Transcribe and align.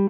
Hello, 0.00 0.08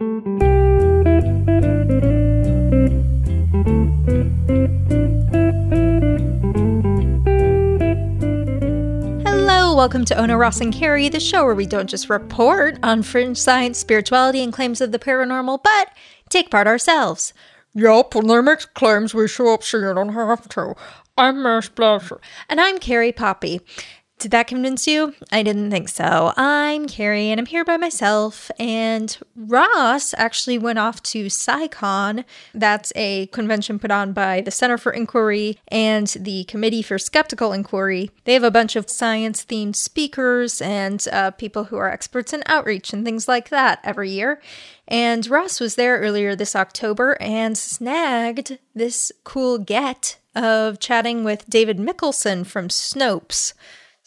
welcome 9.75 10.05
to 10.05 10.17
Ona 10.17 10.39
Ross 10.39 10.61
and 10.61 10.73
Carrie, 10.73 11.09
the 11.09 11.19
show 11.19 11.45
where 11.45 11.57
we 11.57 11.67
don't 11.67 11.91
just 11.91 12.09
report 12.09 12.79
on 12.85 13.03
fringe 13.03 13.37
science, 13.37 13.79
spirituality, 13.79 14.45
and 14.45 14.53
claims 14.53 14.81
of 14.81 14.93
the 14.93 15.01
paranormal, 15.01 15.59
but 15.65 15.89
take 16.29 16.53
part 16.53 16.69
ourselves. 16.69 17.35
Yup, 17.75 18.15
when 18.15 18.29
they 18.29 18.41
make 18.41 18.73
claims, 18.75 19.13
we 19.13 19.27
show 19.27 19.53
up 19.53 19.65
so 19.65 19.79
you 19.79 19.93
don't 19.93 20.15
have 20.15 20.49
to. 20.51 20.77
I'm 21.19 21.45
Ross 21.45 21.69
Blocher. 21.69 22.21
And 22.49 22.61
I'm 22.61 22.79
Carrie 22.79 23.11
Poppy. 23.11 23.61
Did 24.21 24.33
that 24.33 24.49
convince 24.49 24.87
you? 24.87 25.15
I 25.33 25.43
didn't 25.43 25.71
think 25.71 25.89
so. 25.89 26.35
I'm 26.37 26.87
Carrie 26.87 27.31
and 27.31 27.41
I'm 27.41 27.47
here 27.47 27.65
by 27.65 27.79
myself. 27.79 28.51
And 28.59 29.17
Ross 29.35 30.13
actually 30.13 30.59
went 30.59 30.79
off 30.79 31.03
to 31.05 31.29
CSICon. 31.29 32.27
That's 32.53 32.93
a 32.95 33.29
convention 33.29 33.79
put 33.79 33.91
on 33.91 34.13
by 34.13 34.43
the 34.43 34.51
Center 34.51 34.77
for 34.77 34.93
Inquiry 34.93 35.59
and 35.69 36.07
the 36.09 36.45
Committee 36.45 36.83
for 36.83 36.99
Skeptical 36.99 37.55
Inquiry. 37.55 38.11
They 38.25 38.35
have 38.35 38.45
a 38.45 38.51
bunch 38.51 38.77
of 38.77 38.91
science 38.91 39.43
themed 39.43 39.75
speakers 39.75 40.61
and 40.61 41.03
uh, 41.11 41.31
people 41.31 41.65
who 41.65 41.79
are 41.79 41.91
experts 41.91 42.35
in 42.35 42.43
outreach 42.45 42.93
and 42.93 43.07
things 43.07 43.27
like 43.27 43.49
that 43.49 43.81
every 43.85 44.11
year. 44.11 44.43
And 44.87 45.27
Ross 45.29 45.61
was 45.61 45.77
there 45.77 45.99
earlier 45.99 46.37
this 46.37 46.55
October 46.55 47.17
and 47.23 47.57
snagged 47.57 48.59
this 48.75 49.13
cool 49.25 49.57
get 49.57 50.19
of 50.35 50.79
chatting 50.79 51.25
with 51.25 51.49
David 51.49 51.79
Mikkelson 51.79 52.45
from 52.47 52.69
Snopes. 52.69 53.55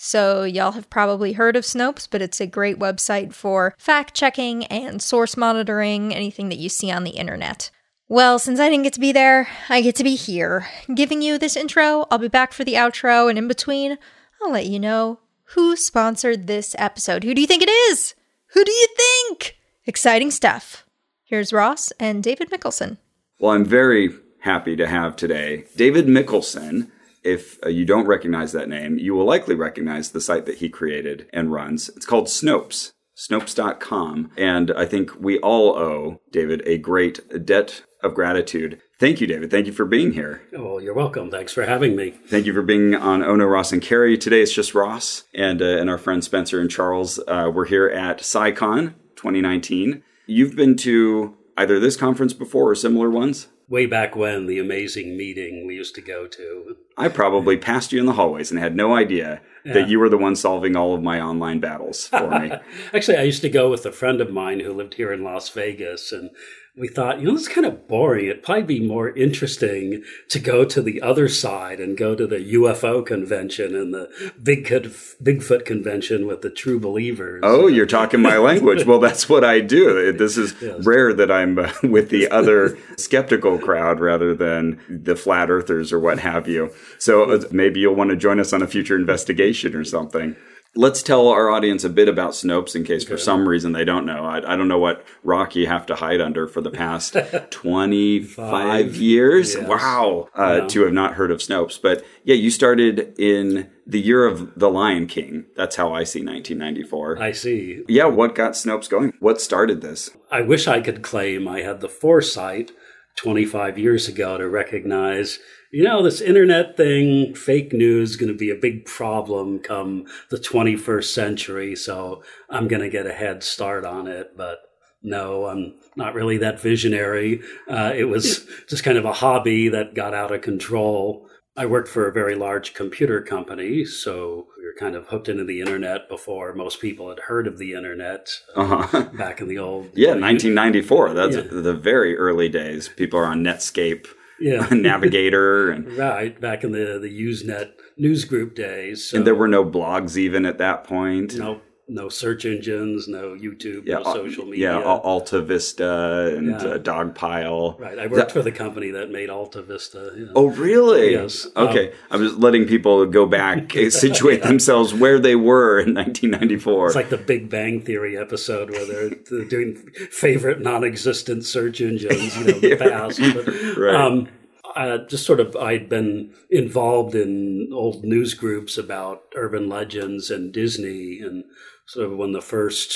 So, 0.05 0.43
y'all 0.43 0.73
have 0.73 0.89
probably 0.89 1.31
heard 1.31 1.55
of 1.55 1.63
Snopes, 1.63 2.09
but 2.11 2.21
it's 2.21 2.41
a 2.41 2.45
great 2.45 2.77
website 2.77 3.34
for 3.34 3.73
fact 3.77 4.13
checking 4.13 4.66
and 4.66 5.02
source 5.02 5.38
monitoring 5.38 6.13
anything 6.13 6.49
that 6.49 6.57
you 6.57 6.67
see 6.67 6.91
on 6.91 7.05
the 7.05 7.11
internet. 7.11 7.71
Well, 8.09 8.38
since 8.38 8.59
I 8.59 8.67
didn't 8.67 8.84
get 8.84 8.91
to 8.95 8.99
be 8.99 9.13
there, 9.13 9.47
I 9.69 9.80
get 9.80 9.95
to 9.95 10.03
be 10.03 10.16
here, 10.16 10.67
giving 10.94 11.22
you 11.22 11.38
this 11.38 11.55
intro. 11.55 12.05
I'll 12.11 12.17
be 12.17 12.27
back 12.27 12.52
for 12.52 12.66
the 12.66 12.73
outro, 12.73 13.30
and 13.30 13.38
in 13.38 13.47
between, 13.47 13.97
I'll 14.42 14.52
let 14.52 14.66
you 14.66 14.77
know 14.77 15.19
who 15.55 15.77
sponsored 15.77 16.47
this 16.47 16.75
episode. 16.77 17.23
Who 17.23 17.33
do 17.33 17.39
you 17.39 17.47
think 17.47 17.64
it 17.64 17.72
is? 17.72 18.14
Who 18.47 18.66
do 18.66 18.73
you 18.73 18.88
think? 18.97 19.58
Exciting 19.86 20.31
stuff. 20.31 20.86
Here's 21.23 21.53
Ross 21.53 21.94
and 21.97 22.22
David 22.22 22.52
Mikkelson. 22.52 22.97
Well, 23.39 23.53
I'm 23.53 23.64
very 23.64 24.09
happy 24.39 24.75
to 24.75 24.86
have 24.86 25.16
today 25.16 25.64
David 25.77 26.08
Mikkelson. 26.08 26.92
If 27.23 27.57
uh, 27.66 27.69
you 27.69 27.85
don't 27.85 28.07
recognize 28.07 28.52
that 28.52 28.69
name, 28.69 28.97
you 28.97 29.13
will 29.13 29.25
likely 29.25 29.55
recognize 29.55 30.11
the 30.11 30.21
site 30.21 30.45
that 30.45 30.57
he 30.57 30.69
created 30.69 31.27
and 31.33 31.52
runs. 31.52 31.89
It's 31.89 32.05
called 32.05 32.27
Snopes, 32.27 32.91
snopes.com. 33.17 34.31
And 34.38 34.71
I 34.71 34.85
think 34.85 35.19
we 35.19 35.39
all 35.39 35.77
owe 35.77 36.21
David 36.31 36.61
a 36.65 36.77
great 36.77 37.45
debt 37.45 37.83
of 38.02 38.13
gratitude. 38.13 38.81
Thank 38.99 39.21
you, 39.21 39.27
David. 39.27 39.49
Thank 39.49 39.65
you 39.65 39.73
for 39.73 39.85
being 39.85 40.11
here. 40.11 40.43
Oh, 40.55 40.77
you're 40.77 40.93
welcome. 40.93 41.31
Thanks 41.31 41.53
for 41.53 41.63
having 41.63 41.95
me. 41.95 42.11
Thank 42.11 42.45
you 42.45 42.53
for 42.53 42.61
being 42.61 42.95
on 42.95 43.23
Ono, 43.23 43.45
Ross, 43.45 43.71
and 43.71 43.81
Carrie. 43.81 44.17
Today 44.17 44.41
it's 44.41 44.53
just 44.53 44.75
Ross 44.75 45.23
and, 45.33 45.61
uh, 45.61 45.77
and 45.77 45.89
our 45.89 45.97
friends 45.97 46.25
Spencer 46.25 46.59
and 46.59 46.69
Charles. 46.69 47.19
Uh, 47.27 47.49
we're 47.53 47.65
here 47.65 47.87
at 47.87 48.19
CSICon 48.19 48.93
2019. 49.15 50.03
You've 50.25 50.55
been 50.55 50.75
to 50.77 51.35
either 51.58 51.80
this 51.80 51.97
conference 51.97 52.33
before 52.33 52.69
or 52.69 52.75
similar 52.75 53.09
ones? 53.09 53.47
Way 53.73 53.88
back 53.88 54.16
when, 54.16 54.45
the 54.45 54.59
amazing 54.59 55.17
meeting 55.17 55.66
we 55.66 55.73
used 55.73 55.95
to 55.95 56.02
go 56.02 56.27
to. 56.27 56.77
I 56.95 57.07
probably 57.07 57.57
passed 57.57 57.91
you 57.91 57.99
in 57.99 58.05
the 58.05 58.13
hallways 58.13 58.52
and 58.52 58.59
had 58.59 58.75
no 58.75 58.93
idea 58.93 59.41
Yeah. 59.65 59.73
that 59.73 59.89
you 59.89 59.97
were 59.97 60.09
the 60.09 60.17
one 60.17 60.35
solving 60.35 60.75
all 60.75 60.93
of 60.93 61.02
my 61.02 61.19
online 61.19 61.59
battles 61.59 62.07
for 62.07 62.39
me. 62.39 62.52
Actually, 62.93 63.17
I 63.17 63.23
used 63.23 63.41
to 63.41 63.49
go 63.49 63.71
with 63.71 63.83
a 63.88 63.91
friend 63.91 64.21
of 64.21 64.30
mine 64.31 64.59
who 64.59 64.71
lived 64.73 64.93
here 64.93 65.11
in 65.11 65.23
Las 65.23 65.49
Vegas, 65.49 66.11
and 66.11 66.30
we 66.75 66.88
thought, 66.88 67.19
you 67.19 67.25
know, 67.27 67.33
this 67.33 67.43
is 67.43 67.47
kind 67.49 67.67
of 67.67 67.88
boring. 67.88 68.25
It'd 68.25 68.41
probably 68.41 68.63
be 68.63 68.79
more 68.79 69.09
interesting 69.16 70.03
to 70.29 70.39
go 70.39 70.66
to 70.66 70.81
the 70.81 71.03
other 71.03 71.30
side 71.30 71.80
and 71.80 71.95
go 71.95 72.15
to 72.15 72.25
the 72.25 72.38
UFO 72.55 73.05
convention 73.05 73.75
and 73.75 73.93
the 73.93 74.09
Bigfoot, 74.42 75.21
Bigfoot 75.21 75.65
convention 75.65 76.25
with 76.25 76.42
the 76.42 76.49
true 76.49 76.80
believers. 76.80 77.42
Oh, 77.43 77.67
you're 77.67 77.86
talking 77.86 78.23
my 78.23 78.37
language. 78.37 78.86
Well, 78.87 78.99
that's 78.99 79.30
what 79.30 79.43
I 79.43 79.59
do. 79.59 80.11
This 80.14 80.36
is 80.36 80.55
Yes. 80.61 80.83
rare 80.86 81.14
that 81.14 81.30
I'm 81.30 81.59
uh, 81.59 81.71
with 81.83 82.09
the 82.09 82.27
other 82.31 82.75
skeptical 82.98 83.59
crowd 83.59 83.99
rather 83.99 84.33
than 84.33 84.80
the 84.89 85.15
flat 85.15 85.52
earthers 85.52 85.93
or 85.93 85.99
what 85.99 86.19
have 86.19 86.48
you. 86.48 86.73
So 86.98 87.31
uh, 87.33 87.43
maybe 87.52 87.81
you'll 87.81 87.95
want 87.95 88.09
to 88.09 88.15
join 88.15 88.39
us 88.39 88.52
on 88.52 88.64
a 88.64 88.67
future 88.67 88.95
investigation 88.95 89.75
or 89.75 89.83
something. 89.83 90.36
Let's 90.76 91.04
tell 91.04 91.28
our 91.28 91.52
audience 91.52 91.84
a 91.84 91.89
bit 91.89 92.08
about 92.08 92.32
Snopes 92.32 92.76
in 92.76 92.84
case 92.84 93.04
for 93.04 93.16
some 93.16 93.48
reason 93.48 93.73
they 93.73 93.86
don't 93.86 94.08
know. 94.08 94.26
I, 94.26 94.54
I 94.54 94.56
don't 94.56 94.67
know 94.67 94.80
what 94.80 95.06
rock 95.23 95.56
you 95.56 95.67
have 95.67 95.86
to 95.86 95.95
hide 95.95 96.20
under 96.20 96.48
for 96.48 96.61
the 96.61 96.72
past 96.72 97.16
25 97.52 98.36
Five, 98.36 98.95
years. 98.95 99.54
yes. 99.54 99.67
Wow. 99.67 100.30
Uh, 100.36 100.61
Yeah. 100.61 100.67
To 100.70 100.84
have 100.86 100.94
not 100.94 101.14
heard 101.14 101.30
of 101.30 101.39
Snopes. 101.39 101.80
But 101.80 102.04
yeah, 102.23 102.34
you 102.36 102.50
started 102.50 103.14
in 103.20 103.70
the 103.86 104.00
year 104.00 104.26
of 104.26 104.52
The 104.58 104.70
Lion 104.70 105.06
King. 105.06 105.45
That's 105.56 105.76
how 105.76 105.94
I 105.94 106.04
see 106.06 106.20
1994. 106.26 107.22
I 107.22 107.32
see. 107.34 107.84
Yeah, 107.88 108.05
what 108.05 108.34
got 108.34 108.54
Snopes 108.54 108.90
going? 108.90 109.14
What 109.20 109.42
started 109.42 109.82
this? 109.82 110.10
I 110.32 110.42
wish 110.42 110.67
I 110.67 110.82
could 110.82 111.04
claim 111.04 111.48
I 111.48 111.61
had 111.61 111.82
the 111.82 111.90
foresight 111.90 112.72
25 113.17 113.78
years 113.78 114.08
ago 114.08 114.40
to 114.40 114.50
recognize, 114.50 115.38
you 115.73 115.84
know, 115.84 116.04
this 116.04 116.22
internet 116.22 116.78
thing, 116.78 117.34
fake 117.34 117.73
news, 117.73 118.11
is 118.11 118.16
going 118.16 118.32
to 118.32 118.38
be 118.38 118.52
a 118.52 118.56
big 118.56 118.86
problem 118.86 119.60
come 119.60 120.06
the 120.30 120.38
21st 120.38 121.06
century. 121.06 121.76
So 121.76 122.23
I'm 122.50 122.67
going 122.67 122.82
to 122.84 122.89
get 122.89 123.08
a 123.08 123.14
head 123.14 123.44
start 123.44 123.84
on 123.84 124.08
it. 124.08 124.38
But 124.38 124.60
no, 125.02 125.48
I'm 125.48 125.73
not 125.95 126.14
really 126.14 126.38
that 126.38 126.61
visionary. 126.61 127.42
Uh, 127.67 127.92
it 127.95 128.06
was 128.06 128.45
just 128.69 128.84
kind 128.84 128.98
of 129.00 129.06
a 129.06 129.13
hobby 129.13 129.68
that 129.69 129.95
got 129.95 130.13
out 130.13 130.31
of 130.31 130.42
control. 130.42 131.28
I 131.57 131.66
worked 131.66 131.90
for 131.90 132.07
a 132.07 132.12
very 132.13 132.36
large 132.36 132.74
computer 132.74 133.22
company, 133.22 133.86
so 133.86 134.48
we 134.57 134.66
were 134.66 134.74
kind 134.80 134.95
of 134.95 135.07
hooked 135.10 135.30
into 135.30 135.44
the 135.44 135.60
internet 135.60 136.10
before 136.10 136.54
most 136.56 136.81
people 136.81 137.10
had 137.10 137.19
heard 137.19 137.45
of 137.48 137.60
the 137.60 137.74
internet 137.74 138.30
Uh 138.56 138.86
huh. 138.88 139.01
back 139.13 139.40
in 139.42 139.48
the 139.48 139.60
old 139.60 139.86
Yeah, 139.95 140.12
1994. 140.16 141.13
That's 141.13 141.36
Yeah. 141.36 141.42
the 141.50 141.74
very 141.75 142.18
early 142.18 142.50
days. 142.50 142.90
People 142.95 143.19
are 143.19 143.25
on 143.28 143.44
Netscape, 143.44 144.07
yeah 144.39 144.68
Navigator, 144.71 145.71
and, 145.71 145.92
right 145.94 146.39
back 146.39 146.63
in 146.63 146.71
the 146.71 147.00
the 147.00 147.10
Usenet 147.10 147.71
news 147.98 148.25
group 148.25 148.56
days 148.56 149.04
so 149.10 149.18
and 149.18 149.27
there 149.27 149.36
were 149.36 149.48
no 149.48 149.63
blogs 149.63 150.18
even 150.18 150.45
at 150.45 150.57
that 150.57 150.83
point. 150.83 151.36
no 151.36 151.62
no 151.89 152.07
search 152.07 152.45
engines 152.45 153.07
no 153.10 153.36
YouTube 153.36 153.83
Yeah, 153.86 153.95
no 153.95 154.04
uh, 154.04 154.13
social 154.13 154.45
media 154.45 154.80
Yeah, 154.80 154.83
Alta 154.83 155.42
Vista 155.42 156.33
and 156.36 156.48
Yeah. 156.48 156.56
uh, 156.57 156.77
Dogpile. 156.80 157.77
right 157.80 158.00
I 158.00 158.07
worked 158.07 158.31
for 158.31 158.42
the 158.42 158.51
company 158.54 158.92
that 158.92 159.10
made 159.12 159.30
Alta 159.30 159.62
Vista 159.62 160.12
yeah. 160.18 160.27
Oh, 160.36 160.48
really? 160.48 161.12
Yes. 161.12 161.45
Um, 161.56 161.68
Okay. 161.68 161.94
I 162.10 162.16
was 162.18 162.38
letting 162.38 162.66
people 162.68 163.06
go 163.06 163.25
back, 163.25 163.74
situate 163.89 164.44
themselves 164.44 164.94
where 164.94 165.19
they 165.19 165.36
were 165.36 165.80
in 165.80 165.94
1994. 165.94 166.88
it's 166.88 166.95
like 166.95 167.10
the 167.10 167.18
Big 167.18 167.50
Bang 167.50 167.81
Theory 167.81 168.18
episode 168.18 168.69
where 168.72 168.86
they're, 168.86 169.10
they're 169.30 169.45
doing 169.50 169.75
favorite 170.12 170.62
non-existent 170.62 171.44
search 171.45 171.81
engines, 171.81 172.38
you 172.38 172.45
know, 172.45 172.60
the 172.60 172.75
past. 172.80 173.19
But, 173.19 173.77
Right. 173.77 173.95
um, 173.95 174.27
uh, 174.75 174.98
just 175.07 175.25
sort 175.25 175.39
of, 175.39 175.56
I'd 175.56 175.88
been 175.89 176.33
involved 176.50 177.13
in 177.13 177.69
old 177.74 178.04
news 178.04 178.33
groups 178.33 178.75
about 178.77 179.22
urban 179.36 179.69
legends 179.69 180.31
and 180.31 180.51
Disney, 180.51 181.19
and 181.19 181.44
sort 181.86 182.12
of 182.12 182.18
when 182.18 182.31
the 182.31 182.42
first 182.42 182.95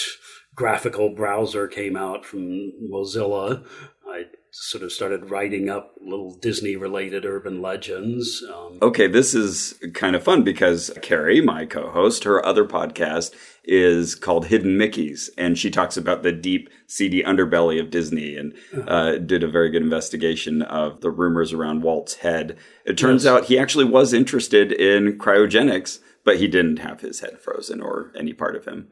graphical 0.56 1.14
browser 1.14 1.68
came 1.68 1.96
out 1.96 2.26
from 2.26 2.72
Mozilla, 2.92 3.66
I 4.08 4.24
sort 4.52 4.84
of 4.84 4.92
started 4.92 5.30
writing 5.30 5.70
up 5.70 5.94
little 6.02 6.36
Disney-related 6.42 7.26
urban 7.26 7.62
legends. 7.62 8.44
Um, 8.52 8.80
Okay, 8.82 9.06
this 9.08 9.36
is 9.36 9.76
kind 9.94 10.16
of 10.16 10.24
fun 10.24 10.42
because 10.44 10.90
Carrie, 11.02 11.42
my 11.42 11.66
co 11.66 11.92
host, 11.92 12.24
her 12.24 12.44
other 12.44 12.66
podcast 12.66 13.36
is 13.64 14.16
called 14.16 14.46
Hidden 14.48 14.78
Mickeys, 14.78 15.30
and 15.38 15.58
she 15.60 15.70
talks 15.70 15.96
about 15.98 16.24
the 16.24 16.32
deep, 16.32 16.70
seedy 16.88 17.22
underbelly 17.22 17.80
of 17.80 17.92
Disney 17.92 18.36
and 18.38 18.54
uh, 18.88 19.18
did 19.18 19.44
a 19.44 19.48
very 19.50 19.70
good 19.70 19.82
investigation 19.84 20.62
of 20.64 21.02
the 21.02 21.12
rumors 21.12 21.52
around 21.54 21.84
Walt's 21.84 22.16
head. 22.16 22.58
It 22.86 22.98
turns 22.98 23.26
Yes. 23.26 23.32
out 23.32 23.46
he 23.46 23.60
actually 23.60 23.86
was 23.86 24.14
interested 24.14 24.72
in 24.72 25.20
cryogenics, 25.20 26.00
but 26.28 26.38
he 26.38 26.48
didn't 26.48 26.80
have 26.80 27.00
his 27.02 27.22
head 27.22 27.40
frozen 27.40 27.82
or 27.82 28.12
any 28.20 28.34
part 28.34 28.56
of 28.58 28.66
him. 28.66 28.90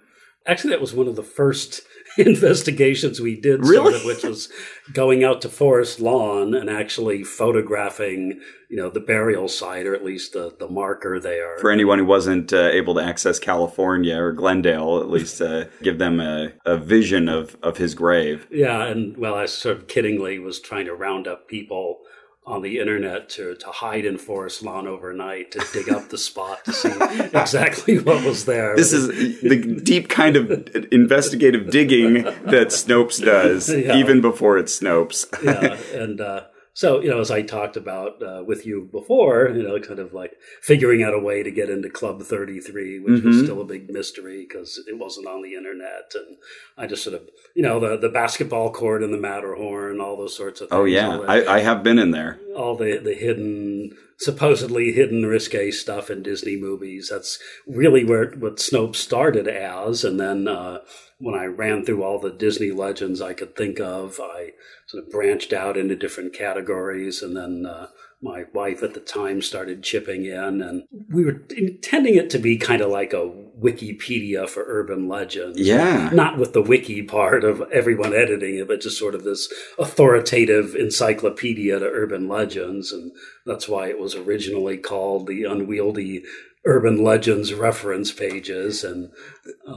Actually, 0.48 0.70
that 0.70 0.80
was 0.82 0.94
one 0.94 1.08
of 1.08 1.16
the 1.16 1.24
first 1.24 1.82
investigations 2.18 3.20
we 3.20 3.36
did, 3.36 3.60
Really? 3.62 3.92
sort 3.92 3.96
of, 3.96 4.06
which 4.06 4.24
was 4.24 4.50
going 4.94 5.24
out 5.24 5.42
to 5.42 5.50
Forest 5.50 6.00
Lawn 6.00 6.54
and 6.54 6.70
actually 6.70 7.24
photographing, 7.24 8.40
you 8.70 8.78
know, 8.78 8.90
the 8.90 9.00
burial 9.00 9.48
site 9.48 9.86
or 9.86 9.96
at 9.96 10.06
least 10.06 10.34
the, 10.34 10.56
the 10.60 10.68
marker 10.68 11.20
there. 11.20 11.58
For 11.60 11.72
anyone 11.72 12.00
who 12.00 12.06
wasn't 12.06 12.54
uh, 12.54 12.70
able 12.72 12.94
to 12.96 13.02
access 13.02 13.40
California 13.40 14.18
or 14.18 14.31
Glendale, 14.34 15.00
at 15.00 15.10
least 15.10 15.42
uh, 15.42 15.66
give 15.84 15.98
them 15.98 16.20
a, 16.20 16.54
a 16.66 16.78
vision 16.78 17.28
of, 17.28 17.58
of 17.64 17.78
his 17.78 17.96
grave. 17.96 18.48
yeah, 18.52 18.86
and 18.86 19.18
well, 19.18 19.36
I 19.36 19.46
sort 19.48 19.78
of 19.78 19.88
kiddingly 19.88 20.42
was 20.42 20.60
trying 20.60 20.86
to 20.86 20.94
round 20.94 21.28
up 21.28 21.48
people 21.48 22.00
on 22.47 22.62
the 22.62 22.77
internet 22.80 23.27
to, 23.30 23.56
to 23.56 23.68
hide 23.68 24.06
in 24.06 24.18
forest 24.18 24.62
lawn 24.62 24.88
overnight 24.88 25.51
to 25.51 25.65
dig 25.74 25.89
up 25.89 26.09
the 26.09 26.18
spot 26.18 26.63
to 26.65 26.71
see 26.74 26.89
exactly 27.33 27.97
what 28.00 28.24
was 28.24 28.45
there. 28.45 28.75
This 28.75 28.94
is 28.94 29.07
the 29.42 29.80
deep 29.83 30.09
kind 30.09 30.36
of 30.36 30.51
investigative 30.92 31.71
digging 31.71 32.24
that 32.24 32.68
Snopes 32.68 33.24
does, 33.24 33.69
Yeah. 33.74 33.97
even 33.97 34.21
before 34.21 34.57
it's 34.59 34.80
Snopes. 34.80 35.25
yeah, 35.44 35.77
and 36.00 36.21
uh, 36.21 36.44
so 36.75 37.01
you 37.01 37.10
know, 37.10 37.19
as 37.22 37.31
I 37.31 37.42
talked 37.42 37.77
about 37.77 38.22
uh, 38.22 38.44
with 38.45 38.66
you 38.66 38.88
before, 38.92 39.50
you 39.50 39.63
know, 39.63 39.80
kind 39.80 40.00
of 40.00 40.13
like 40.13 40.33
figuring 40.62 41.01
out 41.04 41.13
a 41.16 41.19
way 41.19 41.42
to 41.42 41.50
get 41.50 41.69
into 41.69 41.89
Club 41.89 42.22
Thirty 42.22 42.60
Three, 42.60 43.00
which 43.00 43.24
was 43.24 43.38
Mhm. 43.38 43.44
still 43.45 43.62
a 43.62 43.66
big 43.66 43.89
mystery 43.89 44.45
because 44.48 44.83
it 44.88 44.98
wasn't 44.98 45.27
on 45.27 45.42
the 45.42 45.56
internet, 45.56 46.12
and 46.13 46.38
I 46.77 46.86
just 46.86 47.04
sort 47.04 47.16
of, 47.16 47.24
you 47.56 47.63
know, 47.63 47.80
the 47.80 47.98
the 47.98 48.10
basketball 48.10 48.72
court 48.72 49.01
in 49.04 49.12
the 49.12 49.18
Matterhorn, 49.18 50.00
all 50.00 50.18
those 50.18 50.36
sorts 50.38 50.62
of 50.62 50.69
things. 50.69 50.77
Oh 50.80 50.86
yeah, 50.86 51.18
the, 51.18 51.24
I, 51.24 51.56
I 51.56 51.60
have 51.62 51.81
been 51.81 51.98
in 51.98 52.12
there. 52.12 52.39
all 52.56 52.75
the 52.75 52.98
the 52.98 53.13
hidden, 53.16 53.92
supposedly 54.18 54.92
hidden 54.92 55.25
risque 55.25 55.71
stuff 55.71 56.10
in 56.10 56.24
Disney 56.24 56.57
movies. 56.57 57.10
That's 57.10 57.39
really 57.68 58.04
where 58.04 58.31
what 58.31 58.57
Snopes 58.57 58.98
started 58.98 59.48
as, 59.48 60.04
and 60.04 60.19
then. 60.19 60.48
Uh, 60.48 60.80
when 61.18 61.36
I 61.36 61.46
ran 61.46 61.86
through 61.86 62.04
all 62.04 62.20
the 62.20 62.32
Disney 62.32 62.72
legends 62.72 63.22
I 63.22 63.34
could 63.34 63.56
think 63.56 63.80
of, 63.80 64.20
I 64.22 64.52
sort 64.88 65.04
of 65.04 65.10
branched 65.10 65.54
out 65.54 65.78
into 65.78 65.96
different 65.96 66.34
categories, 66.34 67.22
and 67.22 67.38
then 67.38 67.66
uh, 67.66 67.88
my 68.22 68.46
wife 68.54 68.84
at 68.84 68.94
the 68.94 69.00
time 69.00 69.42
started 69.42 69.84
chipping 69.84 70.26
in, 70.26 70.62
and 70.62 70.84
we 71.10 71.24
were 71.24 71.42
intending 71.56 72.16
it 72.16 72.30
to 72.32 72.40
be 72.40 72.58
kind 72.58 72.82
of 72.82 72.90
like 72.90 73.14
a 73.14 73.32
Wikipedia 73.60 74.50
for 74.50 74.66
urban 74.68 75.08
legends. 75.08 75.60
Yeah. 75.60 76.10
Not 76.12 76.38
with 76.38 76.54
the 76.54 76.62
wiki 76.62 77.02
part 77.04 77.44
of 77.44 77.62
everyone 77.72 78.14
editing 78.14 78.58
it, 78.58 78.68
but 78.68 78.82
just 78.82 79.00
sort 79.00 79.16
of 79.16 79.24
this 79.24 79.52
authoritative 79.80 80.76
encyclopedia 80.76 81.80
to 81.80 81.86
urban 81.86 82.28
legends. 82.28 82.92
And 82.92 83.12
that's 83.46 83.70
why 83.70 83.88
it 83.88 84.00
was 84.00 84.16
originally 84.16 84.78
called 84.78 85.28
the 85.28 85.46
Unwieldy 85.46 86.24
Urban 86.66 87.04
Legends 87.04 87.54
Reference 87.54 88.12
Pages 88.12 88.84
and 88.84 89.12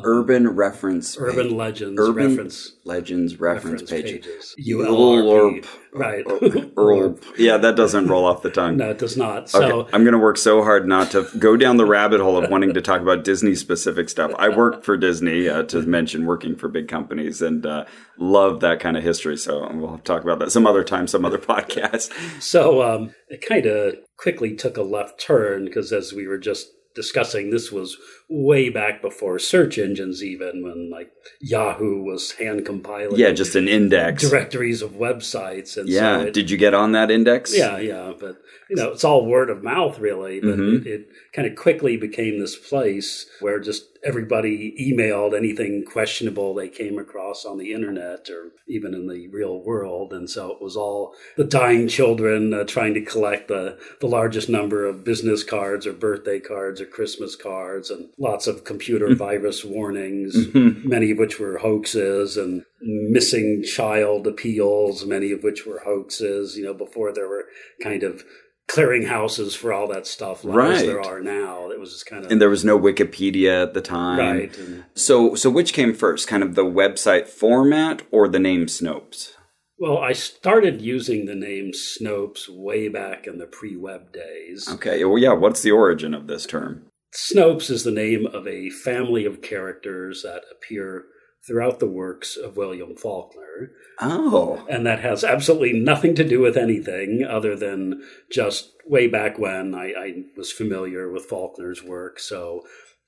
Urban 0.05 0.49
reference. 0.49 1.17
Urban 1.19 1.49
page. 1.49 1.53
Legends 1.53 2.01
Urban 2.01 2.27
Reference 2.29 2.73
Legends 2.85 3.41
reference, 3.41 3.83
reference 3.83 3.91
page. 3.91 4.05
pages. 4.25 4.55
Ulurp. 4.59 5.65
ULRP. 5.65 5.67
Right. 5.93 6.25
Url. 6.25 7.23
Yeah, 7.39 7.57
that 7.59 7.77
doesn't 7.77 8.09
roll 8.09 8.25
off 8.27 8.43
the 8.43 8.51
tongue. 8.51 8.77
No, 8.77 8.91
it 8.91 8.99
does 8.99 9.17
not. 9.17 9.55
Okay, 9.55 9.69
So, 9.69 9.89
I'm 9.93 10.05
going 10.05 10.13
to 10.13 10.19
work 10.19 10.37
so 10.37 10.63
hard 10.63 10.87
not 10.87 11.11
to 11.13 11.29
go 11.39 11.57
down 11.57 11.77
the 11.77 11.87
rabbit 11.87 12.21
hole 12.21 12.43
of 12.43 12.51
wanting 12.51 12.75
to 12.75 12.81
talk 12.81 13.01
about 13.01 13.25
Disney 13.25 13.55
specific 13.55 14.09
stuff. 14.09 14.33
I 14.39 14.49
worked 14.49 14.85
for 14.85 14.97
Disney, 14.97 15.49
uh, 15.49 15.65
to 15.65 15.83
mention 15.83 16.27
working 16.27 16.57
for 16.57 16.69
big 16.69 16.89
companies, 16.89 17.41
and 17.43 17.65
uh, 17.65 17.85
love 18.19 18.61
that 18.61 18.81
kind 18.81 18.97
of 18.97 19.03
history. 19.03 19.37
So 19.37 19.69
we'll 19.73 19.99
talk 19.99 20.23
about 20.23 20.39
that 20.41 20.53
some 20.53 20.67
other 20.67 20.85
time, 20.85 21.07
some 21.07 21.25
other 21.25 21.39
podcast. 21.39 22.13
so 22.43 22.83
um, 22.83 23.15
it 23.29 23.45
kind 23.47 23.67
of 23.67 23.97
quickly 24.17 24.55
took 24.55 24.77
a 24.77 24.83
left 24.83 25.21
turn 25.21 25.65
because 25.65 25.93
as 25.93 26.13
we 26.13 26.27
were 26.27 26.39
just 26.39 26.69
discussing, 26.95 27.51
this 27.51 27.71
was 27.71 27.97
way 28.31 28.69
back 28.69 29.01
before 29.01 29.39
search 29.39 29.79
engines, 29.79 30.23
even 30.23 30.63
when 30.63 30.91
like 30.91 31.11
Yahoo 31.41 32.03
was 32.03 32.33
hand 32.33 32.67
compiling. 32.67 33.19
Yeah, 33.19 33.33
just 33.33 33.55
an 33.57 33.69
index. 33.69 34.23
directories 34.29 34.83
of 34.83 34.93
websites, 34.93 35.77
and 35.77 35.89
Yeah. 35.89 36.21
so 36.23 36.27
it, 36.27 36.35
Did 36.35 36.51
you 36.51 36.57
get 36.57 36.75
on 36.75 36.93
that 36.93 37.11
index? 37.11 37.57
Yeah, 37.57 37.79
yeah, 37.79 38.13
but 38.19 38.37
you 38.69 38.77
know, 38.77 38.91
it's 38.91 39.05
all 39.05 39.25
word 39.25 39.49
of 39.49 39.63
mouth, 39.63 39.99
really. 39.99 40.41
But 40.41 40.59
Mhm. 40.59 40.85
it, 40.85 40.87
it 40.87 41.09
kind 41.33 41.49
of 41.49 41.57
quickly 41.57 41.97
became 41.97 42.39
this 42.39 42.55
place 42.57 43.27
where 43.41 43.59
just 43.61 43.87
everybody 44.05 44.75
emailed 44.79 45.35
anything 45.37 45.85
questionable 45.85 46.55
they 46.55 46.69
came 46.69 46.99
across 46.99 47.45
on 47.45 47.59
the 47.59 47.73
internet 47.73 48.29
or 48.31 48.53
even 48.69 48.95
in 48.95 49.09
the 49.09 49.27
real 49.29 49.61
world, 49.63 50.13
and 50.13 50.29
so 50.29 50.51
it 50.53 50.61
was 50.63 50.77
all 50.77 51.15
the 51.37 51.45
dying 51.45 51.89
children 51.89 52.53
uh, 52.53 52.63
trying 52.65 52.93
to 52.95 53.01
collect 53.01 53.49
the 53.49 53.77
the 54.01 54.07
largest 54.07 54.49
number 54.51 54.85
of 54.85 55.03
business 55.05 55.43
cards 55.43 55.87
or 55.87 55.93
birthday 55.95 56.39
cards 56.39 56.81
or 56.81 56.85
Christmas 56.87 57.35
cards, 57.35 57.91
and 57.91 58.09
lots 58.19 58.47
of 58.47 58.65
computer 58.65 59.09
mm-hmm. 59.09 59.19
virus 59.19 59.65
warnings, 59.65 60.37
mm-hmm. 60.37 60.89
many 60.89 61.11
of 61.11 61.19
which 61.19 61.39
were 61.39 61.59
hoaxes, 61.59 62.37
and 62.37 62.65
missing 62.81 63.63
child 63.65 64.27
appeals, 64.27 65.05
many 65.05 65.33
of 65.33 65.43
which 65.43 65.67
were 65.67 65.81
hoaxes. 65.85 66.57
You 66.57 66.65
know, 66.65 66.75
before 66.75 67.13
there 67.13 67.29
were 67.29 67.47
kind 67.83 68.03
of 68.03 68.25
clearing 68.69 69.07
houses 69.07 69.55
for 69.55 69.73
all 69.73 69.89
that 69.89 70.07
stuff 70.07 70.45
like 70.45 70.75
as 70.75 70.83
there 70.83 71.01
are 71.01 71.21
now. 71.21 71.71
It 71.71 71.81
was 71.81 71.93
just 71.93 72.07
kind 72.07 72.25
of 72.25 72.31
And 72.31 72.41
there 72.41 72.51
was 72.51 72.67
no 72.67 72.79
Wikipedia 72.79 73.63
at 73.63 73.73
the 73.73 73.81
time. 73.81 74.19
right. 74.19 74.59
And, 74.59 74.85
So, 74.95 75.35
so 75.35 75.49
which 75.49 75.73
came 75.73 75.95
first, 75.95 76.29
kind 76.29 76.43
of 76.43 76.55
the 76.55 76.67
website 76.67 77.29
format 77.29 78.03
or 78.11 78.29
the 78.29 78.39
name 78.39 78.67
Snopes? 78.67 79.33
well, 79.79 79.99
I 79.99 80.13
started 80.13 80.83
using 80.83 81.27
the 81.27 81.37
name 81.37 81.71
Snopes 81.73 82.49
way 82.49 82.89
back 82.89 83.27
in 83.27 83.39
the 83.39 83.47
pre-web 83.47 84.13
days. 84.13 84.69
Okay, 84.69 85.05
well, 85.05 85.19
yeah. 85.19 85.33
What's 85.33 85.63
the 85.63 85.71
origin 85.71 86.15
of 86.15 86.27
this 86.27 86.47
term? 86.47 86.87
Snopes 87.15 87.71
is 87.71 87.85
the 87.85 87.91
name 87.91 88.27
of 88.27 88.47
a 88.47 88.71
family 88.71 89.25
of 89.25 89.43
characters 89.43 90.23
that 90.23 90.43
appear 90.51 91.07
throughout 91.47 91.81
the 91.81 91.89
works 91.89 92.37
of 92.37 92.57
William 92.57 92.95
Faulkner. 92.95 93.71
Oh, 94.01 94.67
and 94.69 94.87
that 94.87 95.01
has 95.01 95.25
absolutely 95.25 95.73
nothing 95.73 96.15
to 96.17 96.29
do 96.29 96.41
with 96.41 96.57
anything 96.57 97.25
other 97.25 97.57
than 97.57 98.03
just 98.31 98.73
way 98.87 99.07
back 99.07 99.39
when 99.39 99.75
I, 99.75 99.93
I 99.99 100.15
was 100.37 100.53
familiar 100.53 101.11
with 101.11 101.27
Faulkner's 101.27 101.83
work. 101.83 102.19
So 102.19 102.65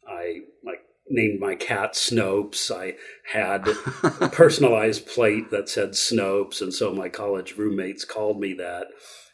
I 0.09 0.41
like 0.65 0.81
named 1.11 1.41
my 1.41 1.55
cat 1.55 1.95
Snopes. 1.95 2.71
I 2.71 2.95
had 3.33 3.69
a 4.21 4.29
personalized 4.29 5.07
plate 5.07 5.51
that 5.51 5.69
said 5.69 5.91
Snopes, 5.91 6.63
and 6.63 6.73
so 6.73 6.95
my 6.95 7.09
college 7.09 7.57
roommates 7.57 8.05
called 8.05 8.41
me 8.41 8.55
that. 8.55 8.87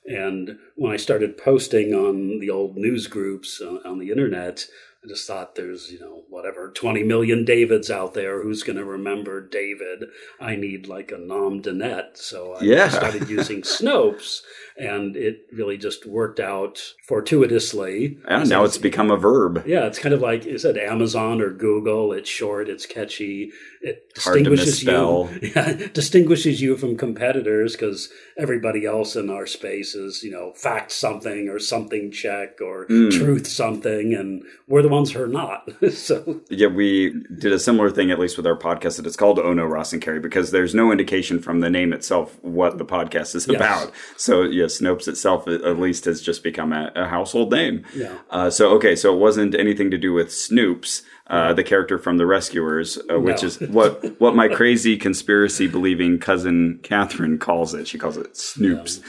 And 0.08 0.58
when 0.76 0.92
I 0.92 0.96
started 0.96 1.36
posting 1.36 1.92
on 1.92 2.38
the 2.38 2.50
old 2.50 2.76
news 2.76 3.06
groups 3.06 3.60
uh, 3.60 3.78
on 3.84 3.98
the 3.98 4.10
internet, 4.10 4.66
I 5.06 5.08
just 5.08 5.26
thought 5.28 5.54
there's, 5.54 5.92
you 5.92 6.00
know, 6.00 6.24
whatever, 6.28 6.70
20 6.74 7.04
million 7.04 7.44
Davids 7.44 7.90
out 7.92 8.14
there. 8.14 8.42
Who's 8.42 8.64
going 8.64 8.76
to 8.76 8.84
remember 8.84 9.40
David? 9.40 10.04
I 10.40 10.56
need 10.56 10.88
like 10.88 11.12
a 11.12 11.18
nom 11.18 11.60
de 11.62 11.72
net. 11.72 12.18
So 12.18 12.54
I 12.54 12.64
Yeah. 12.64 12.88
started 13.00 13.28
using 13.30 13.62
Snopes, 13.62 14.42
and 14.76 15.14
it 15.16 15.46
really 15.52 15.78
just 15.78 16.06
worked 16.06 16.40
out 16.40 16.82
fortuitously. 17.06 18.18
yeah, 18.28 18.42
now 18.44 18.64
it's 18.64 18.78
become 18.78 19.10
a 19.10 19.16
verb. 19.16 19.62
Yeah, 19.66 19.86
it's 19.86 19.98
kind 19.98 20.14
of 20.14 20.20
like 20.20 20.44
you 20.44 20.58
said, 20.58 20.76
Amazon 20.76 21.40
or 21.40 21.50
Google. 21.50 22.12
It's 22.12 22.28
short, 22.28 22.68
it's 22.68 22.86
catchy, 22.86 23.52
it 23.82 24.12
distinguishes 24.14 24.82
you. 24.82 25.28
Yeah, 25.56 25.74
distinguishes 25.92 26.60
you 26.60 26.76
from 26.76 26.96
competitors 26.96 27.72
because 27.72 28.10
everybody 28.36 28.84
else 28.84 29.14
in 29.14 29.30
our 29.30 29.46
space 29.46 29.94
is, 29.94 30.22
you 30.24 30.30
know, 30.32 30.52
fact 30.54 30.90
something 30.92 31.48
or 31.48 31.58
something 31.60 32.10
check 32.10 32.60
or 32.60 32.86
Mm. 32.86 33.10
truth 33.10 33.46
something, 33.46 34.14
and 34.14 34.42
we're 34.68 34.82
the 34.82 34.88
ones 34.96 35.14
are 35.14 35.26
not. 35.28 35.68
so 35.92 36.40
Yeah, 36.50 36.66
we 36.68 37.14
did 37.38 37.52
a 37.52 37.58
similar 37.58 37.90
thing, 37.90 38.10
at 38.10 38.18
least 38.18 38.36
with 38.36 38.46
our 38.46 38.56
podcast, 38.58 38.96
that 38.96 39.06
it's 39.06 39.16
called 39.16 39.38
Ono 39.38 39.64
Ross 39.64 39.92
and 39.92 40.02
Carrie 40.02 40.20
because 40.20 40.50
there's 40.50 40.74
no 40.74 40.90
indication 40.90 41.40
from 41.40 41.60
the 41.60 41.70
name 41.70 41.92
itself 41.92 42.36
what 42.42 42.78
the 42.78 42.84
podcast 42.84 43.34
is 43.34 43.46
Yes. 43.46 43.56
about. 43.56 43.92
So, 44.16 44.42
yeah, 44.42 44.64
Snopes 44.64 45.06
itself 45.08 45.46
at 45.46 45.78
least 45.78 46.04
has 46.06 46.20
just 46.20 46.42
become 46.42 46.72
a, 46.72 46.90
a 46.96 47.06
household 47.06 47.52
name. 47.52 47.84
Yeah. 47.94 48.16
Uh, 48.30 48.50
so, 48.50 48.70
okay, 48.76 48.96
so 48.96 49.14
it 49.14 49.18
wasn't 49.20 49.54
anything 49.54 49.90
to 49.92 49.98
do 49.98 50.12
with 50.12 50.28
Snoops, 50.28 51.02
uh, 51.28 51.52
the 51.52 51.64
character 51.64 51.98
from 51.98 52.16
The 52.18 52.26
Rescuers, 52.26 52.98
uh, 53.10 53.18
which 53.20 53.42
No. 53.42 53.48
is 53.48 53.60
what 53.60 54.20
what 54.20 54.34
my 54.36 54.48
crazy 54.48 54.96
conspiracy 54.96 55.66
believing 55.66 56.18
cousin 56.18 56.80
Catherine 56.82 57.38
calls 57.38 57.74
it. 57.74 57.86
She 57.88 57.98
calls 57.98 58.16
it 58.16 58.32
Snoops. 58.34 59.00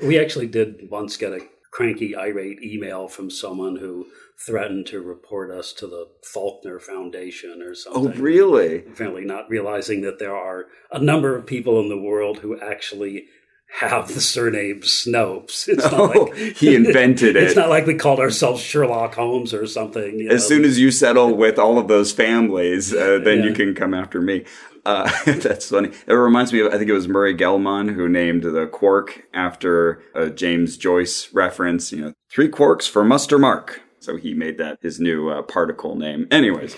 we 0.00 0.18
actually 0.18 0.46
did 0.46 0.88
once 0.90 1.16
get 1.16 1.32
a 1.32 1.40
cranky, 1.70 2.16
irate 2.16 2.62
email 2.62 3.06
from 3.08 3.30
someone 3.30 3.76
who 3.76 4.06
threatened 4.44 4.86
to 4.86 5.00
report 5.00 5.50
us 5.50 5.72
to 5.72 5.86
the 5.86 6.06
Faulkner 6.24 6.78
Foundation 6.78 7.62
or 7.62 7.74
something. 7.74 8.12
Oh, 8.12 8.20
really? 8.20 8.78
apparently 8.86 9.24
not 9.24 9.48
realizing 9.48 10.02
that 10.02 10.18
there 10.18 10.36
are 10.36 10.66
a 10.90 10.98
number 11.00 11.34
of 11.36 11.46
people 11.46 11.80
in 11.80 11.88
the 11.88 11.96
world 12.00 12.38
who 12.40 12.60
actually 12.60 13.24
have 13.80 14.08
the 14.08 14.20
surname 14.20 14.80
Snopes. 14.82 15.66
It's 15.68 15.84
not 15.84 15.94
Oh, 15.94 16.04
like 16.04 16.34
he 16.56 16.74
invented 16.76 17.34
it. 17.36 17.42
It's 17.44 17.56
not 17.56 17.68
like 17.70 17.86
we 17.86 17.94
called 17.94 18.20
ourselves 18.20 18.60
Sherlock 18.62 19.14
Holmes 19.14 19.52
or 19.54 19.66
something. 19.66 20.20
you 20.20 20.30
As 20.30 20.42
know. 20.42 20.48
soon 20.56 20.64
as 20.64 20.78
you 20.78 20.90
settle 20.90 21.34
with 21.34 21.58
all 21.58 21.78
of 21.78 21.88
those 21.88 22.12
families, 22.12 22.94
uh, 22.94 23.18
then 23.24 23.42
you 23.42 23.52
can 23.52 23.74
come 23.74 23.94
after 23.94 24.20
me. 24.20 24.44
Uh, 24.84 25.10
that's 25.24 25.70
funny. 25.70 25.90
It 26.06 26.12
reminds 26.12 26.52
me 26.52 26.60
of, 26.60 26.72
I 26.72 26.78
think 26.78 26.88
it 26.88 26.92
was 26.94 27.08
Murray 27.08 27.34
Gell-Mann 27.34 27.88
who 27.88 28.08
named 28.08 28.44
the 28.44 28.66
quark 28.68 29.24
after 29.34 30.00
a 30.14 30.30
James 30.30 30.76
Joyce 30.76 31.32
reference, 31.32 31.90
you 31.90 32.00
know, 32.02 32.12
three 32.30 32.48
quarks 32.48 32.88
for 32.88 33.02
Muster 33.04 33.36
Mark. 33.38 33.80
So 34.06 34.16
he 34.16 34.34
made 34.34 34.56
that 34.58 34.78
his 34.82 35.00
new 35.00 35.28
uh, 35.28 35.42
particle 35.42 35.96
name. 35.96 36.28
Anyways. 36.30 36.76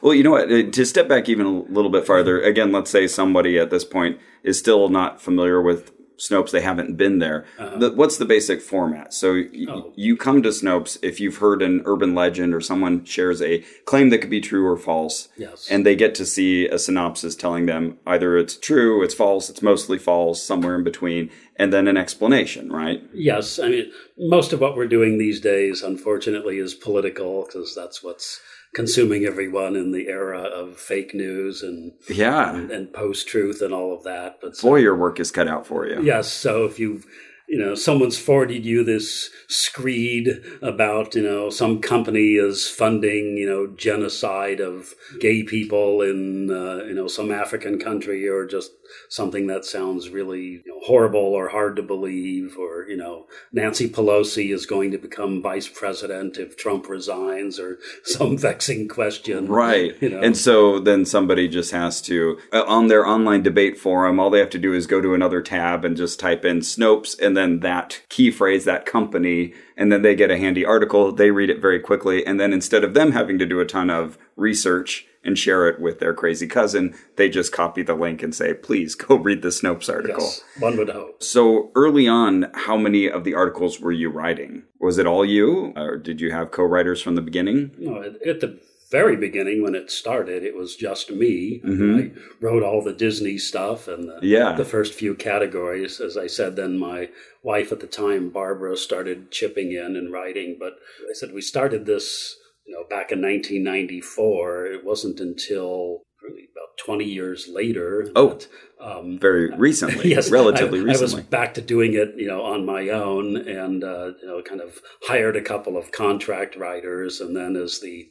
Well, 0.00 0.14
you 0.14 0.22
know 0.22 0.30
what? 0.30 0.50
uh, 0.50 0.70
To 0.70 0.86
step 0.86 1.06
back 1.06 1.28
even 1.28 1.44
a 1.44 1.50
little 1.50 1.90
bit 1.90 2.06
farther, 2.06 2.40
again, 2.40 2.72
let's 2.72 2.90
say 2.90 3.06
somebody 3.06 3.58
at 3.58 3.68
this 3.68 3.84
point 3.84 4.18
is 4.42 4.58
still 4.58 4.88
not 4.88 5.20
familiar 5.20 5.60
with 5.60 5.92
Snopes, 6.18 6.50
they 6.50 6.60
haven't 6.60 6.96
been 6.96 7.18
there. 7.18 7.44
Uh-huh. 7.58 7.78
The, 7.78 7.92
what's 7.92 8.16
the 8.18 8.24
basic 8.24 8.60
format? 8.62 9.12
So 9.14 9.32
y- 9.34 9.66
Oh. 9.68 9.92
you 9.96 10.16
come 10.16 10.42
to 10.42 10.50
Snopes 10.50 10.98
if 11.02 11.18
you've 11.20 11.36
heard 11.38 11.62
an 11.62 11.82
urban 11.84 12.14
legend 12.14 12.54
or 12.54 12.60
someone 12.60 13.04
shares 13.04 13.40
a 13.42 13.60
claim 13.84 14.10
that 14.10 14.18
could 14.18 14.30
be 14.30 14.40
true 14.40 14.66
or 14.66 14.76
false. 14.76 15.28
Yes. 15.36 15.68
And 15.70 15.84
they 15.86 15.96
get 15.96 16.14
to 16.16 16.26
see 16.26 16.66
a 16.66 16.78
synopsis 16.78 17.34
telling 17.34 17.66
them 17.66 17.98
either 18.06 18.36
it's 18.36 18.56
true, 18.56 19.02
it's 19.02 19.14
false, 19.14 19.48
it's 19.50 19.62
mostly 19.62 19.98
false, 19.98 20.42
somewhere 20.42 20.74
in 20.76 20.84
between, 20.84 21.30
and 21.56 21.72
then 21.72 21.86
an 21.88 21.96
explanation, 21.96 22.70
right? 22.72 23.02
Yes, 23.12 23.58
I 23.58 23.68
mean, 23.68 23.92
most 24.18 24.52
of 24.52 24.60
what 24.60 24.76
we're 24.76 24.86
doing 24.88 25.18
these 25.18 25.40
days, 25.40 25.82
unfortunately, 25.82 26.58
is 26.58 26.74
political 26.74 27.44
because 27.44 27.74
that's 27.74 28.02
what's 28.02 28.40
consuming 28.74 29.24
everyone 29.24 29.76
in 29.76 29.92
the 29.92 30.08
era 30.08 30.40
of 30.40 30.76
fake 30.78 31.14
news 31.14 31.62
and 31.62 31.92
Yeah. 32.08 32.54
and, 32.56 32.70
and 32.70 32.92
post 32.92 33.28
truth 33.28 33.60
and 33.62 33.72
all 33.74 33.92
of 33.94 34.04
that. 34.04 34.38
But 34.40 34.56
so, 34.56 34.68
Boy, 34.68 34.76
your 34.76 34.96
work 34.96 35.20
is 35.20 35.30
cut 35.30 35.48
out 35.48 35.66
for 35.66 35.86
you. 35.86 36.02
yes, 36.02 36.32
so 36.32 36.64
if 36.64 36.78
you've 36.78 37.06
you 37.48 37.58
know 37.58 37.74
someone's 37.74 38.18
forwarded 38.18 38.64
you 38.64 38.84
this 38.84 39.30
screed 39.48 40.42
about 40.62 41.14
you 41.14 41.22
know 41.22 41.50
some 41.50 41.80
company 41.80 42.34
is 42.34 42.68
funding 42.68 43.36
you 43.36 43.46
know 43.48 43.66
genocide 43.76 44.60
of 44.60 44.94
gay 45.20 45.42
people 45.42 46.02
in 46.02 46.50
uh, 46.50 46.84
you 46.84 46.94
know 46.94 47.08
some 47.08 47.30
African 47.30 47.78
country 47.78 48.28
or 48.28 48.46
just 48.46 48.72
something 49.08 49.46
that 49.46 49.64
sounds 49.64 50.10
really 50.10 50.40
you 50.40 50.62
know, 50.66 50.80
horrible 50.84 51.20
or 51.20 51.48
hard 51.48 51.76
to 51.76 51.82
believe 51.82 52.56
or 52.58 52.86
you 52.88 52.96
know 52.96 53.26
Nancy 53.52 53.88
Pelosi 53.88 54.52
is 54.52 54.66
going 54.66 54.90
to 54.90 54.98
become 54.98 55.42
vice 55.42 55.68
president 55.68 56.36
if 56.36 56.56
Trump 56.56 56.88
resigns 56.88 57.58
or 57.58 57.78
some 58.04 58.36
vexing 58.38 58.88
question 58.88 59.48
Right. 59.48 60.00
you 60.00 60.10
know 60.10 60.20
And 60.20 60.36
so 60.36 60.78
then 60.78 61.04
somebody 61.04 61.48
just 61.48 61.70
has 61.72 62.00
to, 62.02 62.38
uh, 62.52 62.64
on 62.66 62.88
their 62.88 63.06
online 63.06 63.42
debate 63.42 63.78
forum, 63.78 64.18
all 64.20 64.30
they 64.30 64.38
have 64.38 64.50
to 64.50 64.58
do 64.58 64.72
is 64.72 64.86
go 64.86 65.00
to 65.00 65.14
another 65.14 65.40
tab 65.42 65.84
and 65.84 65.96
just 65.96 66.20
type 66.20 66.44
in 66.44 66.58
Snopes 66.60 67.18
and 67.20 67.31
then 67.36 67.60
that 67.60 68.02
key 68.08 68.30
phrase, 68.30 68.64
that 68.64 68.86
company, 68.86 69.54
and 69.76 69.92
then 69.92 70.02
they 70.02 70.14
get 70.14 70.30
a 70.30 70.38
handy 70.38 70.64
article. 70.64 71.12
They 71.12 71.30
read 71.30 71.50
it 71.50 71.60
very 71.60 71.80
quickly. 71.80 72.24
And 72.26 72.38
then 72.38 72.52
instead 72.52 72.84
of 72.84 72.94
them 72.94 73.12
having 73.12 73.38
to 73.38 73.46
do 73.46 73.60
a 73.60 73.66
ton 73.66 73.90
of 73.90 74.18
research 74.36 75.06
and 75.24 75.38
share 75.38 75.68
it 75.68 75.80
with 75.80 76.00
their 76.00 76.12
crazy 76.14 76.48
cousin, 76.48 76.94
they 77.16 77.28
just 77.28 77.52
copy 77.52 77.82
the 77.82 77.94
link 77.94 78.22
and 78.22 78.34
say, 78.34 78.54
please 78.54 78.94
go 78.96 79.16
read 79.16 79.42
the 79.42 79.48
Snopes 79.48 79.88
article. 79.88 80.24
yes, 80.24 80.42
one 80.58 80.76
would 80.76 80.90
hope 80.90 81.22
So 81.22 81.70
early 81.76 82.08
on, 82.08 82.50
how 82.54 82.76
many 82.76 83.08
of 83.08 83.22
the 83.22 83.34
articles 83.34 83.78
were 83.78 83.92
you 83.92 84.10
writing? 84.10 84.64
Was 84.80 84.98
it 84.98 85.06
all 85.06 85.24
you, 85.24 85.72
or 85.76 85.96
did 85.96 86.20
you 86.20 86.32
have 86.32 86.50
co-writers 86.50 87.00
from 87.00 87.14
the 87.14 87.22
beginning? 87.22 87.70
No, 87.78 88.02
at 88.02 88.40
the 88.40 88.58
very 88.92 89.16
beginning 89.16 89.62
when 89.62 89.74
it 89.74 89.90
started, 89.90 90.44
it 90.44 90.54
was 90.54 90.76
just 90.76 91.10
me. 91.10 91.60
Mhm. 91.64 92.14
I 92.14 92.20
wrote 92.40 92.62
all 92.62 92.82
the 92.82 92.92
Disney 92.92 93.38
stuff 93.38 93.88
and 93.88 94.06
the, 94.08 94.18
Yeah. 94.22 94.54
the 94.54 94.66
first 94.66 94.92
few 94.92 95.14
categories. 95.14 95.98
As 96.00 96.16
I 96.16 96.26
said, 96.28 96.54
then 96.56 96.78
my 96.78 97.08
wife 97.42 97.72
at 97.72 97.80
the 97.80 97.86
time, 97.86 98.28
Barbara, 98.28 98.76
started 98.76 99.30
chipping 99.30 99.72
in 99.72 99.96
and 99.96 100.12
writing. 100.12 100.56
But 100.60 100.74
I 101.10 101.14
said 101.14 101.32
we 101.32 101.40
started 101.40 101.86
this, 101.86 102.36
you 102.66 102.74
know, 102.74 102.84
back 102.88 103.10
in 103.10 103.20
1994. 103.22 104.66
It 104.66 104.84
wasn't 104.84 105.20
until 105.20 106.02
really 106.22 106.48
about 106.54 106.76
20 106.78 107.04
years 107.06 107.48
later. 107.48 108.08
Oh. 108.14 108.28
that, 108.28 108.46
um, 108.80 109.18
Very 109.18 109.50
recently, 109.68 110.10
yes, 110.10 110.30
relatively 110.30 110.80
I, 110.80 110.82
recently. 110.84 111.14
I 111.14 111.16
was 111.16 111.24
back 111.26 111.54
to 111.54 111.60
doing 111.60 111.94
it, 111.94 112.14
you 112.16 112.26
know, 112.28 112.42
on 112.42 112.64
my 112.66 112.90
own, 112.90 113.36
and 113.36 113.82
uh, 113.82 114.12
you 114.20 114.26
know, 114.28 114.42
kind 114.42 114.60
of 114.60 114.80
hired 115.04 115.36
a 115.36 115.42
couple 115.42 115.76
of 115.76 115.90
contract 115.92 116.56
writers, 116.56 117.20
and 117.20 117.34
then 117.34 117.56
as 117.56 117.80
the 117.80 118.08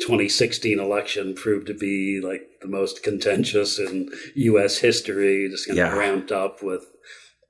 2016 0.00 0.78
election 0.78 1.34
proved 1.34 1.66
to 1.68 1.74
be 1.74 2.20
like 2.22 2.42
the 2.60 2.68
most 2.68 3.02
contentious 3.02 3.78
in 3.78 4.10
U.S. 4.34 4.78
history, 4.78 5.48
just 5.50 5.66
kind 5.66 5.78
Yeah. 5.78 5.92
of 5.92 5.98
ramped 5.98 6.32
up 6.32 6.62
with 6.62 6.84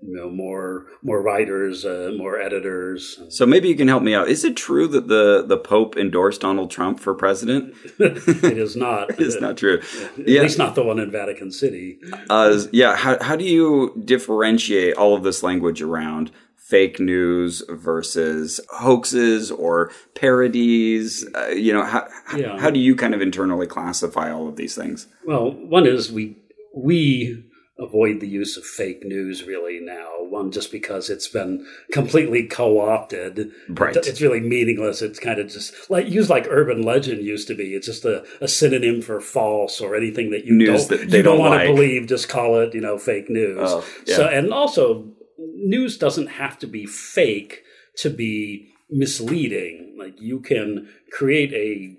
you 0.03 0.15
know 0.15 0.29
more 0.31 0.87
more 1.03 1.23
writers, 1.23 1.85
uh, 1.85 2.13
more 2.17 2.39
editors. 2.39 3.19
So 3.31 3.47
maybe 3.47 3.69
you 3.69 3.75
can 3.75 3.89
help 3.89 4.03
me 4.03 4.15
out. 4.15 4.29
Is 4.29 4.45
it 4.45 4.55
true 4.55 4.87
that 4.89 5.09
the, 5.09 5.43
the 5.47 5.57
Pope 5.57 5.97
endorsed 5.97 6.43
Donald 6.43 6.71
Trump 6.71 7.01
for 7.01 7.15
president? 7.15 7.75
it 7.99 8.59
is 8.59 8.77
not. 8.77 9.11
It's 9.19 9.41
not 9.41 9.57
true. 9.57 9.81
At 10.19 10.29
Yeah. 10.29 10.43
least 10.43 10.59
not 10.59 10.75
the 10.75 10.85
one 10.85 10.99
in 10.99 11.11
Vatican 11.11 11.51
City. 11.51 11.99
Uh, 12.29 12.61
yeah. 12.73 12.95
How, 12.95 13.17
how 13.23 13.37
do 13.37 13.45
you 13.45 14.01
differentiate 14.05 14.95
all 14.97 15.15
of 15.15 15.23
this 15.23 15.43
language 15.43 15.81
around 15.81 16.31
fake 16.69 16.99
news 16.99 17.63
versus 17.69 18.61
hoaxes 18.71 19.51
or 19.51 19.91
parodies? 20.15 21.27
Uh, 21.35 21.49
you 21.49 21.73
know, 21.73 21.85
how, 21.85 22.07
how- 22.27 22.39
Yeah. 22.39 22.59
how 22.59 22.71
do 22.71 22.81
you 22.81 22.95
kind 22.97 23.15
of 23.15 23.21
internally 23.23 23.67
classify 23.67 24.31
all 24.33 24.49
of 24.49 24.57
these 24.57 24.75
things? 24.75 25.07
Well, 25.25 25.51
one 25.53 25.87
is 25.87 26.11
we 26.13 26.37
we 26.75 27.43
avoid 27.79 28.21
the 28.21 28.27
use 28.29 28.57
of 28.57 28.65
fake 28.65 29.05
news 29.05 29.45
really 29.45 29.79
now. 29.81 30.09
One 30.21 30.51
just 30.51 30.73
because 30.73 31.09
it's 31.11 31.29
been 31.29 31.65
completely 31.93 32.47
co-opted. 32.47 33.51
Right. 33.69 33.95
It's 33.97 34.21
really 34.21 34.41
meaningless. 34.41 35.03
It's 35.03 35.19
kind 35.19 35.39
of 35.39 35.49
just 35.49 35.91
like 35.91 36.09
used 36.09 36.31
like 36.31 36.47
urban 36.51 36.83
legend 36.83 37.23
used 37.23 37.49
to 37.49 37.55
be. 37.55 37.75
It's 37.75 37.87
just 37.87 38.05
a, 38.05 38.25
a 38.41 38.49
synonym 38.49 39.03
for 39.03 39.21
false 39.21 39.81
or 39.81 39.95
anything 39.95 40.31
that 40.31 40.45
you 40.45 40.55
News 40.55 40.87
don't 40.87 41.01
that 41.01 41.17
you 41.17 41.23
don't, 41.23 41.37
don't 41.37 41.39
want 41.39 41.55
like. 41.55 41.67
to 41.69 41.73
believe. 41.75 42.07
Just 42.09 42.29
call 42.29 42.59
it 42.61 42.75
you 42.75 42.81
know 42.81 42.99
fake 42.99 43.29
news. 43.31 43.59
Oh, 43.61 43.85
yeah. 44.07 44.17
So 44.17 44.27
and 44.27 44.53
also 44.53 45.13
news 45.39 45.97
doesn't 45.99 46.29
have 46.29 46.59
to 46.61 46.67
be 46.67 46.87
fake 46.87 47.63
to 47.99 48.11
be 48.11 48.73
misleading. 48.91 49.97
Like 49.99 50.21
you 50.21 50.41
can 50.41 50.89
create 51.11 51.53
a 51.53 51.97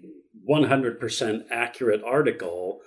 100% 0.49 1.45
accurate 1.51 2.01
article 2.03 2.79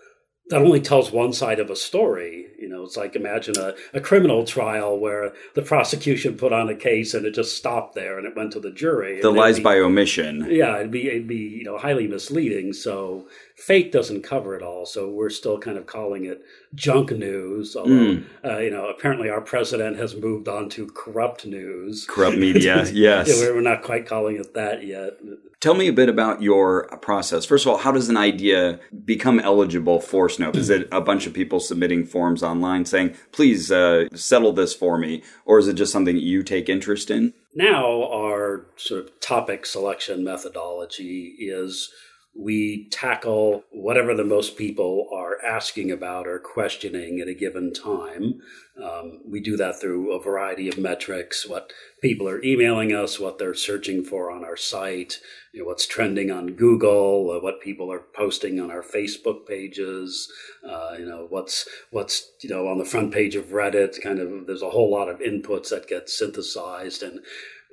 that 0.51 0.61
only 0.61 0.81
tells 0.81 1.11
one 1.11 1.33
side 1.33 1.59
of 1.61 1.71
a 1.71 1.77
story. 1.77 2.47
You 2.59 2.69
know, 2.69 2.83
it's 2.85 2.97
like 2.97 3.17
imagine 3.17 3.57
a, 3.59 3.75
a 3.95 4.01
criminal 4.01 4.45
trial 4.45 4.99
where 4.99 5.33
the 5.55 5.63
prosecution 5.63 6.37
put 6.37 6.53
on 6.53 6.69
a 6.69 6.75
case 6.75 7.15
and 7.15 7.25
it 7.25 7.35
just 7.35 7.57
stopped 7.57 7.95
there 7.95 8.19
and 8.19 8.27
it 8.27 8.37
went 8.37 8.53
to 8.53 8.61
the 8.61 8.71
jury. 8.71 9.21
The 9.21 9.31
lies 9.31 9.57
be- 9.57 9.63
by 9.65 9.79
omission. 9.79 10.47
yeah, 10.51 10.77
it'd 10.77 10.91
be 10.91 11.09
it'd 11.09 11.27
be 11.27 11.37
you 11.37 11.65
know 11.65 11.79
highly 11.79 12.07
misleading. 12.07 12.73
So 12.75 13.27
fake 13.57 13.93
doesn't 13.93 14.23
cover 14.23 14.55
it 14.55 14.63
all. 14.63 14.85
So 14.85 15.09
we're 15.09 15.31
still 15.31 15.59
kind 15.59 15.79
of 15.79 15.87
calling 15.87 16.27
it 16.27 16.43
junk 16.75 17.11
news. 17.13 17.75
Although 17.77 18.15
Hmm. 18.17 18.23
uh, 18.45 18.59
you 18.59 18.71
know 18.71 18.87
apparently 18.89 19.31
our 19.31 19.41
president 19.41 19.97
has 19.97 20.15
moved 20.15 20.47
on 20.49 20.69
to 20.71 20.87
corrupt 20.89 21.47
news. 21.47 22.05
Corrupt 22.09 22.37
media, 22.37 22.85
yes. 22.93 22.93
Yeah, 23.41 23.51
we're 23.51 23.61
not 23.63 23.83
quite 23.83 24.07
calling 24.07 24.37
it 24.37 24.53
that 24.55 24.87
yet. 24.87 25.15
Tell 25.61 25.75
me 25.75 25.89
a 25.89 25.93
bit 25.93 26.09
about 26.09 26.41
your 26.41 26.89
process. 27.03 27.45
First 27.45 27.67
of 27.67 27.73
all, 27.73 27.79
how 27.79 27.93
does 27.93 28.09
an 28.09 28.17
idea 28.17 28.81
become 29.05 29.39
eligible 29.39 30.01
for 30.01 30.29
Snopes? 30.29 30.57
Is 30.57 30.71
it 30.71 30.89
a 30.91 31.03
bunch 31.03 31.27
of 31.27 31.35
people 31.35 31.61
submitting 31.61 32.07
forms 32.07 32.43
online 32.43 32.87
saying, 32.87 33.15
please 33.31 33.71
uh, 33.71 34.09
settle 34.15 34.55
this 34.55 34.75
for 34.75 34.97
me? 34.97 35.23
Or 35.45 35.59
is 35.59 35.69
it 35.69 35.75
just 35.75 35.93
something 35.93 36.17
you 36.17 36.43
take 36.43 36.71
interest 36.71 37.11
in? 37.11 37.35
Now 37.55 38.11
our 38.11 38.65
sort 38.77 39.05
of 39.05 39.21
topic 39.21 39.67
selection 39.67 40.25
methodology 40.25 41.37
is 41.39 41.93
we 42.35 42.89
tackle 42.91 43.65
whatever 43.71 44.15
the 44.15 44.25
most 44.25 44.57
people 44.57 45.09
are 45.13 45.45
asking 45.45 45.91
about 45.91 46.29
or 46.29 46.39
questioning 46.39 47.21
at 47.21 47.29
a 47.29 47.35
given 47.35 47.73
time. 47.73 48.41
Um, 48.83 49.21
we 49.27 49.41
do 49.41 49.57
that 49.57 49.81
through 49.81 50.13
a 50.13 50.23
variety 50.23 50.69
of 50.69 50.79
metrics, 50.79 51.47
what 51.47 51.73
people 52.01 52.29
are 52.29 52.43
emailing 52.43 52.95
us, 52.95 53.19
what 53.19 53.39
they're 53.39 53.53
searching 53.53 54.05
for 54.05 54.31
on 54.31 54.45
our 54.45 54.57
site, 54.57 55.19
you 55.53 55.61
know, 55.61 55.67
what's 55.67 55.87
trending 55.87 56.31
on 56.31 56.55
Google, 56.55 57.31
uh, 57.31 57.41
what 57.41 57.61
people 57.61 57.93
are 57.93 58.05
posting 58.15 58.61
on 58.61 58.71
our 58.71 58.83
Facebook 58.83 59.47
pages, 59.47 60.33
uh, 60.67 60.95
you 60.99 61.05
know, 61.05 61.27
what's, 61.29 61.69
what's, 61.91 62.31
you 62.43 62.49
know, 62.49 62.69
on 62.69 62.79
the 62.79 62.85
front 62.85 63.13
page 63.13 63.35
of 63.35 63.47
Reddit, 63.47 64.01
kind 64.01 64.21
of, 64.21 64.47
there's 64.47 64.63
a 64.63 64.71
whole 64.71 64.91
lot 64.91 65.09
of 65.09 65.19
inputs 65.19 65.71
that 65.71 65.89
get 65.89 66.09
synthesized 66.09 67.03
and 67.03 67.21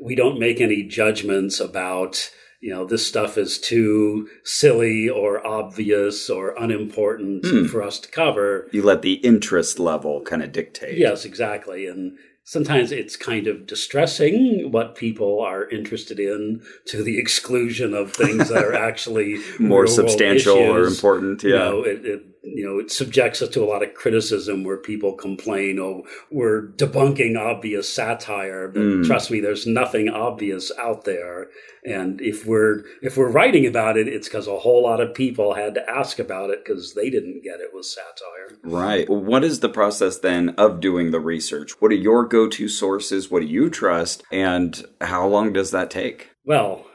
we 0.01 0.15
don't 0.15 0.39
make 0.39 0.59
any 0.59 0.83
judgments 0.83 1.59
about, 1.59 2.31
you 2.59 2.73
know, 2.73 2.85
this 2.85 3.05
stuff 3.05 3.37
is 3.37 3.59
too 3.59 4.27
silly 4.43 5.07
or 5.09 5.45
obvious 5.45 6.29
or 6.29 6.55
unimportant 6.57 7.45
Hmm. 7.45 7.65
for 7.65 7.83
us 7.83 7.99
to 7.99 8.09
cover. 8.09 8.67
You 8.71 8.81
let 8.83 9.01
the 9.01 9.13
interest 9.15 9.79
level 9.79 10.21
kind 10.21 10.41
of 10.41 10.51
dictate. 10.51 10.97
Yes, 10.97 11.23
exactly. 11.25 11.85
And 11.85 12.17
sometimes 12.43 12.91
it's 12.91 13.15
kind 13.15 13.45
of 13.47 13.67
distressing 13.67 14.71
what 14.71 14.95
people 14.95 15.41
are 15.41 15.69
interested 15.69 16.19
in 16.19 16.61
to 16.87 17.03
the 17.03 17.19
exclusion 17.19 17.93
of 17.93 18.11
things 18.13 18.49
that 18.49 18.63
are 18.63 18.73
actually 18.89 19.39
More 19.59 19.85
substantial 19.85 20.57
or 20.57 20.83
important. 20.85 21.43
Yeah. 21.43 21.49
You 21.49 21.55
know, 21.57 21.83
it, 21.83 22.05
it, 22.05 22.21
you 22.55 22.65
know, 22.65 22.79
it 22.79 22.91
subjects 22.91 23.41
us 23.41 23.49
to 23.49 23.63
a 23.63 23.65
lot 23.67 23.83
of 23.83 23.93
criticism 23.93 24.63
where 24.63 24.77
people 24.77 25.13
complain, 25.13 25.79
oh, 25.79 26.03
we're 26.31 26.67
debunking 26.77 27.37
obvious 27.37 27.91
satire. 27.91 28.67
But 28.67 28.81
Mm. 28.81 29.05
trust 29.05 29.29
me, 29.31 29.39
there's 29.39 29.67
nothing 29.67 30.09
obvious 30.09 30.71
out 30.79 31.03
there. 31.05 31.49
And 31.85 32.19
if 32.21 32.45
we're 32.45 32.83
if 33.01 33.15
we're 33.17 33.29
writing 33.31 33.65
about 33.65 33.97
it, 33.97 34.07
it's 34.07 34.27
because 34.27 34.47
a 34.47 34.59
whole 34.59 34.83
lot 34.83 34.99
of 34.99 35.13
people 35.13 35.53
had 35.53 35.75
to 35.75 35.89
ask 35.89 36.19
about 36.19 36.49
it 36.49 36.63
because 36.65 36.93
they 36.95 37.09
didn't 37.09 37.43
get 37.43 37.59
it 37.59 37.73
was 37.73 37.93
satire. 37.93 38.57
Right. 38.63 39.09
What 39.09 39.43
is 39.43 39.59
the 39.59 39.69
process 39.69 40.17
then 40.19 40.49
of 40.57 40.79
doing 40.79 41.11
the 41.11 41.19
research? 41.19 41.73
What 41.79 41.91
are 41.91 41.95
your 41.95 42.25
go 42.25 42.47
to 42.49 42.67
sources? 42.67 43.29
What 43.31 43.41
do 43.41 43.47
you 43.47 43.69
trust? 43.69 44.23
And 44.31 44.83
how 45.01 45.27
long 45.27 45.53
does 45.53 45.71
that 45.71 45.89
take? 45.91 46.31
Well, 46.45 46.86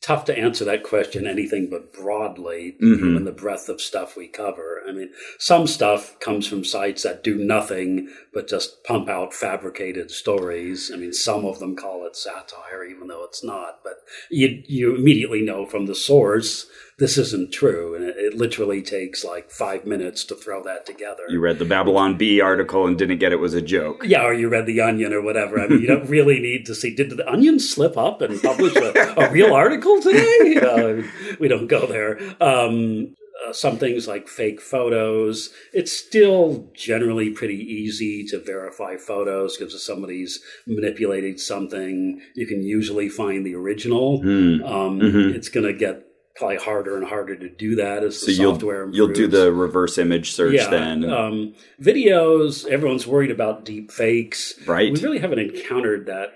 tough 0.00 0.24
to 0.24 0.38
answer 0.38 0.64
that 0.64 0.82
question 0.82 1.26
anything 1.26 1.68
but 1.68 1.92
broadly, 1.92 2.76
Mhm. 2.80 2.98
given 2.98 3.24
the 3.24 3.32
breadth 3.32 3.68
of 3.68 3.80
stuff 3.80 4.16
we 4.16 4.26
cover. 4.28 4.82
I 4.88 4.92
mean, 4.92 5.10
some 5.38 5.66
stuff 5.66 6.18
comes 6.20 6.46
from 6.46 6.64
sites 6.64 7.02
that 7.02 7.22
do 7.22 7.34
nothing 7.34 8.08
but 8.32 8.48
just 8.48 8.82
pump 8.82 9.08
out 9.08 9.34
fabricated 9.34 10.10
stories. 10.10 10.90
I 10.92 10.96
mean, 10.96 11.12
some 11.12 11.44
of 11.44 11.58
them 11.58 11.76
call 11.76 12.06
it 12.06 12.16
satire, 12.16 12.84
even 12.84 13.08
though 13.08 13.24
it's 13.24 13.44
not. 13.44 13.80
But 13.84 14.02
you 14.30 14.62
you 14.66 14.94
immediately 14.94 15.42
know 15.42 15.66
from 15.66 15.86
the 15.86 15.94
source 15.94 16.66
this 17.00 17.18
isn't 17.18 17.50
true, 17.52 17.94
and 17.96 18.04
it, 18.04 18.14
it 18.16 18.34
literally 18.34 18.82
takes 18.82 19.24
like 19.24 19.50
five 19.50 19.84
minutes 19.84 20.22
to 20.26 20.34
throw 20.36 20.62
that 20.62 20.86
together. 20.86 21.24
You 21.28 21.40
read 21.40 21.58
the 21.58 21.64
Babylon 21.64 22.16
Bee 22.16 22.40
article 22.40 22.86
and 22.86 22.96
didn't 22.96 23.18
get 23.18 23.32
it 23.32 23.40
was 23.40 23.54
a 23.54 23.62
joke. 23.62 24.04
Yeah, 24.04 24.22
or 24.24 24.32
you 24.34 24.48
read 24.48 24.66
The 24.66 24.80
Onion 24.80 25.12
or 25.12 25.22
whatever. 25.22 25.58
I 25.60 25.66
mean, 25.66 25.80
you 25.80 25.88
don't 25.88 26.08
really 26.18 26.38
need 26.38 26.66
to 26.66 26.74
see. 26.74 26.94
Did 26.94 27.10
the 27.10 27.28
Onion 27.28 27.58
slip 27.58 27.96
up 27.96 28.20
and 28.20 28.40
publish 28.40 28.76
a, 28.76 29.20
a 29.20 29.30
real 29.32 29.52
article 29.54 30.00
today? 30.00 30.54
Know, 30.60 31.02
we 31.40 31.48
don't 31.48 31.66
go 31.66 31.86
there. 31.86 32.20
Um, 32.40 33.16
uh, 33.48 33.52
some 33.54 33.78
things 33.78 34.06
like 34.06 34.28
fake 34.28 34.60
photos. 34.60 35.48
It's 35.72 35.90
still 35.92 36.70
generally 36.74 37.30
pretty 37.30 37.56
easy 37.56 38.22
to 38.26 38.38
verify 38.38 38.96
photos 38.98 39.56
because 39.56 39.74
if 39.74 39.80
somebody's 39.80 40.40
manipulating 40.66 41.38
something, 41.38 42.20
you 42.34 42.46
can 42.46 42.62
usually 42.62 43.08
find 43.08 43.46
the 43.46 43.54
original. 43.54 44.20
Hmm. 44.20 44.62
Um, 44.62 45.00
Mhm. 45.00 45.34
It's 45.34 45.48
going 45.48 45.64
to 45.66 45.72
get 45.72 46.04
probably 46.36 46.56
harder 46.56 46.96
and 46.96 47.06
harder 47.06 47.36
to 47.36 47.48
do 47.48 47.74
that 47.76 48.02
as 48.02 48.20
So 48.20 48.26
the 48.26 48.32
you'll 48.32 48.54
software 48.54 48.82
improves. 48.84 48.96
you'll 48.96 49.12
do 49.12 49.26
the 49.26 49.52
reverse 49.52 49.98
image 49.98 50.32
search 50.32 50.56
then, 50.70 51.04
Um, 51.04 51.54
videos, 51.82 52.66
everyone's 52.66 53.06
worried 53.06 53.30
about 53.30 53.64
deep 53.64 53.90
fakes. 53.90 54.54
right? 54.66 54.92
We 54.92 55.00
really 55.00 55.18
haven't 55.18 55.38
encountered 55.40 56.06
that 56.06 56.28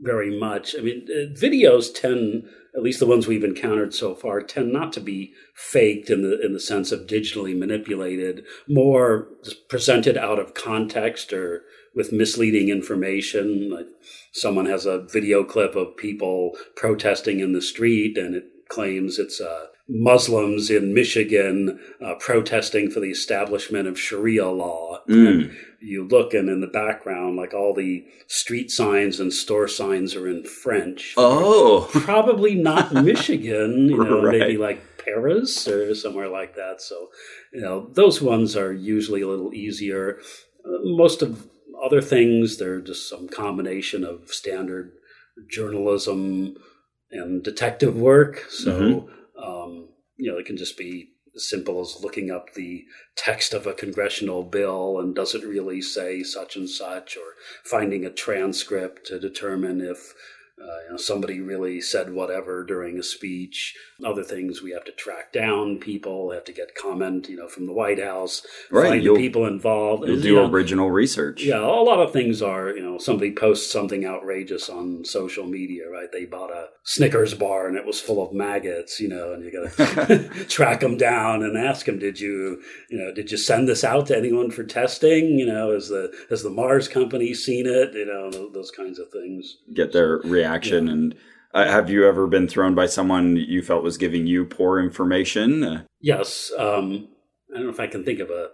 very 0.00 0.38
much. 0.38 0.74
I 0.78 0.82
mean, 0.82 1.06
uh, 1.10 1.32
videos 1.38 1.92
tend, 1.94 2.44
at 2.76 2.82
least 2.82 2.98
the 3.00 3.06
ones 3.06 3.26
we've 3.26 3.44
encountered 3.44 3.94
so 3.94 4.14
far, 4.14 4.42
tend 4.42 4.72
not 4.72 4.92
to 4.94 5.00
be 5.00 5.32
faked 5.54 6.10
in 6.10 6.22
the 6.22 6.40
in 6.44 6.52
the 6.52 6.60
sense 6.60 6.90
of 6.92 7.06
digitally 7.06 7.56
manipulated, 7.56 8.44
more 8.68 9.28
presented 9.68 10.16
out 10.16 10.38
of 10.38 10.54
context 10.54 11.32
or 11.32 11.62
with 11.94 12.12
misleading 12.12 12.68
information. 12.68 13.70
Like 13.70 13.86
someone 14.32 14.66
has 14.66 14.86
a 14.86 14.98
video 15.12 15.44
clip 15.44 15.74
of 15.76 15.96
people 15.96 16.56
protesting 16.76 17.40
in 17.40 17.52
the 17.52 17.62
street, 17.62 18.18
and 18.18 18.34
it 18.34 18.44
claims 18.72 19.18
it's 19.18 19.40
uh, 19.40 19.66
Muslims 19.88 20.70
in 20.70 20.94
Michigan 20.94 21.78
uh, 22.04 22.14
protesting 22.18 22.90
for 22.90 23.00
the 23.00 23.10
establishment 23.10 23.86
of 23.86 24.00
Sharia 24.00 24.48
law. 24.48 25.00
Mm. 25.08 25.26
And 25.28 25.56
you 25.80 26.04
look, 26.08 26.32
and 26.32 26.48
in 26.48 26.60
the 26.60 26.66
background, 26.66 27.36
like 27.36 27.52
all 27.52 27.74
the 27.74 28.04
street 28.28 28.70
signs 28.70 29.20
and 29.20 29.32
store 29.32 29.68
signs 29.68 30.14
are 30.14 30.26
in 30.28 30.44
French. 30.44 31.14
Oh, 31.16 31.88
Probably 31.92 32.54
not 32.54 32.92
Michigan, 33.10 33.88
you 33.90 34.02
know, 34.02 34.22
Right. 34.22 34.38
maybe 34.38 34.56
like 34.56 34.80
Paris 35.04 35.68
or 35.68 35.94
somewhere 35.94 36.28
like 36.28 36.54
that. 36.56 36.80
So, 36.80 37.08
you 37.52 37.60
know, 37.60 37.90
those 37.92 38.22
ones 38.22 38.56
are 38.56 38.72
usually 38.72 39.20
a 39.20 39.28
little 39.28 39.52
easier. 39.52 40.18
Uh, 40.64 40.78
most 40.84 41.20
of 41.22 41.46
other 41.84 42.00
things, 42.00 42.58
they're 42.58 42.80
just 42.80 43.08
some 43.10 43.28
combination 43.28 44.04
of 44.04 44.28
standard 44.28 44.92
journalism 45.50 46.56
and 47.12 47.42
detective 47.42 47.96
work. 47.96 48.46
So, 48.50 49.08
um, 49.40 49.88
you 50.16 50.30
know, 50.30 50.38
it 50.38 50.46
can 50.46 50.56
just 50.56 50.76
be 50.78 51.10
as 51.34 51.48
simple 51.48 51.80
as 51.80 52.02
looking 52.02 52.30
up 52.30 52.54
the 52.54 52.84
text 53.16 53.54
of 53.54 53.66
a 53.66 53.72
congressional 53.72 54.42
bill 54.42 54.98
and 55.00 55.14
does 55.14 55.34
it 55.34 55.44
really 55.44 55.80
say 55.80 56.22
such 56.22 56.56
and 56.56 56.68
such, 56.68 57.16
or 57.16 57.34
finding 57.64 58.04
a 58.04 58.10
transcript 58.10 59.06
to 59.06 59.18
determine 59.18 59.80
if 59.80 60.14
uh, 60.60 60.64
you 60.84 60.90
know, 60.90 60.96
somebody 60.96 61.40
really 61.40 61.80
said 61.80 62.12
whatever 62.12 62.64
during 62.64 62.98
a 62.98 63.02
speech. 63.02 63.74
Other 64.04 64.22
things 64.24 64.62
we 64.62 64.72
have 64.72 64.84
to 64.84 64.92
track 64.92 65.32
down 65.32 65.78
people, 65.78 66.32
have 66.32 66.44
to 66.44 66.52
get 66.52 66.74
comment, 66.74 67.28
you 67.28 67.36
know, 67.36 67.48
from 67.48 67.66
the 67.66 67.72
White 67.72 68.02
House, 68.02 68.44
Right, 68.70 68.88
find 68.90 69.02
you'll- 69.04 69.16
people 69.16 69.46
involved. 69.46 70.06
you'll 70.06 70.16
You 70.16 70.22
do 70.22 70.34
know, 70.36 70.50
original 70.50 70.90
research. 70.90 71.44
yeah, 71.44 71.60
a 71.64 71.66
lot 71.82 72.00
of 72.00 72.12
things 72.12 72.42
are, 72.42 72.70
you 72.74 72.82
know, 72.82 72.98
somebody 72.98 73.32
posts 73.32 73.70
something 73.70 74.04
outrageous 74.04 74.68
on 74.68 75.04
social 75.04 75.46
media, 75.46 75.88
right? 75.88 76.10
They 76.12 76.24
bought 76.24 76.50
a 76.50 76.68
Snickers 76.84 77.34
bar 77.34 77.68
and 77.68 77.76
it 77.76 77.86
was 77.86 78.00
full 78.00 78.24
of 78.26 78.32
maggots, 78.32 78.98
you 79.00 79.08
know, 79.08 79.32
and 79.32 79.44
you 79.44 79.52
got 79.52 79.72
to 79.76 80.28
track 80.48 80.80
them 80.80 80.96
down 80.96 81.42
and 81.44 81.56
ask 81.56 81.86
them, 81.86 81.98
did 82.00 82.18
you, 82.20 82.60
you 82.90 82.98
know, 82.98 83.12
did 83.14 83.30
you 83.30 83.36
send 83.38 83.68
this 83.68 83.84
out 83.84 84.06
to 84.06 84.16
anyone 84.16 84.50
for 84.50 84.64
testing? 84.64 85.38
You 85.38 85.46
know, 85.46 85.72
has 85.72 85.88
the 85.88 86.12
has 86.28 86.42
the 86.42 86.50
Mars 86.50 86.88
company 86.88 87.34
seen 87.34 87.66
it? 87.66 87.94
You 87.94 88.06
know, 88.06 88.30
those, 88.30 88.52
those 88.52 88.70
kinds 88.72 88.98
of 88.98 89.10
things. 89.10 89.58
Get 89.72 89.92
their 89.92 90.16
reaction 90.24 90.41
and. 90.88 91.14
Uh, 91.54 91.66
have 91.70 91.90
you 91.90 92.08
ever 92.08 92.26
been 92.26 92.48
thrown 92.48 92.74
by 92.74 92.86
someone 92.86 93.36
you 93.36 93.60
felt 93.60 93.82
was 93.84 93.98
giving 93.98 94.26
you 94.26 94.42
poor 94.42 94.80
information? 94.80 95.84
Yes, 96.00 96.50
um, 96.58 97.08
I 97.52 97.56
don't 97.58 97.64
know 97.66 97.70
if 97.70 97.78
I 97.78 97.86
can 97.88 98.04
think 98.04 98.20
of 98.20 98.30
a 98.30 98.48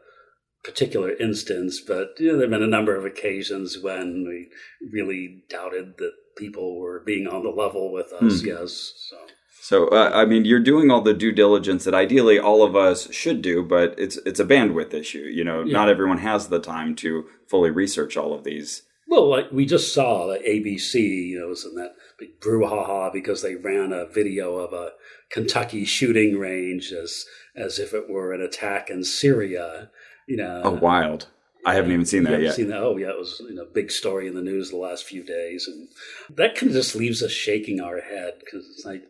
particular 0.64 1.12
instance, 1.16 1.80
but 1.80 2.08
you 2.18 2.26
know, 2.26 2.32
there 2.32 2.46
have 2.46 2.50
been 2.50 2.62
a 2.62 2.66
number 2.66 2.96
of 2.96 3.04
occasions 3.04 3.78
when 3.80 4.24
we 4.26 4.48
really 4.92 5.44
doubted 5.48 5.94
that 5.98 6.10
people 6.36 6.80
were 6.80 7.00
being 7.06 7.28
on 7.28 7.44
the 7.44 7.50
level 7.50 7.92
with 7.92 8.12
us. 8.12 8.42
Yes, 8.44 8.92
so 9.08 9.16
So, 9.60 9.86
uh, 9.88 10.10
I 10.12 10.24
mean, 10.24 10.44
you're 10.44 10.58
doing 10.58 10.90
all 10.90 11.00
the 11.00 11.14
due 11.14 11.30
diligence 11.32 11.84
that 11.84 11.94
ideally 11.94 12.38
all 12.38 12.64
of 12.64 12.74
us 12.74 13.12
should 13.12 13.42
do, 13.42 13.62
but 13.62 13.94
it's 13.96 14.16
it's 14.26 14.40
a 14.40 14.44
bandwidth 14.44 14.92
issue. 14.92 15.18
You 15.32 15.44
know, 15.44 15.62
Yeah. 15.62 15.72
not 15.72 15.88
everyone 15.88 16.18
has 16.18 16.48
the 16.48 16.58
time 16.58 16.96
to 16.96 17.26
fully 17.48 17.70
research 17.70 18.16
all 18.16 18.34
of 18.34 18.42
these. 18.42 18.82
Well, 19.08 19.28
like 19.28 19.50
we 19.50 19.64
just 19.64 19.94
saw 19.94 20.26
the 20.26 20.38
ABC, 20.38 20.94
you 20.94 21.40
know, 21.40 21.48
was 21.48 21.64
in 21.64 21.74
that 21.76 21.96
big 22.18 22.38
brouhaha 22.40 23.12
because 23.12 23.42
they 23.42 23.54
ran 23.54 23.92
a 23.92 24.06
video 24.06 24.56
of 24.56 24.72
a 24.72 24.92
Kentucky 25.30 25.84
shooting 25.84 26.38
range 26.38 26.92
as 26.92 27.24
as 27.56 27.78
if 27.78 27.94
it 27.94 28.08
were 28.08 28.32
an 28.32 28.42
attack 28.42 28.90
in 28.90 29.02
Syria. 29.04 29.90
You 30.26 30.36
know, 30.36 30.60
Oh, 30.64 30.70
wild! 30.72 31.28
I 31.64 31.74
haven't 31.74 31.92
even 31.92 32.04
seen 32.06 32.24
that 32.24 32.42
yet. 32.42 32.54
Seen 32.54 32.68
that? 32.68 32.82
Oh, 32.82 32.96
yeah, 32.96 33.08
it 33.08 33.18
was 33.18 33.40
you 33.40 33.54
know 33.54 33.66
big 33.72 33.90
story 33.90 34.28
in 34.28 34.34
the 34.34 34.42
news 34.42 34.70
the 34.70 34.76
last 34.76 35.04
few 35.04 35.24
days, 35.24 35.66
and 35.66 35.88
that 36.36 36.54
kind 36.54 36.68
of 36.70 36.76
just 36.76 36.94
leaves 36.94 37.22
us 37.22 37.32
shaking 37.32 37.80
our 37.80 38.00
head 38.00 38.34
because 38.40 38.68
it's 38.68 38.84
like, 38.84 39.02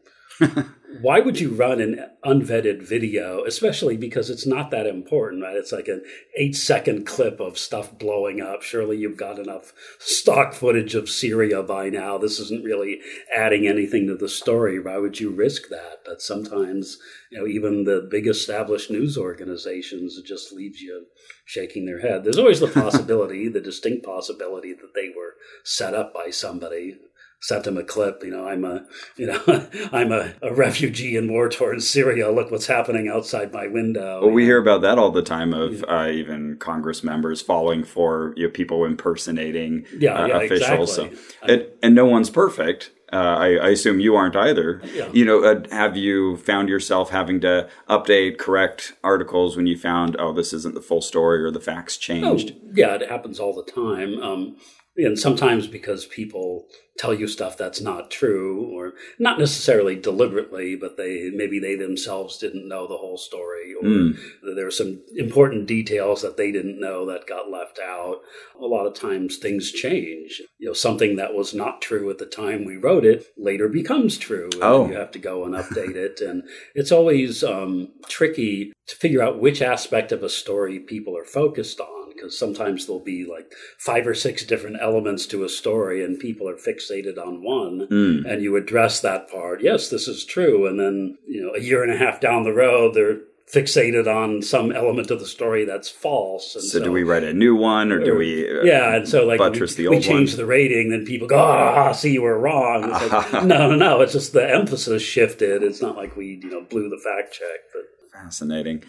why 1.00 1.20
would 1.20 1.38
you 1.38 1.50
run 1.50 1.80
an 1.80 2.04
unvetted 2.24 2.82
video, 2.82 3.44
especially 3.44 3.96
because 3.96 4.30
it's 4.30 4.46
not 4.46 4.70
that 4.70 4.86
important, 4.86 5.42
right? 5.42 5.56
It's 5.56 5.72
like 5.72 5.88
an 5.88 6.02
eight 6.36 6.56
second 6.56 7.06
clip 7.06 7.40
of 7.40 7.58
stuff 7.58 7.96
blowing 7.98 8.40
up. 8.40 8.62
Surely 8.62 8.96
you've 8.96 9.16
got 9.16 9.38
enough 9.38 9.72
stock 9.98 10.54
footage 10.54 10.94
of 10.94 11.08
Syria 11.08 11.62
by 11.62 11.88
now. 11.90 12.18
This 12.18 12.40
isn't 12.40 12.64
really 12.64 13.00
adding 13.34 13.66
anything 13.66 14.06
to 14.06 14.16
the 14.16 14.28
story. 14.28 14.80
Why 14.80 14.98
would 14.98 15.20
you 15.20 15.30
risk 15.30 15.68
that? 15.68 16.00
But 16.04 16.22
sometimes, 16.22 16.98
you 17.30 17.38
know, 17.38 17.46
even 17.46 17.84
the 17.84 18.06
big 18.10 18.26
established 18.26 18.90
news 18.90 19.16
organizations, 19.16 20.20
just 20.22 20.52
leaves 20.52 20.80
you 20.80 21.06
shaking 21.44 21.86
their 21.86 22.00
head. 22.00 22.24
There's 22.24 22.38
always 22.38 22.60
the 22.60 22.68
possibility, 22.68 23.48
the 23.48 23.60
distinct 23.60 24.04
possibility 24.04 24.72
that 24.72 24.94
they 24.94 25.08
were 25.08 25.34
set 25.64 25.94
up 25.94 26.12
by 26.12 26.30
somebody. 26.30 26.98
Sent 27.40 27.62
them 27.64 27.78
a 27.78 27.84
clip, 27.84 28.22
you 28.24 28.30
know. 28.30 28.48
I'm 28.48 28.64
a, 28.64 28.84
you 29.16 29.26
know, 29.26 29.40
I'm 29.92 30.10
a, 30.10 30.34
a 30.42 30.52
refugee 30.52 31.16
in 31.16 31.32
war-torn 31.32 31.80
Syria. 31.80 32.30
Look 32.32 32.50
what's 32.50 32.66
happening 32.66 33.08
outside 33.08 33.52
my 33.52 33.68
window. 33.68 34.20
Well, 34.22 34.30
we 34.32 34.44
hear 34.44 34.58
about 34.58 34.82
that 34.82 34.98
all 34.98 35.12
the 35.12 35.22
time 35.22 35.54
of 35.54 35.84
uh, 35.88 36.08
even 36.10 36.56
Congress 36.58 37.04
members 37.04 37.40
falling 37.40 37.84
for 37.84 38.32
you 38.36 38.46
know, 38.46 38.50
people 38.50 38.84
impersonating 38.84 39.86
Yeah, 39.96 40.14
uh, 40.14 40.26
yeah, 40.26 40.36
officials. 40.40 40.98
exactly. 40.98 41.16
So, 41.16 41.46
and, 41.54 41.66
and 41.82 41.94
no 41.94 42.06
one's 42.06 42.28
perfect. 42.30 42.90
Uh, 43.12 43.16
I, 43.16 43.46
I 43.54 43.68
assume 43.70 44.00
you 44.00 44.16
aren't 44.16 44.36
either. 44.36 44.82
Yeah. 44.92 45.08
You 45.12 45.24
know, 45.24 45.42
uh, 45.44 45.62
have 45.70 45.96
you 45.96 46.36
found 46.38 46.68
yourself 46.68 47.08
having 47.10 47.40
to 47.40 47.68
update, 47.88 48.36
correct 48.38 48.94
articles 49.02 49.56
when 49.56 49.66
you 49.66 49.78
found, 49.78 50.16
oh, 50.18 50.32
this 50.32 50.52
isn't 50.52 50.74
the 50.74 50.82
full 50.82 51.00
story 51.00 51.42
or 51.42 51.50
the 51.50 51.60
facts 51.60 51.96
Oh, 51.96 52.00
changed? 52.00 52.52
yeah, 52.74 52.96
it 52.96 53.08
happens 53.08 53.40
all 53.40 53.54
the 53.54 53.62
time. 53.70 54.20
Um, 54.20 54.56
and 54.98 55.18
sometimes 55.18 55.66
because 55.66 56.04
people 56.06 56.66
tell 56.98 57.14
you 57.14 57.28
stuff 57.28 57.56
that's 57.56 57.80
not 57.80 58.10
true, 58.10 58.68
or 58.76 58.92
not 59.20 59.38
necessarily 59.38 59.94
deliberately, 59.94 60.74
but 60.74 60.96
they 60.96 61.30
maybe 61.32 61.60
they 61.60 61.76
themselves 61.76 62.38
didn't 62.38 62.66
know 62.68 62.88
the 62.88 62.96
whole 62.96 63.16
story, 63.16 63.72
or 63.80 63.84
Mm. 63.88 64.16
there 64.56 64.66
are 64.66 64.70
some 64.72 65.00
important 65.14 65.66
details 65.66 66.22
that 66.22 66.36
they 66.36 66.50
didn't 66.50 66.80
know 66.80 67.06
that 67.06 67.28
got 67.28 67.48
left 67.50 67.78
out. 67.78 68.20
A 68.60 68.66
lot 68.66 68.86
of 68.86 68.94
times 68.94 69.36
things 69.36 69.70
change. 69.70 70.42
You 70.58 70.66
know, 70.68 70.72
something 70.72 71.14
that 71.16 71.34
was 71.34 71.54
not 71.54 71.80
true 71.80 72.10
at 72.10 72.18
the 72.18 72.26
time 72.26 72.64
we 72.64 72.76
wrote 72.76 73.04
it 73.04 73.26
later 73.36 73.68
becomes 73.68 74.18
true. 74.18 74.48
And 74.54 74.64
Oh. 74.64 74.88
you 74.88 74.94
have 74.94 75.12
to 75.12 75.20
go 75.20 75.44
and 75.44 75.54
update 75.54 75.94
it, 75.94 76.20
and 76.20 76.42
it's 76.74 76.90
always 76.90 77.44
um, 77.44 77.92
tricky 78.08 78.72
to 78.88 78.96
figure 78.96 79.22
out 79.22 79.38
which 79.40 79.62
aspect 79.62 80.10
of 80.10 80.24
a 80.24 80.28
story 80.28 80.80
people 80.80 81.16
are 81.16 81.24
focused 81.24 81.78
on 81.80 81.97
because 82.18 82.38
sometimes 82.38 82.86
there'll 82.86 83.00
be 83.04 83.24
like 83.24 83.52
five 83.78 84.06
or 84.06 84.14
six 84.14 84.44
different 84.44 84.76
elements 84.80 85.26
to 85.26 85.44
a 85.44 85.48
story 85.48 86.04
and 86.04 86.18
people 86.18 86.48
are 86.48 86.56
fixated 86.56 87.16
on 87.18 87.42
one 87.42 87.86
Mm. 87.90 88.30
and 88.30 88.42
you 88.42 88.56
address 88.56 89.00
that 89.00 89.30
part 89.30 89.62
yes 89.62 89.88
this 89.90 90.08
is 90.08 90.24
true 90.24 90.66
and 90.66 90.78
then 90.80 91.16
you 91.26 91.40
know 91.42 91.52
a 91.54 91.60
year 91.60 91.82
and 91.82 91.92
a 91.92 91.96
half 91.96 92.20
down 92.20 92.44
the 92.44 92.52
road 92.52 92.94
they're 92.94 93.20
fixated 93.52 94.06
on 94.06 94.42
some 94.42 94.70
element 94.72 95.10
of 95.10 95.20
the 95.20 95.26
story 95.26 95.64
that's 95.64 95.88
false. 95.88 96.54
And 96.54 96.62
So, 96.62 96.84
do 96.84 96.92
we 96.92 97.02
write 97.02 97.24
a 97.24 97.32
new 97.32 97.56
one, 97.56 97.90
or 97.90 97.98
do 98.04 98.14
we? 98.14 98.46
uh, 98.46 98.62
yeah, 98.62 98.94
and 98.94 99.08
so 99.08 99.24
like 99.24 99.38
buttress 99.38 99.78
we, 99.78 99.84
the 99.84 99.88
we 99.90 100.00
change 100.00 100.32
one? 100.32 100.36
the 100.36 100.44
rating, 100.44 100.90
then 100.90 101.06
people 101.06 101.26
go, 101.26 101.38
"Ah, 101.38 101.92
see, 101.92 102.12
you 102.12 102.20
were 102.20 102.38
wrong." 102.38 102.90
Like, 102.90 103.32
no, 103.32 103.70
no, 103.70 103.74
no. 103.74 104.02
It's 104.02 104.12
just 104.12 104.34
the 104.34 104.46
emphasis 104.46 105.00
shifted. 105.00 105.62
It's 105.62 105.80
not 105.80 105.96
like 105.96 106.14
we, 106.14 106.38
you 106.42 106.50
know, 106.50 106.60
blew 106.60 106.90
the 106.90 106.98
fact 107.02 107.32
check. 107.32 107.60
But 107.72 107.84
Fascinating. 108.12 108.82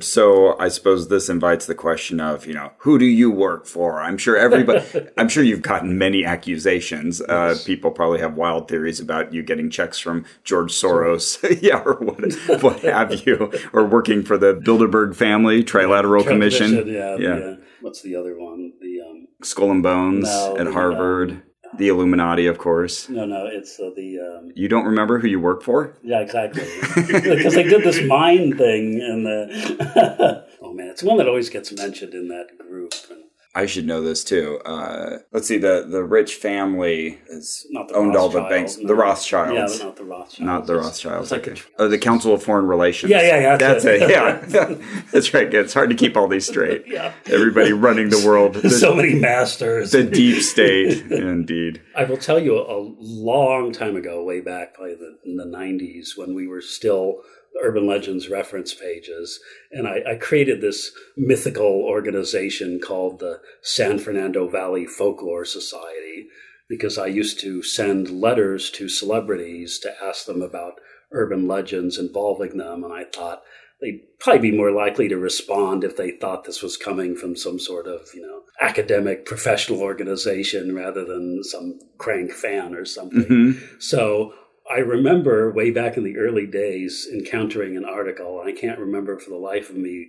So 0.00 0.58
I 0.58 0.68
suppose 0.68 1.08
this 1.08 1.28
invites 1.28 1.66
the 1.66 1.74
question 1.74 2.20
of, 2.20 2.46
you 2.46 2.54
know, 2.54 2.72
who 2.78 2.98
do 2.98 3.04
you 3.04 3.30
work 3.30 3.66
for? 3.66 4.00
I'm 4.00 4.18
sure 4.18 4.36
everybody, 4.36 4.84
I'm 5.16 5.28
sure 5.28 5.42
you've 5.42 5.62
gotten 5.62 5.98
many 5.98 6.24
accusations. 6.24 7.20
Uh, 7.20 7.56
people 7.64 7.90
probably 7.90 8.20
have 8.20 8.34
wild 8.34 8.68
theories 8.68 9.00
about 9.00 9.32
you 9.32 9.42
getting 9.42 9.70
checks 9.70 9.98
from 9.98 10.24
George 10.44 10.72
Soros, 10.72 11.38
yeah, 11.62 11.82
or 11.84 11.94
what, 11.94 12.62
what 12.62 12.80
have 12.80 13.14
you, 13.26 13.52
or 13.72 13.84
working 13.84 14.22
for 14.22 14.38
the 14.38 14.54
Bilderberg 14.54 15.14
Family 15.14 15.62
Trilateral 15.62 16.26
Commission, 16.26 16.86
yeah, 16.86 17.16
yeah, 17.16 17.16
The, 17.16 17.52
uh, 17.52 17.56
what's 17.80 18.02
the 18.02 18.16
other 18.16 18.38
one? 18.38 18.72
The 18.80 19.00
um, 19.00 19.28
Skull 19.42 19.70
and 19.70 19.82
Bones 19.82 20.24
No, 20.24 20.56
at 20.56 20.66
Harvard, 20.68 21.42
the 21.78 21.88
Illuminati, 21.88 22.46
of 22.46 22.58
course. 22.58 23.08
no, 23.08 23.24
no, 23.24 23.46
it's 23.46 23.78
uh, 23.80 23.90
the 23.96 24.18
um, 24.20 24.52
You 24.54 24.68
don't 24.68 24.84
remember 24.84 25.18
who 25.18 25.28
you 25.28 25.40
work 25.40 25.62
for? 25.62 25.96
yeah, 26.02 26.20
exactly, 26.20 26.64
because 26.94 27.54
they 27.54 27.64
did 27.64 27.82
this 27.82 28.02
mind 28.02 28.56
thing, 28.58 29.00
and 29.00 29.26
the 29.26 30.44
oh 30.62 30.72
man, 30.72 30.88
it's 30.88 31.02
one 31.02 31.16
that 31.18 31.28
always 31.28 31.50
gets 31.50 31.72
mentioned 31.72 32.14
in 32.14 32.28
that 32.28 32.58
group. 32.58 32.94
And 33.10 33.23
I 33.56 33.66
should 33.66 33.86
know 33.86 34.02
this 34.02 34.24
too. 34.24 34.58
Uh, 34.64 35.18
let's 35.32 35.46
see. 35.46 35.58
The 35.58 35.86
the 35.88 36.02
rich 36.02 36.34
family 36.34 37.20
is 37.28 37.64
Not 37.70 37.88
the 37.88 37.94
owned 37.94 38.16
all 38.16 38.28
the 38.28 38.42
banks. 38.42 38.78
no. 38.78 38.88
The 38.88 38.96
Rothschilds. 38.96 39.78
yeah, 39.78 39.84
not 39.84 39.96
the 39.96 40.04
Rothschilds. 40.04 40.40
Not 40.40 40.66
the 40.66 40.74
Rothschilds. 40.76 41.30
Like 41.30 41.46
okay. 41.46 41.60
oh, 41.78 41.86
the 41.86 41.98
Council 41.98 42.34
of 42.34 42.42
Foreign 42.42 42.66
Relations. 42.66 43.10
Yeah, 43.10 43.22
yeah, 43.22 43.38
yeah, 43.38 43.56
That's, 43.56 43.84
that's 43.84 44.02
it. 44.02 44.02
it. 44.02 44.10
Yeah, 44.10 45.02
that's 45.12 45.32
right. 45.32 45.52
It's 45.54 45.72
hard 45.72 45.90
to 45.90 45.96
keep 45.96 46.16
all 46.16 46.26
these 46.28 46.46
straight. 46.46 46.84
Yeah. 46.94 47.12
Everybody 47.26 47.72
running 47.72 48.10
the 48.10 48.22
world. 48.24 48.54
The, 48.54 48.70
so 48.70 48.94
many 48.94 49.14
masters. 49.14 49.90
the 49.90 50.04
deep 50.04 50.42
state, 50.42 51.10
indeed. 51.10 51.80
I 51.96 52.04
will 52.04 52.18
tell 52.18 52.38
you 52.38 52.56
a 52.56 52.78
long 52.98 53.72
time 53.72 53.96
ago, 53.96 54.22
way 54.22 54.40
back, 54.40 54.74
probably 54.74 54.94
the, 54.94 55.18
in 55.24 55.36
the 55.36 55.44
90s, 55.44 56.16
when 56.16 56.34
we 56.34 56.46
were 56.46 56.60
still 56.60 57.22
urban 57.62 57.86
legends 57.86 58.28
reference 58.28 58.74
pages. 58.74 59.40
And 59.70 59.86
I, 59.86 60.02
I 60.12 60.14
created 60.16 60.60
this 60.60 60.90
mythical 61.16 61.66
organization 61.66 62.80
called 62.80 63.20
the 63.20 63.40
San 63.62 63.98
Fernando 63.98 64.48
Valley 64.48 64.86
Folklore 64.86 65.44
Society 65.44 66.28
because 66.68 66.98
I 66.98 67.06
used 67.06 67.40
to 67.40 67.62
send 67.62 68.08
letters 68.08 68.70
to 68.70 68.88
celebrities 68.88 69.78
to 69.80 69.94
ask 70.02 70.26
them 70.26 70.42
about 70.42 70.80
urban 71.12 71.46
legends 71.46 71.98
involving 71.98 72.56
them. 72.56 72.82
And 72.82 72.92
I 72.92 73.04
thought, 73.04 73.42
they'd 73.80 74.00
probably 74.18 74.50
be 74.50 74.56
more 74.56 74.70
likely 74.70 75.08
to 75.08 75.16
respond 75.16 75.84
if 75.84 75.96
they 75.96 76.12
thought 76.12 76.44
this 76.44 76.62
was 76.62 76.76
coming 76.76 77.14
from 77.14 77.36
some 77.36 77.58
sort 77.58 77.86
of, 77.86 78.08
you 78.14 78.22
know, 78.22 78.42
academic 78.60 79.26
professional 79.26 79.80
organization 79.80 80.74
rather 80.74 81.04
than 81.04 81.42
some 81.44 81.78
crank 81.98 82.32
fan 82.32 82.74
or 82.74 82.84
something. 82.84 83.24
Mhm. 83.24 83.82
So 83.82 84.32
I 84.70 84.78
remember 84.78 85.52
way 85.52 85.70
back 85.70 85.96
in 85.96 86.04
the 86.04 86.16
early 86.16 86.46
days 86.46 87.06
encountering 87.12 87.76
an 87.76 87.84
article, 87.84 88.40
and 88.40 88.48
I 88.48 88.58
can't 88.58 88.78
remember 88.78 89.18
for 89.18 89.30
the 89.30 89.36
life 89.36 89.68
of 89.68 89.76
me 89.76 90.08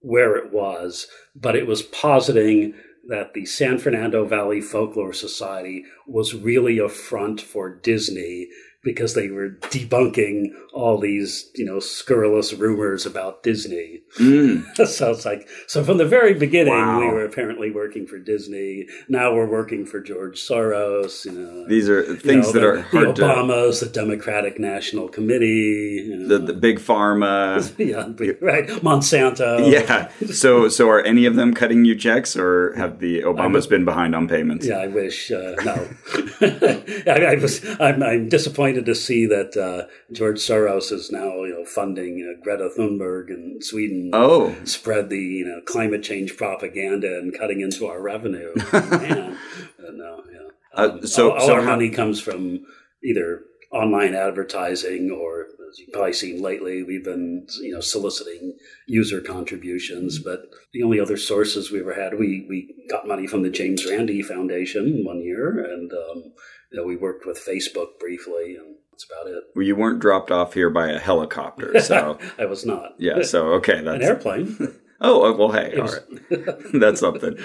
where 0.00 0.36
it 0.36 0.52
was, 0.52 1.06
but 1.34 1.54
it 1.54 1.66
was 1.66 1.82
positing 1.82 2.74
that 3.08 3.32
the 3.34 3.46
San 3.46 3.78
Fernando 3.78 4.24
Valley 4.24 4.60
Folklore 4.60 5.12
Society 5.12 5.84
was 6.06 6.34
really 6.34 6.78
a 6.78 6.88
front 6.88 7.40
for 7.40 7.74
Disney 7.74 8.48
because 8.82 9.14
they 9.14 9.28
were 9.28 9.50
debunking 9.62 10.46
all 10.72 10.98
these, 10.98 11.50
you 11.54 11.64
know, 11.66 11.80
scurrilous 11.80 12.54
rumors 12.54 13.04
about 13.04 13.42
Disney. 13.42 14.00
Mm. 14.18 14.64
so 14.86 15.10
it's 15.10 15.24
like, 15.26 15.46
so 15.66 15.84
from 15.84 15.98
the 15.98 16.06
very 16.06 16.32
beginning, 16.32 16.72
Wow. 16.72 17.00
we 17.00 17.06
were 17.08 17.24
apparently 17.24 17.70
working 17.70 18.06
for 18.06 18.18
Disney. 18.18 18.86
Now 19.08 19.34
we're 19.34 19.50
working 19.50 19.84
for 19.84 20.00
George 20.00 20.40
Soros. 20.40 21.24
You 21.26 21.32
know, 21.32 21.66
These 21.68 21.90
are 21.90 22.04
you 22.04 22.16
things 22.16 22.46
know, 22.46 22.52
that 22.52 22.60
the, 22.60 22.66
are 22.68 22.80
hard 22.82 23.08
the 23.08 23.12
to. 23.14 23.22
Obamas, 23.22 23.80
the 23.80 23.86
Democratic 23.90 24.58
National 24.58 25.08
Committee. 25.08 26.04
You 26.08 26.16
know, 26.16 26.28
The, 26.28 26.46
the 26.46 26.54
big 26.54 26.78
pharma. 26.78 27.60
yeah, 27.78 28.08
right. 28.40 28.66
Monsanto. 28.82 29.70
Yeah. 29.70 30.08
So 30.32 30.68
so 30.68 30.88
are 30.88 31.02
any 31.02 31.26
of 31.26 31.34
them 31.34 31.52
cutting 31.52 31.84
you 31.84 31.94
checks, 31.96 32.36
or 32.36 32.74
have 32.76 33.00
the 33.00 33.22
Obamas 33.22 33.68
been 33.68 33.84
behind 33.84 34.14
on 34.14 34.26
payments? 34.28 34.66
Yeah, 34.66 34.78
I 34.78 34.86
wish. 34.86 35.30
Uh, 35.30 35.54
no, 35.64 35.88
I, 36.40 37.32
I 37.32 37.34
was. 37.36 37.64
I'm, 37.80 38.02
I'm 38.02 38.28
disappointed 38.28 38.69
to 38.74 38.94
see 38.94 39.26
that 39.26 39.56
uh, 39.56 39.86
George 40.12 40.38
Soros 40.38 40.92
is 40.92 41.10
now, 41.10 41.44
you 41.44 41.54
know, 41.54 41.64
funding 41.64 42.22
uh, 42.28 42.40
Greta 42.42 42.70
Thunberg 42.76 43.28
in 43.28 43.58
Sweden. 43.60 44.10
Oh, 44.12 44.54
Spread 44.64 45.08
the 45.10 45.18
you 45.18 45.44
know 45.46 45.60
climate 45.66 46.02
change 46.02 46.36
propaganda 46.36 47.18
and 47.18 47.36
cutting 47.36 47.60
into 47.60 47.86
our 47.86 48.00
revenue. 48.00 48.52
Man, 48.72 49.36
Uh, 49.78 49.90
no, 49.92 50.22
yeah. 50.32 50.48
Uh, 50.74 51.00
so- 51.06 51.32
all, 51.32 51.38
all 51.38 51.46
so 51.46 51.54
our 51.54 51.62
how- 51.62 51.70
money 51.70 51.90
comes 51.90 52.20
from 52.20 52.64
either 53.02 53.42
online 53.72 54.14
advertising 54.14 55.10
or, 55.10 55.46
as 55.70 55.78
you've 55.78 55.92
probably 55.92 56.12
seen 56.12 56.42
lately, 56.42 56.82
we've 56.82 57.04
been 57.04 57.46
you 57.62 57.72
know 57.72 57.80
soliciting 57.80 58.56
user 58.88 59.20
contributions. 59.20 60.18
But 60.18 60.42
the 60.72 60.82
only 60.82 60.98
other 60.98 61.16
sources 61.16 61.70
we 61.70 61.80
ever 61.80 61.94
had, 61.94 62.18
we 62.18 62.46
we 62.48 62.74
got 62.90 63.06
money 63.06 63.26
from 63.28 63.42
the 63.42 63.50
James 63.50 63.86
Randi 63.88 64.22
Foundation 64.22 65.04
one 65.04 65.20
year, 65.22 65.64
and 65.64 65.92
um, 65.92 66.32
you 66.72 66.80
know 66.80 66.86
we 66.86 66.96
worked 66.96 67.26
with 67.26 67.38
Facebook 67.44 67.98
briefly, 67.98 68.56
and 68.56 68.76
that's 68.92 69.04
about 69.04 69.26
it. 69.32 69.42
well, 69.54 69.64
you 69.64 69.76
weren't 69.76 70.00
dropped 70.00 70.30
off 70.30 70.54
here 70.54 70.70
by 70.70 70.88
a 70.90 70.98
helicopter, 70.98 71.80
so 71.82 72.18
I 72.38 72.44
was 72.46 72.64
not. 72.66 72.92
yeah. 72.98 73.22
So 73.22 73.48
okay, 73.54 73.80
that's 73.82 73.86
An 73.86 73.98
that's 74.00 74.04
airplane, 74.04 74.76
oh 75.00 75.24
uh, 75.32 75.36
well. 75.36 75.52
Hey, 75.52 75.76
all 75.76 75.82
was- 75.82 76.00
right, 76.30 76.56
that's 76.74 77.00
something. 77.00 77.36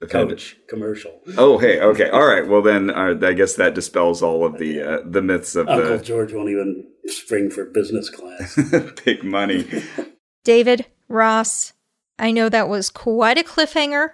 The 0.00 0.06
found- 0.06 0.30
coach, 0.30 0.56
commercial. 0.68 1.20
Oh, 1.36 1.58
hey, 1.58 1.80
okay, 1.80 2.08
all 2.10 2.24
right. 2.24 2.46
Well, 2.46 2.62
then 2.62 2.88
uh, 2.90 3.18
I 3.20 3.32
guess 3.32 3.56
that 3.56 3.74
dispels 3.74 4.22
all 4.22 4.44
of 4.44 4.58
the 4.58 4.80
uh, 4.80 4.98
the 5.04 5.20
myths 5.22 5.56
of 5.56 5.68
Uncle 5.68 5.98
the 5.98 6.04
George 6.04 6.32
won't 6.32 6.48
even 6.50 6.86
spring 7.06 7.50
for 7.50 7.64
business 7.64 8.08
class. 8.08 8.56
big 9.04 9.24
money. 9.24 9.66
David, 10.44 10.86
Ross, 11.08 11.72
I 12.18 12.30
know 12.30 12.48
that 12.48 12.68
was 12.68 12.90
quite 12.90 13.38
a 13.38 13.42
cliffhanger. 13.42 14.10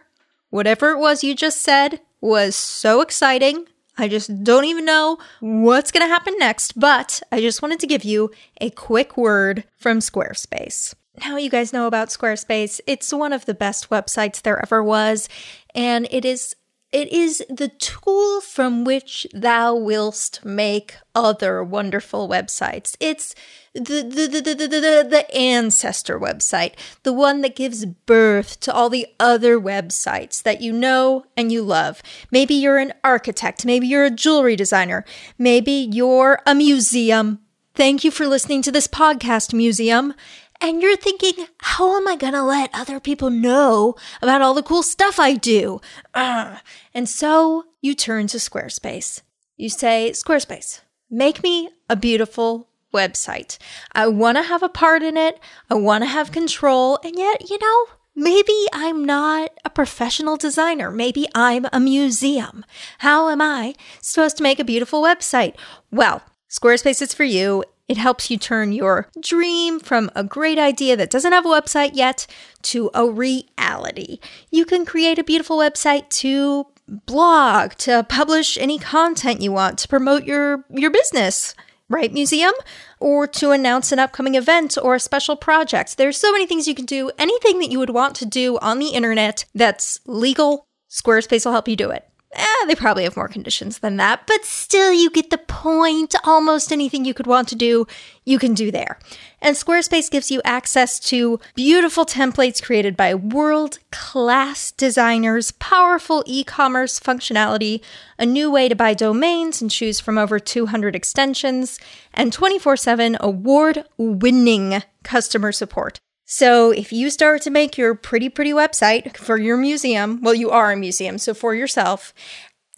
Whatever 0.48 0.90
it 0.92 0.98
was 0.98 1.22
you 1.22 1.34
just 1.34 1.60
said 1.60 2.00
was 2.20 2.56
so 2.56 3.00
exciting. 3.02 3.66
I 3.96 4.08
just 4.08 4.42
don't 4.42 4.64
even 4.64 4.84
know 4.84 5.18
what's 5.40 5.92
going 5.92 6.02
to 6.02 6.12
happen 6.12 6.34
next, 6.38 6.78
but 6.78 7.22
I 7.30 7.40
just 7.40 7.62
wanted 7.62 7.80
to 7.80 7.86
give 7.86 8.04
you 8.04 8.30
a 8.60 8.70
quick 8.70 9.16
word 9.16 9.64
from 9.76 10.00
Squarespace. 10.00 10.94
Now, 11.20 11.36
you 11.36 11.48
guys 11.48 11.72
know 11.72 11.86
about 11.86 12.08
Squarespace. 12.08 12.80
It's 12.86 13.12
one 13.12 13.32
of 13.32 13.46
the 13.46 13.54
best 13.54 13.90
websites 13.90 14.42
there 14.42 14.60
ever 14.60 14.82
was, 14.82 15.28
and 15.74 16.08
it 16.10 16.24
is 16.24 16.56
it 16.90 17.08
is 17.08 17.42
the 17.50 17.68
tool 17.68 18.40
from 18.40 18.84
which 18.84 19.26
thou 19.34 19.74
willst 19.74 20.44
make 20.44 20.94
other 21.12 21.62
wonderful 21.64 22.28
websites. 22.28 22.96
It's 23.00 23.34
the, 23.74 24.02
the, 24.02 24.28
the, 24.28 24.40
the, 24.40 24.68
the, 24.68 25.06
the 25.10 25.34
ancestor 25.34 26.18
website, 26.18 26.74
the 27.02 27.12
one 27.12 27.40
that 27.40 27.56
gives 27.56 27.84
birth 27.84 28.60
to 28.60 28.72
all 28.72 28.88
the 28.88 29.06
other 29.18 29.58
websites 29.58 30.42
that 30.44 30.60
you 30.60 30.72
know 30.72 31.24
and 31.36 31.50
you 31.50 31.62
love. 31.62 32.00
Maybe 32.30 32.54
you're 32.54 32.78
an 32.78 32.94
architect, 33.02 33.66
maybe 33.66 33.88
you're 33.88 34.04
a 34.04 34.10
jewelry 34.10 34.54
designer, 34.54 35.04
maybe 35.38 35.72
you're 35.72 36.40
a 36.46 36.54
museum. 36.54 37.40
Thank 37.74 38.04
you 38.04 38.12
for 38.12 38.28
listening 38.28 38.62
to 38.62 38.72
this 38.72 38.86
podcast, 38.86 39.52
museum. 39.52 40.14
And 40.60 40.80
you're 40.80 40.96
thinking, 40.96 41.46
how 41.60 41.96
am 41.96 42.06
I 42.06 42.14
going 42.14 42.32
to 42.32 42.44
let 42.44 42.70
other 42.72 43.00
people 43.00 43.28
know 43.28 43.96
about 44.22 44.40
all 44.40 44.54
the 44.54 44.62
cool 44.62 44.84
stuff 44.84 45.18
I 45.18 45.34
do? 45.34 45.80
Ugh. 46.14 46.58
And 46.94 47.08
so 47.08 47.64
you 47.82 47.96
turn 47.96 48.28
to 48.28 48.36
Squarespace. 48.36 49.22
You 49.56 49.68
say, 49.68 50.12
Squarespace, 50.14 50.80
make 51.10 51.42
me 51.42 51.70
a 51.90 51.96
beautiful 51.96 52.68
website. 52.94 53.58
I 53.92 54.06
want 54.06 54.38
to 54.38 54.42
have 54.42 54.62
a 54.62 54.68
part 54.68 55.02
in 55.02 55.16
it. 55.18 55.38
I 55.68 55.74
want 55.74 56.02
to 56.04 56.08
have 56.08 56.32
control. 56.32 56.98
And 57.04 57.18
yet, 57.18 57.50
you 57.50 57.58
know, 57.58 57.86
maybe 58.16 58.66
I'm 58.72 59.04
not 59.04 59.50
a 59.64 59.70
professional 59.70 60.36
designer. 60.36 60.90
Maybe 60.90 61.26
I'm 61.34 61.66
a 61.72 61.80
museum. 61.80 62.64
How 62.98 63.28
am 63.28 63.42
I 63.42 63.74
supposed 64.00 64.36
to 64.38 64.42
make 64.42 64.58
a 64.58 64.64
beautiful 64.64 65.02
website? 65.02 65.54
Well, 65.90 66.22
Squarespace 66.48 67.02
is 67.02 67.12
for 67.12 67.24
you. 67.24 67.64
It 67.86 67.98
helps 67.98 68.30
you 68.30 68.38
turn 68.38 68.72
your 68.72 69.10
dream 69.20 69.78
from 69.78 70.10
a 70.14 70.24
great 70.24 70.58
idea 70.58 70.96
that 70.96 71.10
doesn't 71.10 71.32
have 71.32 71.44
a 71.44 71.50
website 71.50 71.90
yet 71.94 72.26
to 72.62 72.90
a 72.94 73.06
reality. 73.06 74.20
You 74.50 74.64
can 74.64 74.86
create 74.86 75.18
a 75.18 75.24
beautiful 75.24 75.58
website 75.58 76.08
to 76.20 76.66
blog, 76.86 77.72
to 77.72 78.06
publish 78.08 78.56
any 78.56 78.78
content 78.78 79.42
you 79.42 79.52
want, 79.52 79.78
to 79.78 79.88
promote 79.88 80.24
your, 80.24 80.64
your 80.70 80.90
business, 80.90 81.54
right, 81.88 82.12
museum? 82.12 82.52
Or 83.00 83.26
to 83.26 83.50
announce 83.50 83.92
an 83.92 83.98
upcoming 83.98 84.34
event 84.34 84.76
or 84.80 84.94
a 84.94 85.00
special 85.00 85.36
project. 85.36 85.96
There's 85.96 86.16
so 86.16 86.32
many 86.32 86.46
things 86.46 86.66
you 86.66 86.74
can 86.74 86.86
do. 86.86 87.10
Anything 87.18 87.58
that 87.60 87.70
you 87.70 87.78
would 87.78 87.90
want 87.90 88.16
to 88.16 88.26
do 88.26 88.58
on 88.58 88.78
the 88.78 88.88
internet 88.88 89.44
that's 89.54 90.00
legal, 90.06 90.66
Squarespace 90.90 91.44
will 91.44 91.52
help 91.52 91.68
you 91.68 91.76
do 91.76 91.90
it. 91.90 92.08
Eh, 92.34 92.66
they 92.66 92.74
probably 92.74 93.04
have 93.04 93.16
more 93.16 93.28
conditions 93.28 93.78
than 93.78 93.96
that, 93.96 94.26
but 94.26 94.44
still, 94.44 94.92
you 94.92 95.08
get 95.10 95.30
the 95.30 95.38
point. 95.38 96.14
Almost 96.24 96.72
anything 96.72 97.04
you 97.04 97.14
could 97.14 97.28
want 97.28 97.48
to 97.48 97.54
do, 97.54 97.86
you 98.24 98.38
can 98.38 98.54
do 98.54 98.72
there. 98.72 98.98
And 99.40 99.56
Squarespace 99.56 100.10
gives 100.10 100.30
you 100.30 100.40
access 100.44 100.98
to 101.00 101.38
beautiful 101.54 102.04
templates 102.04 102.62
created 102.62 102.96
by 102.96 103.14
world 103.14 103.78
class 103.92 104.72
designers, 104.72 105.52
powerful 105.52 106.24
e 106.26 106.42
commerce 106.42 106.98
functionality, 106.98 107.80
a 108.18 108.26
new 108.26 108.50
way 108.50 108.68
to 108.68 108.74
buy 108.74 108.94
domains 108.94 109.62
and 109.62 109.70
choose 109.70 110.00
from 110.00 110.18
over 110.18 110.40
200 110.40 110.96
extensions, 110.96 111.78
and 112.12 112.32
24 112.32 112.76
7 112.76 113.16
award 113.20 113.84
winning 113.96 114.82
customer 115.04 115.52
support. 115.52 116.00
So 116.24 116.70
if 116.70 116.92
you 116.92 117.10
start 117.10 117.42
to 117.42 117.50
make 117.50 117.76
your 117.76 117.94
pretty, 117.94 118.28
pretty 118.28 118.52
website 118.52 119.16
for 119.16 119.38
your 119.38 119.56
museum, 119.56 120.20
well, 120.22 120.34
you 120.34 120.50
are 120.50 120.72
a 120.72 120.76
museum, 120.76 121.18
so 121.18 121.34
for 121.34 121.54
yourself, 121.54 122.14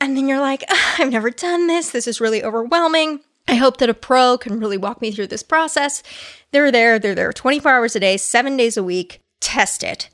and 0.01 0.17
then 0.17 0.29
you're 0.29 0.41
like, 0.41 0.65
ah, 0.69 0.97
I've 0.99 1.13
never 1.13 1.31
done 1.31 1.67
this, 1.67 1.91
this 1.91 2.07
is 2.07 2.21
really 2.21 2.43
overwhelming. 2.43 3.21
I 3.49 3.55
hope 3.55 3.77
that 3.77 3.89
a 3.89 3.95
pro 3.95 4.37
can 4.37 4.59
really 4.59 4.77
walk 4.77 5.01
me 5.01 5.13
through 5.13 5.29
this 5.29 5.45
process. 5.45 6.03
They're 6.51 6.73
there, 6.73 6.99
they're 6.99 7.15
there 7.15 7.33
24 7.33 7.71
hours 7.71 7.97
a 7.97 8.01
day, 8.01 8.17
seven 8.17 8.57
days 8.57 8.77
a 8.77 8.83
week. 8.83 9.21
Test 9.41 9.85
it. 9.85 10.09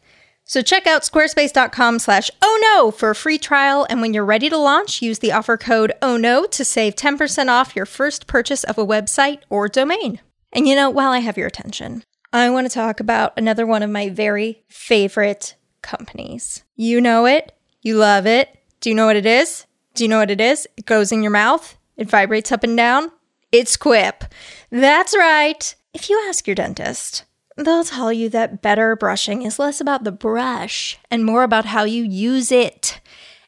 So 0.45 0.61
check 0.61 0.87
out 0.87 1.03
squarespace.com 1.03 1.99
slash 2.01 2.31
oh 2.43 2.59
no 2.75 2.91
for 2.91 3.11
a 3.11 3.15
free 3.15 3.39
trial. 3.39 3.87
And 3.89 4.03
when 4.03 4.13
you're 4.13 4.25
ready 4.25 4.51
to 4.51 4.59
launch, 4.59 5.01
use 5.01 5.21
the 5.21 5.33
offer 5.33 5.57
code 5.57 5.93
oh 6.03 6.19
no 6.19 6.45
to 6.47 6.65
save 6.65 6.95
10% 6.97 7.49
off 7.49 7.75
your 7.75 7.87
first 7.87 8.27
purchase 8.27 8.65
of 8.65 8.77
a 8.77 8.87
website 8.87 9.39
or 9.49 9.69
domain. 9.69 10.21
And 10.53 10.69
you 10.69 10.75
know, 10.75 10.91
while 10.91 11.11
I 11.11 11.21
have 11.21 11.39
your 11.39 11.47
attention, 11.47 12.03
I 12.33 12.49
want 12.51 12.67
to 12.67 12.75
talk 12.75 13.01
about 13.01 13.35
another 13.37 13.67
one 13.67 13.83
of 13.83 13.91
my 13.91 14.09
very 14.09 14.65
favorite 14.69 15.55
companies. 15.83 16.65
You 16.77 17.01
know 17.01 17.27
it. 17.27 17.55
You 17.83 17.97
love 17.97 18.27
it. 18.27 18.49
Do 18.81 18.89
you 18.89 18.97
know 18.97 19.07
what 19.07 19.17
it 19.17 19.27
is? 19.27 19.67
Do 19.95 20.05
you 20.05 20.09
know 20.09 20.19
what 20.19 20.31
it 20.31 20.41
is? 20.41 20.67
It 20.77 20.87
goes 20.87 21.13
in 21.13 21.23
your 21.23 21.33
mouth. 21.33 21.77
It 21.97 22.09
vibrates 22.09 22.51
up 22.51 22.65
and 22.65 22.77
down. 22.77 23.13
It's 23.51 23.77
Quip. 23.77 24.25
That's 24.71 25.15
right. 25.17 25.75
If 25.93 26.09
you 26.09 26.25
ask 26.27 26.47
your 26.47 26.55
dentist, 26.55 27.25
they'll 27.57 27.85
tell 27.85 28.11
you 28.11 28.31
that 28.31 28.63
better 28.63 28.97
brushing 28.97 29.43
is 29.43 29.59
less 29.59 29.81
about 29.81 30.05
the 30.05 30.13
brush 30.13 30.99
and 31.11 31.27
more 31.27 31.43
about 31.43 31.67
how 31.67 31.85
you 31.85 32.03
use 32.03 32.51
it. 32.51 33.01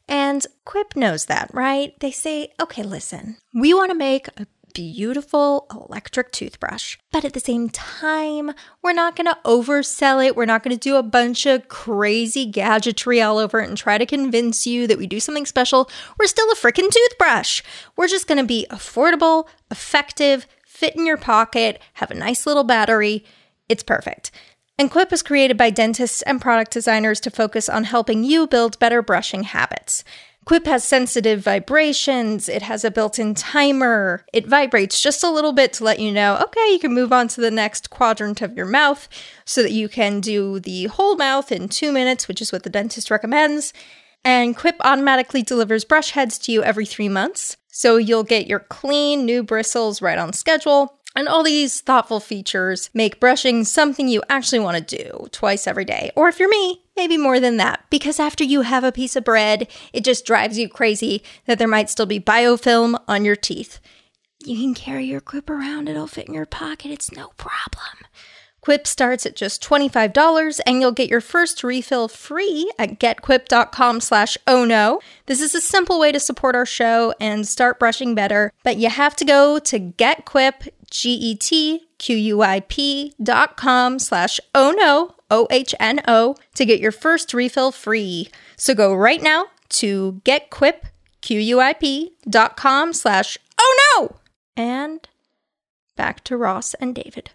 And 0.07 0.47
Quip 0.67 0.95
knows 0.95 1.25
that, 1.27 1.51
right? 1.55 1.99
They 2.01 2.11
say, 2.11 2.53
okay, 2.61 2.83
listen, 2.83 3.39
we 3.55 3.73
want 3.73 3.91
to 3.91 3.97
make 3.97 4.29
a 4.37 4.47
beautiful 4.75 5.67
electric 5.71 6.33
toothbrush. 6.33 6.99
But 7.11 7.25
at 7.25 7.33
the 7.33 7.41
same 7.41 7.71
time, 7.71 8.53
we're 8.83 8.93
not 8.93 9.17
going 9.17 9.27
to 9.27 9.39
oversell 9.45 10.25
it. 10.25 10.37
We're 10.37 10.45
not 10.45 10.63
going 10.63 10.77
to 10.77 10.81
do 10.81 10.97
a 10.97 11.03
bunch 11.03 11.47
of 11.47 11.69
crazy 11.69 12.45
gadgetry 12.45 13.23
all 13.23 13.39
over 13.39 13.61
it 13.61 13.69
and 13.69 13.79
try 13.79 13.97
to 13.97 14.05
convince 14.05 14.67
you 14.67 14.87
that 14.87 14.99
we 14.99 15.07
do 15.07 15.21
something 15.21 15.47
special. 15.47 15.89
We're 16.19 16.27
still 16.27 16.51
a 16.51 16.57
freaking 16.57 16.91
toothbrush. 16.91 17.63
We're 17.97 18.09
just 18.09 18.27
going 18.27 18.39
to 18.39 18.45
be 18.45 18.67
affordable, 18.71 19.47
effective, 19.71 20.47
fit 20.67 20.97
in 20.97 21.07
your 21.07 21.17
pocket, 21.17 21.81
have 21.95 22.11
a 22.11 22.15
nice 22.15 22.47
little 22.47 22.65
battery. 22.65 23.25
It's 23.69 23.83
perfect. 23.83 24.31
And 24.77 24.91
Quip 24.91 25.13
was 25.13 25.23
created 25.23 25.57
by 25.57 25.71
dentists 25.71 26.21
and 26.23 26.41
product 26.41 26.73
designers 26.73 27.21
to 27.21 27.31
focus 27.31 27.69
on 27.69 27.85
helping 27.85 28.25
you 28.25 28.49
build 28.49 28.79
better 28.81 29.03
brushing 29.03 29.45
habits. 29.45 30.03
Quip 30.45 30.67
has 30.67 30.85
sensitive 30.85 31.41
vibrations. 31.41 32.49
It 32.49 32.63
has 32.63 32.85
a 32.85 32.91
built 32.91 33.19
in 33.19 33.35
timer. 33.35 34.27
It 34.33 34.47
vibrates 34.47 35.01
just 35.01 35.23
a 35.23 35.31
little 35.31 35.53
bit 35.53 35.73
to 35.75 35.85
let 35.85 36.01
you 36.01 36.13
know, 36.13 36.39
okay, 36.43 36.73
you 36.73 36.79
can 36.79 36.93
move 36.93 37.13
on 37.13 37.29
to 37.29 37.41
the 37.41 37.51
next 37.51 37.91
quadrant 37.91 38.43
of 38.43 38.57
your 38.57 38.67
mouth 38.67 39.09
so 39.45 39.63
that 39.63 39.73
you 39.73 39.89
can 39.89 40.21
do 40.21 40.61
the 40.61 40.87
whole 40.87 41.17
mouth 41.17 41.51
in 41.51 41.69
two 41.69 41.93
minutes, 41.93 42.29
which 42.29 42.43
is 42.43 42.53
what 42.53 42.63
the 42.63 42.71
dentist 42.71 43.11
recommends. 43.11 43.73
And 44.23 44.57
Quip 44.57 44.77
automatically 44.81 45.43
delivers 45.43 45.85
brush 45.85 46.11
heads 46.11 46.39
to 46.41 46.53
you 46.53 46.63
every 46.63 46.87
three 46.87 47.09
months. 47.09 47.57
So 47.69 47.97
you'll 47.97 48.25
get 48.25 48.47
your 48.47 48.61
clean, 48.61 49.25
new 49.25 49.43
bristles 49.43 50.03
right 50.03 50.19
on 50.19 50.33
schedule. 50.33 50.99
And 51.17 51.29
all 51.29 51.43
these 51.43 51.81
thoughtful 51.81 52.21
features 52.21 52.91
make 52.93 53.21
brushing 53.21 53.65
something 53.65 54.09
you 54.09 54.23
actually 54.29 54.61
want 54.61 54.89
to 54.89 54.97
do 54.97 55.29
twice 55.31 55.67
every 55.67 55.85
day. 55.85 56.11
Or 56.17 56.29
if 56.29 56.39
you're 56.39 56.49
me, 56.49 56.84
maybe 56.97 57.17
more 57.17 57.41
than 57.41 57.57
that. 57.59 57.85
Because 57.91 58.21
after 58.21 58.45
you 58.45 58.63
have 58.63 58.85
a 58.85 58.93
piece 58.93 59.17
of 59.17 59.25
bread, 59.25 59.69
it 59.93 60.05
just 60.05 60.27
drives 60.27 60.59
you 60.59 60.69
crazy 60.69 61.23
that 61.47 61.59
there 61.59 61.69
might 61.69 61.91
still 61.91 62.07
be 62.07 62.21
biofilm 62.21 62.99
on 63.09 63.25
your 63.25 63.37
teeth. 63.37 63.81
You 64.45 64.59
can 64.59 64.75
carry 64.75 65.07
your 65.07 65.21
quip 65.21 65.49
around, 65.49 65.89
it'll 65.89 66.07
fit 66.07 66.29
in 66.29 66.35
your 66.35 66.47
pocket, 66.47 66.91
it's 66.91 67.13
no 67.13 67.29
problem. 67.37 68.05
Quip 68.65 68.87
starts 68.87 69.27
at 69.27 69.37
just 69.37 69.63
$25 69.63 70.59
and 70.67 70.81
you'll 70.81 70.91
get 70.91 71.11
your 71.11 71.21
first 71.21 71.63
refill 71.63 72.09
free 72.09 72.71
at 72.79 72.99
getquip.com 72.99 74.01
slash 74.01 74.39
oh 74.47 74.65
no. 74.65 75.01
This 75.27 75.43
is 75.43 75.55
a 75.55 75.61
simple 75.61 76.01
way 76.01 76.13
to 76.13 76.19
support 76.19 76.57
our 76.57 76.65
show 76.65 77.13
and 77.21 77.47
start 77.47 77.79
brushing 77.79 78.15
better, 78.15 78.53
but 78.63 78.79
you 78.79 78.89
have 78.89 79.15
to 79.17 79.25
go 79.27 79.59
to 79.59 79.79
getquip, 79.79 80.69
G-E-T-Q-U-I-P 80.91 81.85
dot 83.23 83.57
com 83.57 83.99
slash 83.99 84.41
oh 84.55 84.73
no, 84.77 85.15
O-H-N-O 85.31 86.37
to 86.55 86.65
get 86.65 86.81
your 86.81 86.93
first 86.93 87.35
refill 87.35 87.73
free. 87.73 88.29
So 88.57 88.75
go 88.75 88.95
right 88.95 89.23
now 89.23 89.47
to 89.71 90.21
getquip, 90.25 90.83
Q-U-I-P 91.21 92.13
dot 92.29 92.57
com 92.57 92.93
slash 92.93 93.39
oh 93.59 93.77
no. 93.97 94.17
And 94.57 95.09
back 95.97 96.23
to 96.25 96.37
Ross 96.37 96.75
and 96.75 96.95
David. 96.95 97.31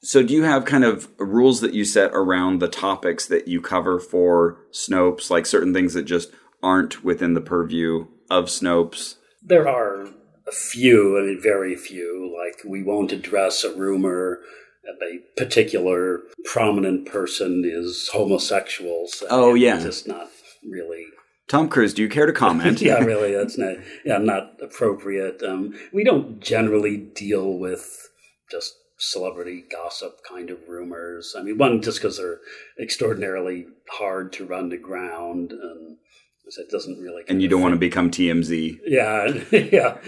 So, 0.00 0.22
do 0.22 0.32
you 0.32 0.44
have 0.44 0.64
kind 0.64 0.84
of 0.84 1.08
rules 1.18 1.60
that 1.60 1.74
you 1.74 1.84
set 1.84 2.12
around 2.14 2.60
the 2.60 2.68
topics 2.68 3.26
that 3.26 3.48
you 3.48 3.60
cover 3.60 3.98
for 3.98 4.60
Snopes, 4.72 5.28
like 5.28 5.44
certain 5.44 5.74
things 5.74 5.94
that 5.94 6.04
just 6.04 6.30
aren't 6.62 7.02
within 7.04 7.34
the 7.34 7.40
purview 7.40 8.06
of 8.30 8.44
Snopes? 8.44 9.16
There 9.42 9.68
are 9.68 10.06
a 10.48 10.52
few, 10.52 11.18
I 11.18 11.22
mean, 11.22 11.40
very 11.40 11.76
few. 11.76 12.34
Like, 12.36 12.62
we 12.64 12.82
won't 12.82 13.12
address 13.12 13.64
a 13.64 13.74
rumor 13.74 14.40
that 14.84 15.04
a 15.06 15.18
particular 15.38 16.22
prominent 16.44 17.06
person 17.06 17.62
is 17.64 18.08
homosexual. 18.12 19.06
So 19.08 19.26
oh, 19.30 19.54
yeah. 19.54 19.78
Just 19.78 20.08
not 20.08 20.28
really 20.68 21.04
Tom 21.48 21.70
Cruise, 21.70 21.94
do 21.94 22.02
you 22.02 22.10
care 22.10 22.26
to 22.26 22.32
comment? 22.32 22.80
yeah, 22.82 22.98
really, 22.98 23.32
that's 23.32 23.56
not 23.56 23.76
yeah 24.04 24.18
not 24.18 24.52
appropriate. 24.62 25.42
Um, 25.42 25.74
we 25.92 26.04
don't 26.04 26.40
generally 26.40 26.98
deal 26.98 27.54
with 27.54 28.10
just 28.50 28.74
celebrity 28.98 29.64
gossip 29.70 30.20
kind 30.28 30.50
of 30.50 30.58
rumors. 30.68 31.34
I 31.36 31.42
mean, 31.42 31.56
one 31.56 31.80
just 31.80 31.98
because 31.98 32.18
they're 32.18 32.40
extraordinarily 32.80 33.66
hard 33.90 34.32
to 34.34 34.44
run 34.44 34.68
to 34.70 34.76
ground, 34.76 35.52
and 35.52 35.96
it 36.56 36.70
doesn't 36.70 36.98
really. 36.98 37.24
And 37.28 37.42
you 37.42 37.48
don't 37.48 37.60
fit. 37.60 37.64
want 37.64 37.74
to 37.74 37.78
become 37.78 38.10
TMZ. 38.10 38.80
Yeah, 38.86 39.26
yeah. 39.52 39.98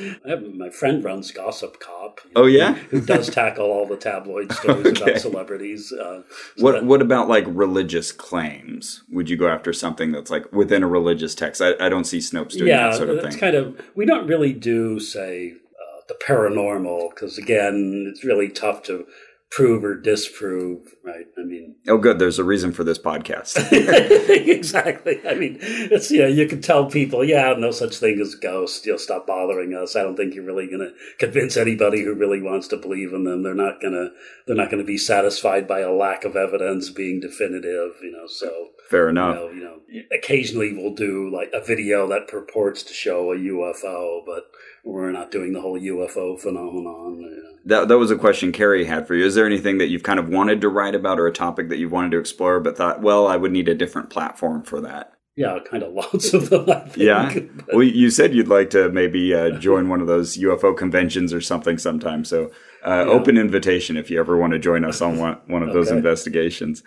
my 0.54 0.70
friend 0.70 1.04
runs 1.04 1.30
Gossip 1.30 1.80
Cop. 1.80 2.20
Oh 2.34 2.46
yeah, 2.46 2.74
who 2.74 3.00
does 3.00 3.28
tackle 3.28 3.66
all 3.66 3.86
the 3.86 3.96
tabloid 3.96 4.52
stories 4.52 4.86
okay. 4.86 5.02
about 5.02 5.20
celebrities. 5.20 5.92
Uh, 5.92 6.22
so 6.56 6.64
what 6.64 6.72
that, 6.72 6.84
What 6.84 7.02
about 7.02 7.28
like 7.28 7.44
religious 7.48 8.12
claims? 8.12 9.02
Would 9.10 9.28
you 9.28 9.36
go 9.36 9.48
after 9.48 9.72
something 9.72 10.12
that's 10.12 10.30
like 10.30 10.50
within 10.52 10.82
a 10.82 10.88
religious 10.88 11.34
text? 11.34 11.60
I, 11.60 11.74
I 11.78 11.88
don't 11.88 12.04
see 12.04 12.18
Snopes 12.18 12.52
doing 12.52 12.68
yeah, 12.68 12.90
that 12.90 12.96
sort 12.96 13.10
of 13.10 13.20
thing. 13.22 13.38
Kind 13.38 13.56
of. 13.56 13.80
We 13.94 14.06
don't 14.06 14.26
really 14.26 14.52
do 14.52 15.00
say 15.00 15.56
the 16.10 16.24
paranormal 16.26 17.10
because 17.10 17.38
again 17.38 18.06
it's 18.10 18.24
really 18.24 18.48
tough 18.48 18.82
to 18.82 19.06
prove 19.50 19.82
or 19.84 19.96
disprove 19.96 20.94
right? 21.04 21.26
I 21.36 21.42
mean 21.42 21.76
oh 21.88 21.98
good. 21.98 22.18
There's 22.18 22.38
a 22.38 22.44
reason 22.44 22.72
for 22.72 22.84
this 22.84 22.98
podcast. 22.98 23.58
Exactly. 24.60 25.20
I 25.26 25.34
mean 25.34 25.58
it's 25.60 26.10
you 26.10 26.20
know 26.20 26.28
you 26.28 26.46
can 26.46 26.60
tell 26.60 26.86
people 26.86 27.24
yeah 27.24 27.54
no 27.56 27.70
such 27.70 27.96
thing 27.96 28.20
as 28.20 28.34
ghosts. 28.34 28.84
You'll 28.86 28.98
stop 28.98 29.26
bothering 29.26 29.74
us. 29.74 29.96
I 29.96 30.02
don't 30.02 30.16
think 30.16 30.34
you're 30.34 30.44
really 30.44 30.66
going 30.66 30.80
to 30.80 30.92
convince 31.18 31.56
anybody 31.56 32.04
who 32.04 32.14
really 32.14 32.42
wants 32.42 32.68
to 32.68 32.76
believe 32.76 33.12
in 33.12 33.24
them. 33.24 33.42
They're 33.42 33.54
not 33.54 33.80
going 33.80 33.94
to 33.94 34.10
they're 34.46 34.56
not 34.56 34.70
going 34.70 34.82
to 34.82 34.86
be 34.86 34.98
satisfied 34.98 35.66
by 35.66 35.80
a 35.80 35.90
lack 35.92 36.24
of 36.24 36.36
evidence 36.36 36.90
being 36.90 37.20
definitive 37.20 37.92
you 38.02 38.12
know 38.12 38.26
so. 38.26 38.68
Fair 38.88 39.08
enough. 39.08 39.36
You 39.36 39.40
know, 39.42 39.50
you 39.88 40.02
know 40.02 40.06
occasionally 40.12 40.72
we'll 40.72 40.94
do 40.94 41.28
like 41.28 41.50
a 41.52 41.64
video 41.64 42.06
that 42.08 42.28
purports 42.28 42.82
to 42.84 42.92
show 42.92 43.32
a 43.32 43.36
ufo 43.36 44.20
but 44.24 44.50
we're 44.84 45.12
not 45.12 45.30
doing 45.30 45.52
the 45.52 45.60
whole 45.60 45.78
UFO 45.78 46.38
phenomenon. 46.38 47.58
That 47.64 47.88
that 47.88 47.98
was 47.98 48.10
a 48.10 48.16
question 48.16 48.52
Carrie 48.52 48.86
had 48.86 49.06
for 49.06 49.14
you. 49.14 49.24
Is 49.24 49.34
there 49.34 49.46
anything 49.46 49.78
that 49.78 49.88
you've 49.88 50.02
kind 50.02 50.18
of 50.18 50.28
wanted 50.28 50.60
to 50.62 50.68
write 50.68 50.94
about, 50.94 51.20
or 51.20 51.26
a 51.26 51.32
topic 51.32 51.68
that 51.68 51.78
you've 51.78 51.92
wanted 51.92 52.12
to 52.12 52.18
explore, 52.18 52.60
but 52.60 52.76
thought, 52.76 53.02
well, 53.02 53.26
I 53.26 53.36
would 53.36 53.52
need 53.52 53.68
a 53.68 53.74
different 53.74 54.10
platform 54.10 54.62
for 54.62 54.80
that? 54.80 55.12
Yeah, 55.36 55.58
kind 55.70 55.82
of 55.82 55.94
lots 55.94 56.34
of 56.34 56.50
them. 56.50 56.90
Yeah. 56.96 57.32
Well, 57.72 57.84
you 57.84 58.10
said 58.10 58.34
you'd 58.34 58.48
like 58.48 58.70
to 58.70 58.90
maybe 58.90 59.32
uh, 59.32 59.50
join 59.50 59.88
one 59.88 60.00
of 60.00 60.08
those 60.08 60.36
UFO 60.36 60.76
conventions 60.76 61.32
or 61.32 61.40
something 61.40 61.78
sometime. 61.78 62.24
So, 62.24 62.50
uh, 62.84 63.04
yeah. 63.06 63.12
open 63.12 63.38
invitation 63.38 63.96
if 63.96 64.10
you 64.10 64.18
ever 64.18 64.36
want 64.36 64.54
to 64.54 64.58
join 64.58 64.84
us 64.84 65.00
on 65.00 65.18
one, 65.18 65.38
one 65.46 65.62
of 65.62 65.68
okay. 65.68 65.78
those 65.78 65.90
investigations. 65.92 66.82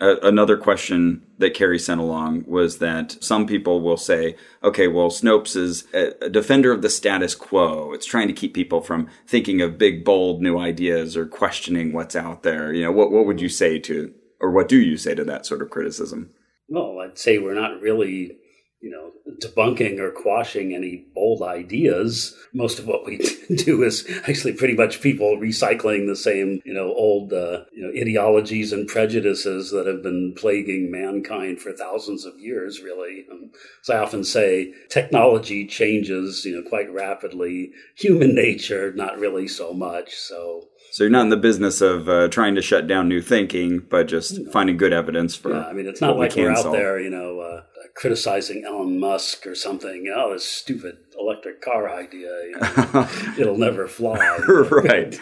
Another 0.00 0.56
question 0.56 1.24
that 1.38 1.54
Carrie 1.54 1.78
sent 1.78 2.00
along 2.00 2.44
was 2.48 2.78
that 2.78 3.16
some 3.22 3.46
people 3.46 3.80
will 3.80 3.96
say, 3.96 4.36
okay, 4.62 4.88
well, 4.88 5.08
Snopes 5.08 5.56
is 5.56 5.86
a, 5.94 6.12
a, 6.24 6.28
defender 6.28 6.72
of 6.72 6.82
the 6.82 6.90
status 6.90 7.36
quo. 7.36 7.92
It's 7.92 8.06
trying 8.06 8.26
to 8.26 8.34
keep 8.34 8.54
people 8.54 8.80
from 8.80 9.08
thinking 9.26 9.60
of 9.60 9.78
big, 9.78 10.04
bold 10.04 10.42
new 10.42 10.58
ideas 10.58 11.16
or 11.16 11.26
questioning 11.26 11.92
what's 11.92 12.16
out 12.16 12.42
there. 12.42 12.72
You 12.72 12.84
know, 12.84 12.92
what, 12.92 13.12
what 13.12 13.24
would 13.26 13.40
you 13.40 13.48
say 13.48 13.78
to, 13.80 14.12
or 14.40 14.50
what 14.50 14.68
do 14.68 14.78
you 14.78 14.96
say 14.96 15.14
to 15.14 15.24
that 15.24 15.46
sort 15.46 15.62
of 15.62 15.70
criticism? 15.70 16.30
Well, 16.68 16.98
I'd 16.98 17.16
say 17.16 17.38
we're 17.38 17.54
not 17.54 17.80
really 17.80 18.38
you 18.84 18.90
know, 18.90 19.12
debunking 19.40 19.98
or 19.98 20.10
quashing 20.10 20.74
any 20.74 21.06
bold 21.14 21.40
ideas. 21.40 22.36
Most 22.52 22.78
of 22.78 22.86
what 22.86 23.06
we 23.06 23.16
do 23.56 23.82
is 23.82 24.06
actually 24.28 24.52
pretty 24.52 24.74
much 24.74 25.00
people 25.00 25.38
recycling 25.38 26.06
the 26.06 26.14
same, 26.14 26.60
you 26.66 26.74
know, 26.74 26.92
old, 26.92 27.32
uh, 27.32 27.64
you 27.72 27.82
know, 27.82 27.98
ideologies 27.98 28.74
and 28.74 28.86
prejudices 28.86 29.70
that 29.70 29.86
have 29.86 30.02
been 30.02 30.34
plaguing 30.36 30.90
mankind 30.90 31.62
for 31.62 31.72
thousands 31.72 32.26
of 32.26 32.38
years, 32.38 32.82
really. 32.82 33.24
Um, 33.32 33.52
as 33.80 33.88
I 33.88 33.96
often 33.96 34.22
say, 34.22 34.74
technology 34.90 35.66
changes, 35.66 36.44
you 36.44 36.54
know, 36.54 36.68
quite 36.68 36.92
rapidly. 36.92 37.72
Human 37.96 38.34
nature, 38.34 38.92
not 38.92 39.18
really 39.18 39.48
so 39.48 39.72
much. 39.72 40.14
So 40.14 40.68
so 40.94 41.02
you're 41.02 41.10
not 41.10 41.22
in 41.22 41.30
the 41.30 41.36
business 41.36 41.80
of 41.80 42.08
uh, 42.08 42.28
trying 42.28 42.54
to 42.54 42.62
shut 42.62 42.86
down 42.86 43.08
new 43.08 43.20
thinking, 43.20 43.80
but 43.80 44.06
just 44.06 44.38
no. 44.38 44.50
finding 44.52 44.76
good 44.76 44.92
evidence 44.92 45.34
for. 45.34 45.50
Yeah, 45.50 45.66
I 45.66 45.72
mean, 45.72 45.88
it's 45.88 46.00
not 46.00 46.16
like 46.16 46.36
we 46.36 46.44
are 46.44 46.52
out 46.52 46.58
solve. 46.58 46.76
there, 46.76 47.00
you 47.00 47.10
know, 47.10 47.40
uh, 47.40 47.62
criticizing 47.94 48.64
Elon 48.64 48.98
Musk 48.98 49.46
or 49.46 49.54
something. 49.54 50.12
Oh, 50.14 50.32
this 50.32 50.44
stupid 50.44 50.98
electric 51.18 51.60
car 51.60 51.88
idea. 51.88 52.28
You 52.28 52.58
know, 52.60 53.08
it'll 53.38 53.58
never 53.58 53.86
fly. 53.86 54.36
right. 54.70 55.18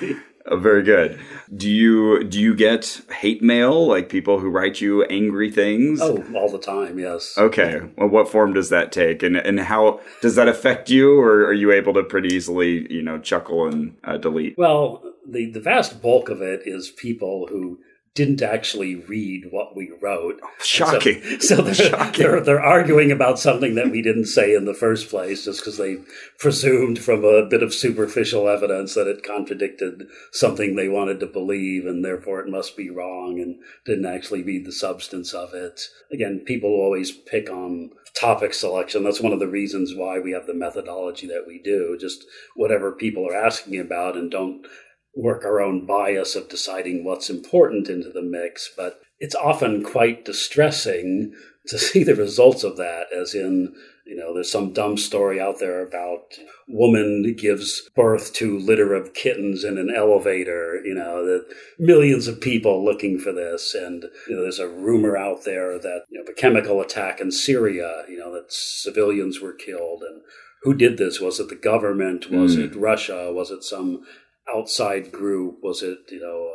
Oh, 0.46 0.58
very 0.58 0.82
good. 0.82 1.20
Do 1.54 1.70
you 1.70 2.24
do 2.24 2.40
you 2.40 2.54
get 2.54 3.02
hate 3.20 3.42
mail 3.42 3.86
like 3.86 4.08
people 4.08 4.40
who 4.40 4.50
write 4.50 4.80
you 4.80 5.04
angry 5.04 5.52
things? 5.52 6.00
Oh, 6.02 6.24
all 6.34 6.50
the 6.50 6.58
time. 6.58 6.98
Yes. 6.98 7.38
Okay. 7.38 7.80
Well, 7.96 8.08
what 8.08 8.28
form 8.28 8.52
does 8.52 8.68
that 8.70 8.90
take, 8.90 9.22
and 9.22 9.36
and 9.36 9.60
how 9.60 10.00
does 10.20 10.34
that 10.34 10.48
affect 10.48 10.90
you, 10.90 11.20
or 11.20 11.44
are 11.46 11.52
you 11.52 11.70
able 11.70 11.94
to 11.94 12.02
pretty 12.02 12.34
easily, 12.34 12.92
you 12.92 13.02
know, 13.02 13.18
chuckle 13.20 13.68
and 13.68 13.96
uh, 14.02 14.16
delete? 14.16 14.58
Well, 14.58 15.04
the, 15.24 15.48
the 15.50 15.60
vast 15.60 16.02
bulk 16.02 16.28
of 16.28 16.42
it 16.42 16.62
is 16.64 16.90
people 16.90 17.46
who 17.48 17.78
didn't 18.14 18.42
actually 18.42 18.94
read 18.94 19.46
what 19.50 19.74
we 19.74 19.90
wrote. 20.02 20.38
Shocking. 20.62 21.22
So, 21.22 21.38
so 21.56 21.62
they're, 21.62 21.74
Shocking. 21.74 22.22
They're, 22.22 22.40
they're 22.40 22.62
arguing 22.62 23.10
about 23.10 23.38
something 23.38 23.74
that 23.76 23.90
we 23.90 24.02
didn't 24.02 24.26
say 24.26 24.54
in 24.54 24.66
the 24.66 24.74
first 24.74 25.08
place 25.08 25.46
just 25.46 25.60
because 25.60 25.78
they 25.78 25.96
presumed 26.38 26.98
from 26.98 27.24
a 27.24 27.46
bit 27.46 27.62
of 27.62 27.72
superficial 27.72 28.48
evidence 28.48 28.94
that 28.94 29.06
it 29.06 29.24
contradicted 29.24 30.08
something 30.30 30.76
they 30.76 30.88
wanted 30.88 31.20
to 31.20 31.26
believe 31.26 31.86
and 31.86 32.04
therefore 32.04 32.40
it 32.40 32.50
must 32.50 32.76
be 32.76 32.90
wrong 32.90 33.40
and 33.40 33.56
didn't 33.86 34.06
actually 34.06 34.42
read 34.42 34.66
the 34.66 34.72
substance 34.72 35.32
of 35.32 35.54
it. 35.54 35.80
Again, 36.12 36.40
people 36.40 36.70
always 36.70 37.12
pick 37.12 37.48
on 37.48 37.92
topic 38.14 38.52
selection. 38.52 39.04
That's 39.04 39.22
one 39.22 39.32
of 39.32 39.40
the 39.40 39.48
reasons 39.48 39.94
why 39.94 40.18
we 40.18 40.32
have 40.32 40.46
the 40.46 40.54
methodology 40.54 41.26
that 41.28 41.44
we 41.46 41.58
do. 41.58 41.96
Just 41.98 42.24
whatever 42.54 42.92
people 42.92 43.26
are 43.26 43.34
asking 43.34 43.80
about 43.80 44.16
and 44.16 44.30
don't 44.30 44.66
work 45.14 45.44
our 45.44 45.60
own 45.60 45.86
bias 45.86 46.34
of 46.34 46.48
deciding 46.48 47.04
what's 47.04 47.28
important 47.28 47.88
into 47.88 48.10
the 48.10 48.22
mix, 48.22 48.72
but 48.76 49.00
it's 49.18 49.34
often 49.34 49.84
quite 49.84 50.24
distressing 50.24 51.32
to 51.66 51.78
see 51.78 52.02
the 52.02 52.14
results 52.14 52.64
of 52.64 52.76
that, 52.76 53.06
as 53.16 53.34
in, 53.34 53.74
you 54.04 54.16
know, 54.16 54.34
there's 54.34 54.50
some 54.50 54.72
dumb 54.72 54.96
story 54.96 55.40
out 55.40 55.60
there 55.60 55.86
about 55.86 56.34
woman 56.66 57.34
gives 57.38 57.88
birth 57.94 58.32
to 58.32 58.58
litter 58.58 58.94
of 58.94 59.14
kittens 59.14 59.62
in 59.62 59.78
an 59.78 59.92
elevator, 59.94 60.80
you 60.84 60.94
know, 60.94 61.24
that 61.24 61.46
millions 61.78 62.26
of 62.26 62.40
people 62.40 62.84
looking 62.84 63.18
for 63.18 63.32
this. 63.32 63.74
And, 63.74 64.04
you 64.28 64.34
know, 64.34 64.42
there's 64.42 64.58
a 64.58 64.68
rumor 64.68 65.16
out 65.16 65.44
there 65.44 65.78
that, 65.78 66.04
you 66.08 66.18
know, 66.18 66.24
the 66.26 66.32
chemical 66.32 66.80
attack 66.80 67.20
in 67.20 67.30
Syria, 67.30 68.04
you 68.08 68.18
know, 68.18 68.32
that 68.32 68.52
civilians 68.52 69.40
were 69.40 69.52
killed 69.52 70.02
and 70.02 70.22
who 70.62 70.74
did 70.74 70.96
this? 70.96 71.20
Was 71.20 71.40
it 71.40 71.48
the 71.48 71.56
government? 71.56 72.30
Was 72.30 72.56
mm. 72.56 72.64
it 72.64 72.76
Russia? 72.76 73.32
Was 73.32 73.50
it 73.50 73.64
some 73.64 74.04
outside 74.54 75.12
group? 75.12 75.58
Was 75.62 75.82
it, 75.82 75.98
you 76.10 76.20
know, 76.20 76.52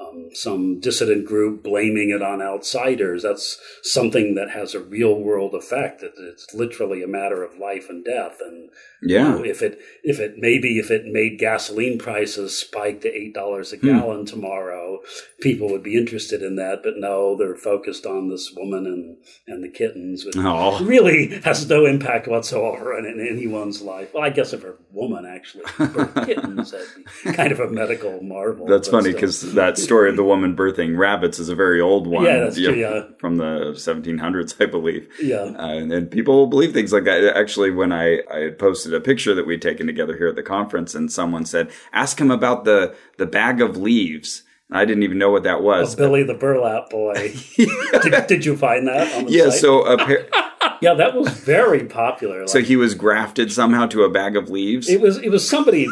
um, 0.00 0.30
some 0.32 0.80
dissident 0.80 1.26
group 1.26 1.62
blaming 1.62 2.10
it 2.10 2.22
on 2.22 2.42
outsiders? 2.42 3.22
That's 3.22 3.58
something 3.82 4.34
that 4.34 4.50
has 4.50 4.74
a 4.74 4.80
real 4.80 5.14
world 5.14 5.54
effect. 5.54 6.02
It's 6.02 6.52
literally 6.54 7.02
a 7.02 7.08
matter 7.08 7.42
of 7.42 7.58
life 7.58 7.88
and 7.88 8.04
death. 8.04 8.38
And 8.40 8.70
yeah, 9.02 9.32
you 9.32 9.38
know, 9.38 9.44
if 9.44 9.62
it 9.62 9.78
if 10.02 10.18
it 10.20 10.34
maybe 10.38 10.78
if 10.78 10.90
it 10.90 11.06
made 11.06 11.38
gasoline 11.38 11.98
prices 11.98 12.58
spike 12.58 13.00
to 13.02 13.08
eight 13.08 13.34
dollars 13.34 13.72
a 13.72 13.76
hmm. 13.76 13.86
gallon 13.86 14.20
hmm. 14.20 14.24
tomorrow, 14.26 15.00
people 15.40 15.68
would 15.70 15.82
be 15.82 15.96
interested 15.96 16.42
in 16.42 16.56
that. 16.56 16.82
But 16.82 16.94
no, 16.96 17.36
they're 17.36 17.56
focused 17.56 18.06
on 18.06 18.28
this 18.28 18.52
woman 18.56 18.86
and 18.86 19.16
and 19.46 19.62
the 19.62 19.68
kittens, 19.68 20.24
which 20.24 20.36
oh. 20.38 20.82
really 20.84 21.40
has 21.42 21.68
no 21.68 21.86
impact 21.86 22.28
whatsoever 22.28 22.96
in, 22.98 23.04
in 23.04 23.26
anyone's 23.26 23.82
life. 23.82 24.12
Well, 24.14 24.24
I 24.24 24.30
guess 24.30 24.52
if 24.52 24.64
a 24.64 24.74
woman 24.90 25.26
actually 25.26 25.64
kittens, 26.24 26.70
that'd 26.70 26.88
be 27.24 27.32
kind 27.32 27.52
of 27.52 27.60
a 27.60 27.68
medical 27.68 28.22
marvel. 28.22 28.66
That's 28.66 28.88
funny 28.88 29.12
because 29.12 29.54
that 29.54 29.78
story 29.94 30.10
of 30.10 30.16
the 30.16 30.24
woman 30.24 30.56
birthing 30.56 30.98
rabbits 30.98 31.38
is 31.38 31.48
a 31.48 31.54
very 31.54 31.80
old 31.80 32.06
one. 32.06 32.24
Yeah, 32.24 32.40
that's 32.40 32.56
true. 32.56 32.74
Yeah, 32.74 33.04
from 33.18 33.36
the 33.36 33.72
1700s, 33.74 34.60
I 34.60 34.66
believe. 34.66 35.08
Yeah, 35.22 35.54
uh, 35.56 35.68
and, 35.68 36.10
people 36.10 36.46
believe 36.46 36.72
things 36.72 36.92
like 36.92 37.04
that. 37.04 37.36
Actually, 37.36 37.70
when 37.70 37.92
I 37.92 38.20
I 38.32 38.38
had 38.40 38.58
posted 38.58 38.92
a 38.92 39.00
picture 39.00 39.34
that 39.34 39.46
we'd 39.46 39.62
taken 39.62 39.86
together 39.86 40.16
here 40.16 40.28
at 40.28 40.34
the 40.34 40.42
conference, 40.42 40.94
and 40.94 41.10
someone 41.10 41.44
said, 41.44 41.70
"Ask 41.92 42.20
him 42.20 42.30
about 42.30 42.64
the 42.64 42.94
the 43.18 43.26
bag 43.26 43.60
of 43.60 43.76
leaves." 43.76 44.42
I 44.72 44.84
didn't 44.84 45.02
even 45.04 45.18
know 45.18 45.30
what 45.30 45.44
that 45.44 45.62
was. 45.62 45.94
Oh, 45.94 45.98
Billy 45.98 46.24
the 46.24 46.34
burlap 46.34 46.90
boy. 46.90 47.34
did, 47.56 48.26
did, 48.26 48.44
you 48.44 48.56
find 48.56 48.88
that? 48.88 49.30
yeah. 49.30 49.50
Site? 49.50 49.60
So. 49.60 49.82
Uh, 49.82 50.06
yeah, 50.80 50.94
that 50.94 51.14
was 51.14 51.28
very 51.28 51.84
popular. 51.84 52.40
Like, 52.40 52.48
so 52.48 52.60
he 52.60 52.74
was 52.74 52.94
grafted 52.94 53.52
somehow 53.52 53.86
to 53.86 54.02
a 54.02 54.10
bag 54.10 54.36
of 54.36 54.50
leaves. 54.50 54.88
It 54.88 55.00
was. 55.00 55.18
It 55.18 55.28
was 55.28 55.48
somebody 55.48 55.86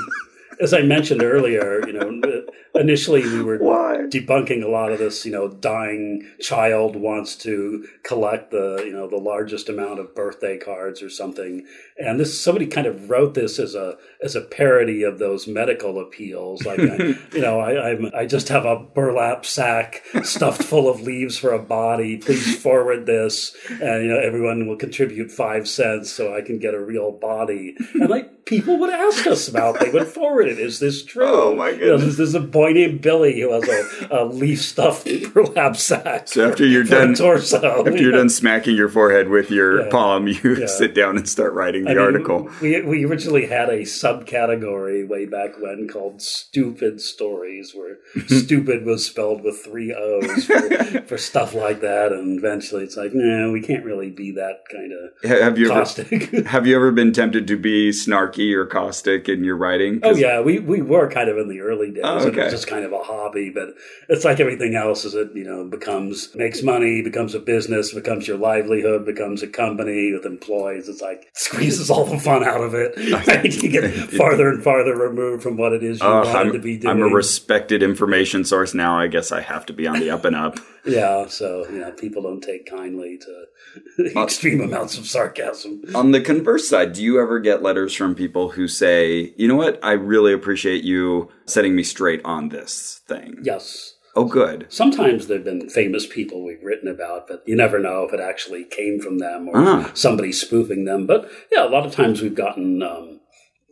as 0.62 0.72
I 0.72 0.82
mentioned 0.82 1.22
earlier, 1.22 1.84
you 1.86 1.92
know, 1.92 2.44
initially 2.76 3.22
we 3.22 3.42
were 3.42 3.58
Why? 3.60 3.96
debunking 4.08 4.62
a 4.62 4.68
lot 4.68 4.92
of 4.92 4.98
this. 4.98 5.26
You 5.26 5.32
know, 5.32 5.48
dying 5.48 6.26
child 6.40 6.94
wants 6.94 7.34
to 7.36 7.86
collect 8.04 8.52
the 8.52 8.82
you 8.84 8.92
know 8.92 9.08
the 9.08 9.16
largest 9.16 9.68
amount 9.68 9.98
of 9.98 10.14
birthday 10.14 10.58
cards 10.58 11.02
or 11.02 11.10
something, 11.10 11.66
and 12.02 12.18
this 12.18 12.38
somebody 12.38 12.66
kind 12.66 12.86
of 12.86 13.08
wrote 13.08 13.34
this 13.34 13.58
as 13.58 13.74
a 13.74 13.96
as 14.22 14.36
a 14.36 14.40
parody 14.40 15.02
of 15.02 15.18
those 15.18 15.46
medical 15.46 16.00
appeals. 16.00 16.64
Like, 16.64 16.80
I, 16.80 16.96
you 17.32 17.40
know, 17.40 17.60
I 17.60 17.90
I'm, 17.90 18.10
I 18.14 18.26
just 18.26 18.48
have 18.48 18.64
a 18.64 18.78
burlap 18.78 19.44
sack 19.44 20.02
stuffed 20.22 20.62
full 20.62 20.88
of 20.88 21.00
leaves 21.00 21.38
for 21.38 21.52
a 21.52 21.58
body. 21.58 22.18
Please 22.18 22.56
forward 22.60 23.06
this, 23.06 23.56
and 23.68 24.04
you 24.04 24.08
know, 24.08 24.18
everyone 24.18 24.66
will 24.66 24.76
contribute 24.76 25.30
five 25.30 25.68
cents 25.68 26.10
so 26.10 26.34
I 26.34 26.42
can 26.42 26.58
get 26.58 26.74
a 26.74 26.80
real 26.80 27.12
body. 27.12 27.76
And 27.94 28.10
like 28.10 28.44
people 28.44 28.78
would 28.78 28.90
ask 28.90 29.26
us 29.26 29.48
about, 29.48 29.80
they 29.80 29.90
would 29.90 30.08
forward 30.08 30.48
it. 30.48 30.58
Is 30.58 30.78
this 30.78 31.04
true? 31.04 31.24
Oh 31.24 31.54
my 31.54 31.70
goodness! 31.70 32.02
You 32.02 32.06
know, 32.06 32.12
there's 32.12 32.34
a 32.34 32.40
boy 32.40 32.72
named 32.72 33.00
Billy 33.00 33.40
who 33.40 33.52
has 33.52 33.68
a, 33.68 34.08
a 34.10 34.24
leaf 34.24 34.62
stuffed 34.62 35.08
burlap 35.32 35.76
sack. 35.76 36.28
So 36.28 36.48
after 36.48 36.66
you're 36.66 36.84
done, 36.84 37.14
torso, 37.14 37.86
after 37.86 37.96
you're 37.96 38.12
done 38.12 38.28
smacking 38.28 38.76
your 38.76 38.88
forehead 38.88 39.28
with 39.28 39.50
your 39.50 39.84
yeah. 39.84 39.90
palm, 39.90 40.26
you 40.26 40.56
yeah. 40.56 40.66
sit 40.72 40.94
down 40.94 41.16
and 41.16 41.28
start 41.28 41.52
writing 41.52 41.84
the 41.96 42.02
I 42.02 42.06
mean, 42.06 42.14
article. 42.14 42.50
We 42.60 42.82
we 42.82 43.04
originally 43.04 43.46
had 43.46 43.68
a 43.68 43.80
subcategory 43.80 45.06
way 45.06 45.26
back 45.26 45.60
when 45.60 45.88
called 45.88 46.22
"stupid 46.22 47.00
stories," 47.00 47.74
where 47.74 47.98
"stupid" 48.26 48.84
was 48.84 49.06
spelled 49.06 49.42
with 49.42 49.62
three 49.64 49.92
O's 49.92 50.44
for, 50.44 51.02
for, 51.06 51.18
stuff 51.18 51.54
like 51.54 51.80
that, 51.80 52.12
and 52.12 52.38
eventually 52.38 52.84
it's 52.84 52.96
like, 52.96 53.12
no, 53.14 53.46
nah, 53.46 53.52
we 53.52 53.60
can't 53.60 53.84
really 53.84 54.10
be 54.10 54.32
that 54.32 54.64
kind 54.70 54.92
of 54.92 55.30
have 55.30 55.58
you 55.58 55.68
caustic. 55.68 56.12
Ever, 56.12 56.42
have 56.48 56.66
you 56.66 56.76
ever 56.76 56.92
been 56.92 57.12
tempted 57.12 57.46
to 57.46 57.56
be 57.56 57.90
snarky 57.90 58.54
or 58.54 58.66
caustic 58.66 59.28
in 59.28 59.44
your 59.44 59.56
writing? 59.56 60.00
Oh 60.02 60.14
yeah, 60.14 60.40
we, 60.40 60.58
we 60.58 60.82
were 60.82 61.08
kind 61.10 61.28
of 61.28 61.38
in 61.38 61.48
the 61.48 61.60
early 61.60 61.90
days. 61.90 62.02
Oh, 62.04 62.18
okay. 62.28 62.40
It 62.40 62.44
was 62.44 62.52
just 62.52 62.66
kind 62.66 62.84
of 62.84 62.92
a 62.92 63.02
hobby, 63.02 63.50
but 63.50 63.74
it's 64.08 64.24
like 64.24 64.40
everything 64.40 64.74
else 64.74 65.04
is 65.04 65.14
it, 65.14 65.30
you 65.34 65.44
know, 65.44 65.64
becomes, 65.64 66.34
makes 66.34 66.62
money, 66.62 67.02
becomes 67.02 67.34
a 67.34 67.38
business, 67.38 67.94
becomes 67.94 68.26
your 68.26 68.38
livelihood, 68.38 69.04
becomes 69.04 69.42
a 69.42 69.46
company 69.46 70.12
with 70.12 70.26
employees. 70.26 70.88
It's 70.88 71.00
like 71.00 71.30
squeezes 71.72 71.90
all 71.90 72.04
the 72.04 72.18
fun 72.18 72.44
out 72.44 72.60
of 72.60 72.74
it. 72.74 72.92
You 73.62 73.68
get 73.68 73.92
farther 74.10 74.48
and 74.48 74.62
farther 74.62 74.96
removed 74.96 75.42
from 75.42 75.56
what 75.56 75.72
it 75.72 75.82
is 75.82 76.00
you 76.00 76.06
uh, 76.06 76.24
wanted 76.24 76.36
I'm, 76.36 76.52
to 76.52 76.58
be 76.58 76.76
doing. 76.76 76.90
I'm 76.90 77.02
a 77.02 77.14
respected 77.14 77.82
information 77.82 78.44
source 78.44 78.74
now. 78.74 78.98
I 78.98 79.06
guess 79.06 79.30
I 79.30 79.40
have 79.40 79.66
to 79.66 79.72
be 79.72 79.86
on 79.86 80.00
the 80.00 80.10
up 80.10 80.24
and 80.24 80.34
up. 80.34 80.58
yeah. 80.84 81.26
So, 81.26 81.66
you 81.68 81.78
know, 81.78 81.92
people 81.92 82.22
don't 82.22 82.40
take 82.40 82.66
kindly 82.66 83.18
to 83.18 84.20
extreme 84.20 84.60
amounts 84.60 84.98
of 84.98 85.06
sarcasm. 85.06 85.82
On 85.94 86.12
the 86.12 86.20
converse 86.20 86.68
side, 86.68 86.92
do 86.92 87.02
you 87.02 87.20
ever 87.20 87.40
get 87.40 87.62
letters 87.62 87.94
from 87.94 88.14
people 88.14 88.50
who 88.50 88.68
say, 88.68 89.32
you 89.36 89.46
know 89.46 89.56
what, 89.56 89.78
I 89.82 89.92
really 89.92 90.32
appreciate 90.32 90.82
you 90.82 91.30
setting 91.46 91.76
me 91.76 91.82
straight 91.82 92.20
on 92.24 92.48
this 92.48 93.02
thing? 93.06 93.38
Yes. 93.42 93.91
Oh, 94.14 94.24
good. 94.24 94.66
Sometimes 94.68 95.26
there 95.26 95.38
have 95.38 95.44
been 95.44 95.70
famous 95.70 96.06
people 96.06 96.44
we've 96.44 96.62
written 96.62 96.88
about, 96.88 97.26
but 97.26 97.42
you 97.46 97.56
never 97.56 97.78
know 97.78 98.04
if 98.04 98.12
it 98.12 98.20
actually 98.20 98.64
came 98.64 99.00
from 99.00 99.18
them 99.18 99.48
or 99.48 99.56
ah. 99.56 99.90
somebody 99.94 100.32
spoofing 100.32 100.84
them. 100.84 101.06
But 101.06 101.30
yeah, 101.50 101.66
a 101.66 101.70
lot 101.70 101.86
of 101.86 101.94
times 101.94 102.20
we've 102.20 102.34
gotten 102.34 102.82
um, 102.82 103.20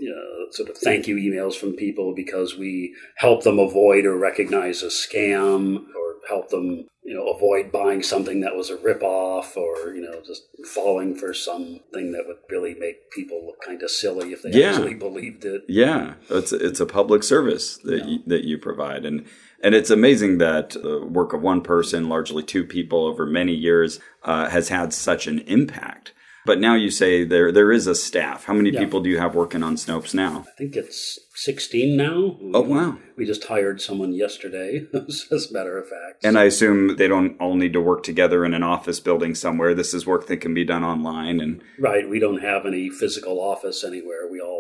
you 0.01 0.11
know, 0.11 0.51
sort 0.51 0.71
of 0.71 0.79
thank 0.79 1.07
you 1.07 1.17
emails 1.17 1.55
from 1.55 1.75
people 1.75 2.15
because 2.15 2.57
we 2.57 2.95
help 3.17 3.45
them 3.45 3.59
avoid 3.59 4.07
or 4.07 4.17
recognize 4.17 4.83
a 4.83 4.87
scam 4.87 5.85
or 5.95 6.17
help 6.27 6.49
them 6.49 6.87
you 7.03 7.15
know, 7.17 7.29
avoid 7.29 7.73
buying 7.73 8.03
something 8.03 8.41
that 8.41 8.55
was 8.55 8.71
a 8.71 8.77
ripoff 8.77 9.57
or, 9.57 9.95
you 9.95 10.03
know, 10.03 10.21
just 10.25 10.45
falling 10.75 11.17
for 11.17 11.35
something 11.35 12.13
that 12.13 12.25
would 12.27 12.37
really 12.51 12.75
make 12.75 13.11
people 13.11 13.45
look 13.47 13.61
kind 13.67 13.83
of 13.83 13.91
silly 13.91 14.33
if 14.33 14.43
they 14.43 14.51
yeah. 14.51 14.71
actually 14.71 14.95
believed 14.95 15.45
it. 15.45 15.63
Yeah. 15.67 16.15
It's, 16.29 16.53
it's 16.53 16.79
a 16.79 16.87
public 16.87 17.23
service 17.23 17.79
that, 17.79 17.99
yeah. 17.99 18.05
you, 18.05 18.19
that 18.27 18.45
you 18.45 18.59
provide. 18.59 19.05
And, 19.05 19.27
and 19.63 19.75
it's 19.75 19.91
amazing 19.91 20.39
that 20.39 20.71
the 20.71 21.05
work 21.07 21.33
of 21.33 21.43
one 21.43 21.61
person, 21.61 22.09
largely 22.09 22.43
two 22.43 22.65
people 22.65 23.05
over 23.07 23.27
many 23.27 23.55
years, 23.55 24.01
uh, 24.23 24.49
has 24.49 24.69
had 24.69 24.93
such 24.93 25.27
an 25.27 25.41
impact. 25.41 26.13
But 26.47 26.59
now 26.59 26.75
you 26.75 26.91
say 26.91 27.23
there 27.25 27.53
there 27.53 27.71
is 27.71 27.87
a 27.87 27.95
staff. 27.95 28.45
How 28.45 28.55
many 28.55 28.71
Yeah. 28.71 28.81
people 28.81 29.01
do 29.03 29.11
you 29.11 29.19
have 29.19 29.35
working 29.35 29.63
on 29.63 29.77
Snopes 29.77 30.15
now? 30.15 30.47
I 30.49 30.57
think 30.57 30.75
it's 30.75 31.19
16 31.35 31.97
now. 31.97 32.39
Oh 32.55 32.63
wow. 32.63 32.99
We 33.17 33.27
just 33.27 33.45
hired 33.45 33.81
someone 33.81 34.13
yesterday, 34.15 34.87
as 34.95 35.49
a 35.51 35.53
matter 35.53 35.77
of 35.79 35.87
fact. 35.89 36.25
And 36.25 36.39
I 36.39 36.45
assume 36.45 36.97
they 36.97 37.09
don't 37.09 37.37
all 37.41 37.57
need 37.57 37.73
to 37.75 37.81
work 37.81 38.03
together 38.03 38.45
in 38.45 38.55
an 38.55 38.63
office 38.63 39.01
building 39.01 39.35
somewhere. 39.35 39.75
This 39.75 39.93
is 39.95 40.07
work 40.07 40.27
that 40.29 40.39
can 40.39 40.55
be 40.55 40.65
done 40.65 40.83
online. 40.85 41.41
And 41.41 41.63
right, 41.79 42.09
we 42.09 42.19
don't 42.19 42.41
have 42.43 42.65
any 42.67 42.89
physical 42.91 43.39
office 43.41 43.85
anywhere. 43.85 44.27
We 44.31 44.41
all 44.41 44.60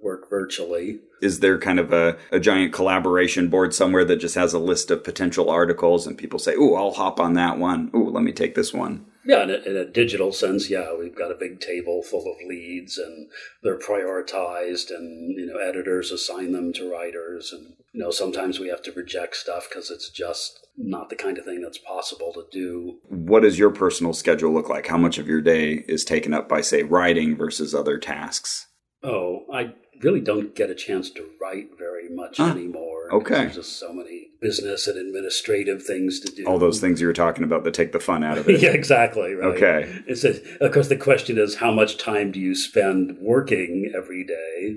work 0.00 0.30
virtually. 0.30 1.00
is 1.20 1.40
there 1.40 1.58
kind 1.58 1.80
of 1.80 1.92
a, 1.92 2.16
a 2.30 2.38
giant 2.38 2.72
collaboration 2.72 3.48
board 3.48 3.74
somewhere 3.74 4.04
that 4.04 4.16
just 4.16 4.36
has 4.36 4.52
a 4.52 4.58
list 4.58 4.90
of 4.90 5.02
potential 5.02 5.50
articles 5.50 6.06
and 6.06 6.16
people 6.16 6.38
say, 6.38 6.54
"Oh, 6.56 6.74
I'll 6.74 6.92
hop 6.92 7.18
on 7.18 7.34
that 7.34 7.58
one. 7.58 7.90
Oh, 7.92 7.98
let 7.98 8.22
me 8.22 8.32
take 8.32 8.54
this 8.54 8.72
one." 8.72 9.06
Yeah, 9.24 9.42
in 9.42 9.50
a, 9.50 9.56
in 9.56 9.76
a 9.76 9.84
digital 9.84 10.32
sense, 10.32 10.70
yeah, 10.70 10.94
we've 10.98 11.14
got 11.14 11.30
a 11.30 11.36
big 11.38 11.60
table 11.60 12.02
full 12.02 12.22
of 12.32 12.48
leads, 12.48 12.96
and 12.96 13.28
they're 13.62 13.78
prioritized, 13.78 14.90
and 14.90 15.36
you 15.36 15.44
know, 15.44 15.58
editors 15.58 16.10
assign 16.10 16.52
them 16.52 16.72
to 16.74 16.90
writers, 16.90 17.52
and 17.52 17.74
you 17.92 18.00
know, 18.00 18.10
sometimes 18.10 18.58
we 18.58 18.68
have 18.68 18.80
to 18.82 18.92
reject 18.92 19.36
stuff 19.36 19.68
because 19.68 19.90
it's 19.90 20.08
just 20.08 20.66
not 20.78 21.10
the 21.10 21.16
kind 21.16 21.36
of 21.36 21.44
thing 21.44 21.60
that's 21.60 21.76
possible 21.76 22.32
to 22.32 22.44
do. 22.50 23.00
What 23.08 23.42
does 23.42 23.58
your 23.58 23.70
personal 23.70 24.14
schedule 24.14 24.52
look 24.52 24.70
like? 24.70 24.86
How 24.86 24.96
much 24.96 25.18
of 25.18 25.28
your 25.28 25.42
day 25.42 25.84
is 25.88 26.04
taken 26.04 26.32
up 26.32 26.48
by 26.48 26.62
say 26.62 26.84
writing 26.84 27.36
versus 27.36 27.74
other 27.74 27.98
tasks? 27.98 28.68
Oh, 29.02 29.44
I 29.52 29.74
really 30.02 30.20
don't 30.20 30.54
get 30.54 30.70
a 30.70 30.74
chance 30.74 31.10
to 31.10 31.24
write 31.40 31.70
very 31.78 32.08
much 32.08 32.38
Ah, 32.40 32.50
anymore. 32.50 33.12
okay. 33.12 33.34
There's 33.42 33.56
just 33.56 33.78
so 33.78 33.92
many 33.92 34.28
business 34.40 34.86
and 34.86 34.96
administrative 34.98 35.82
things 35.82 36.20
to 36.20 36.32
do. 36.32 36.44
All 36.46 36.58
those 36.58 36.80
things 36.80 37.00
you 37.00 37.06
were 37.06 37.12
talking 37.12 37.42
about 37.44 37.64
that 37.64 37.74
take 37.74 37.92
the 37.92 38.00
fun 38.00 38.22
out 38.22 38.38
of 38.38 38.48
it. 38.48 38.60
yeah, 38.60 38.70
exactly. 38.70 39.34
Right. 39.34 39.46
Okay. 39.56 40.02
It's 40.06 40.24
a, 40.24 40.40
of 40.64 40.72
course 40.72 40.88
the 40.88 40.96
question 40.96 41.38
is 41.38 41.56
how 41.56 41.72
much 41.72 41.96
time 41.98 42.30
do 42.32 42.38
you 42.40 42.54
spend 42.54 43.16
working 43.20 43.92
every 43.96 44.24
day? 44.24 44.76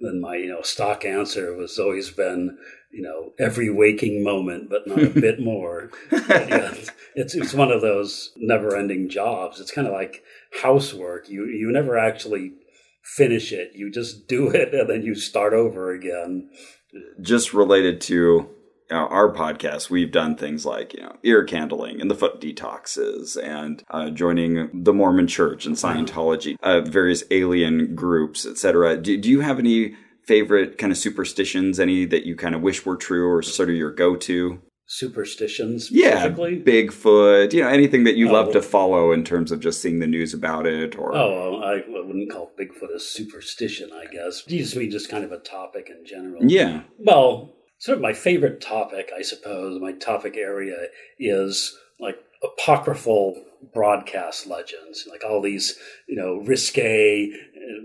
Then 0.00 0.20
my 0.20 0.36
you 0.36 0.48
know 0.48 0.62
stock 0.62 1.04
answer 1.04 1.54
was 1.54 1.78
always 1.78 2.10
been 2.10 2.58
you 2.90 3.02
know 3.02 3.32
every 3.38 3.70
waking 3.70 4.24
moment, 4.24 4.68
but 4.68 4.86
not 4.86 5.02
a 5.02 5.08
bit 5.26 5.40
more. 5.40 5.90
But, 6.10 6.48
yeah, 6.48 6.74
it's 7.14 7.34
it's 7.36 7.54
one 7.54 7.70
of 7.70 7.82
those 7.82 8.32
never 8.36 8.76
ending 8.76 9.08
jobs. 9.08 9.60
It's 9.60 9.70
kind 9.70 9.86
of 9.86 9.92
like 9.92 10.24
housework. 10.60 11.28
You 11.28 11.44
you 11.46 11.70
never 11.70 11.96
actually 11.98 12.52
finish 13.02 13.52
it. 13.52 13.72
You 13.74 13.90
just 13.90 14.28
do 14.28 14.48
it 14.54 14.74
and 14.74 14.88
then 14.88 15.02
you 15.02 15.14
start 15.14 15.52
over 15.52 15.92
again. 15.92 16.50
just 17.20 17.54
related 17.54 18.00
to 18.02 18.48
our 18.92 19.32
podcast, 19.32 19.90
we've 19.90 20.12
done 20.12 20.36
things 20.36 20.66
like 20.66 20.94
you 20.94 21.00
know 21.00 21.16
ear 21.22 21.44
candling 21.44 22.00
and 22.00 22.10
the 22.10 22.14
foot 22.14 22.40
detoxes, 22.40 23.42
and 23.42 23.82
uh, 23.90 24.10
joining 24.10 24.82
the 24.82 24.92
Mormon 24.92 25.26
Church 25.26 25.66
and 25.66 25.76
Scientology, 25.76 26.56
uh, 26.62 26.80
various 26.82 27.24
alien 27.30 27.94
groups, 27.94 28.46
etc. 28.46 28.96
Do, 28.96 29.16
do 29.16 29.30
you 29.30 29.40
have 29.40 29.58
any 29.58 29.94
favorite 30.24 30.78
kind 30.78 30.92
of 30.92 30.98
superstitions? 30.98 31.80
Any 31.80 32.04
that 32.06 32.26
you 32.26 32.36
kind 32.36 32.54
of 32.54 32.62
wish 32.62 32.84
were 32.84 32.96
true, 32.96 33.30
or 33.30 33.42
sort 33.42 33.70
of 33.70 33.76
your 33.76 33.92
go-to? 33.92 34.60
Superstitions 34.86 35.90
Yeah. 35.90 36.28
Bigfoot. 36.28 37.52
You 37.52 37.62
know 37.62 37.68
anything 37.68 38.04
that 38.04 38.16
you 38.16 38.28
Oh. 38.28 38.32
love 38.32 38.52
to 38.52 38.62
follow 38.62 39.12
in 39.12 39.24
terms 39.24 39.50
of 39.52 39.60
just 39.60 39.80
seeing 39.80 39.98
the 40.00 40.06
news 40.06 40.34
about 40.34 40.66
it, 40.66 40.96
or 40.98 41.14
Oh, 41.14 41.56
I 41.62 41.82
wouldn't 41.88 42.30
call 42.30 42.52
Bigfoot 42.58 42.94
a 42.94 43.00
superstition, 43.00 43.90
I 43.92 44.06
guess. 44.12 44.44
You 44.46 44.58
just 44.58 44.76
mean 44.76 44.90
just 44.90 45.08
kind 45.08 45.24
of 45.24 45.32
a 45.32 45.38
topic 45.38 45.88
in 45.90 46.04
general. 46.04 46.42
yeah, 46.44 46.82
Well, 46.98 47.54
sort 47.78 47.96
of 47.98 48.02
my 48.02 48.12
favorite 48.12 48.60
topic, 48.60 49.10
I 49.16 49.22
suppose, 49.22 49.80
my 49.80 49.92
topic 49.92 50.36
area 50.36 50.76
is 51.18 51.76
like 51.98 52.16
apocryphal 52.42 53.42
broadcast 53.72 54.46
legends, 54.46 55.06
like 55.10 55.22
all 55.24 55.40
these, 55.40 55.78
you 56.06 56.16
know, 56.16 56.36
risque 56.38 57.32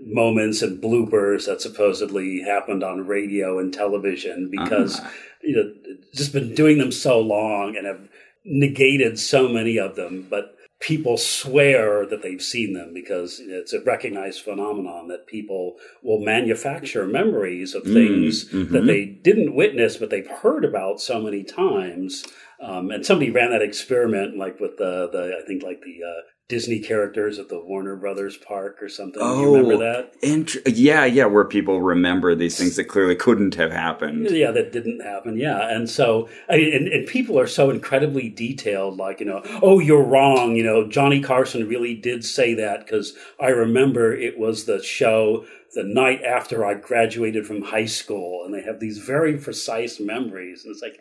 moments 0.05 0.61
and 0.61 0.81
bloopers 0.81 1.45
that 1.45 1.61
supposedly 1.61 2.41
happened 2.41 2.83
on 2.83 3.05
radio 3.05 3.59
and 3.59 3.73
television 3.73 4.49
because, 4.49 4.99
Ah. 4.99 5.13
you 5.43 5.55
know, 5.55 5.73
just 6.13 6.33
been 6.33 6.55
doing 6.55 6.77
them 6.79 6.91
so 6.91 7.19
long 7.19 7.77
and 7.77 7.85
have 7.85 8.09
negated 8.43 9.19
so 9.19 9.47
many 9.47 9.77
of 9.77 9.95
them, 9.95 10.25
but 10.29 10.57
people 10.79 11.17
swear 11.17 12.05
that 12.05 12.21
they've 12.21 12.41
seen 12.41 12.73
them 12.73 12.93
because 12.93 13.39
it's 13.43 13.73
a 13.73 13.81
recognized 13.81 14.41
phenomenon 14.41 15.07
that 15.07 15.25
people 15.25 15.75
will 16.03 16.19
manufacture 16.19 17.05
memories 17.05 17.73
of 17.73 17.83
things 17.83 18.45
mhm. 18.49 18.69
that 18.69 18.85
they 18.85 19.03
didn't 19.05 19.55
witness 19.55 19.97
but 19.97 20.11
they've 20.11 20.29
heard 20.29 20.63
about 20.63 21.01
so 21.01 21.19
many 21.19 21.43
times 21.43 22.23
um, 22.61 22.91
and 22.91 23.05
somebody 23.05 23.31
ran 23.31 23.51
that 23.51 23.61
experiment 23.61 24.37
like 24.37 24.59
with 24.59 24.77
the, 24.77 25.09
the 25.11 25.37
i 25.41 25.45
think 25.45 25.63
like 25.63 25.81
the 25.81 25.99
uh, 26.03 26.21
disney 26.47 26.79
characters 26.79 27.39
at 27.39 27.49
the 27.49 27.59
warner 27.59 27.95
brothers 27.95 28.37
park 28.37 28.77
or 28.81 28.89
something 28.89 29.21
Do 29.21 29.39
you 29.39 29.55
remember 29.55 29.77
that 29.77 30.13
Int- 30.21 30.55
yeah, 30.65 31.05
yeah, 31.05 31.25
where 31.25 31.45
people 31.45 31.81
remember 31.81 32.33
these 32.33 32.57
things 32.57 32.75
that 32.75 32.85
clearly 32.85 33.15
couldn't 33.15 33.55
have 33.55 33.71
happened. 33.71 34.29
Yeah, 34.31 34.51
that 34.51 34.71
didn't 34.71 35.01
happen. 35.01 35.37
Yeah, 35.37 35.69
and 35.69 35.89
so 35.89 36.27
I 36.49 36.57
mean, 36.57 36.73
and, 36.73 36.87
and 36.87 37.07
people 37.07 37.39
are 37.39 37.47
so 37.47 37.69
incredibly 37.69 38.29
detailed. 38.29 38.97
Like 38.97 39.19
you 39.19 39.25
know, 39.25 39.41
oh, 39.61 39.79
you're 39.79 40.03
wrong. 40.03 40.55
You 40.55 40.63
know, 40.63 40.87
Johnny 40.87 41.21
Carson 41.21 41.67
really 41.67 41.93
did 41.93 42.25
say 42.25 42.53
that 42.55 42.85
because 42.85 43.13
I 43.39 43.47
remember 43.49 44.13
it 44.13 44.39
was 44.39 44.65
the 44.65 44.81
show 44.81 45.45
the 45.75 45.83
night 45.83 46.23
after 46.23 46.65
I 46.65 46.73
graduated 46.73 47.45
from 47.45 47.61
high 47.61 47.85
school, 47.85 48.43
and 48.43 48.53
they 48.53 48.63
have 48.63 48.79
these 48.79 48.97
very 48.97 49.37
precise 49.37 49.99
memories. 49.99 50.63
And 50.65 50.73
it's 50.73 50.81
like, 50.81 50.99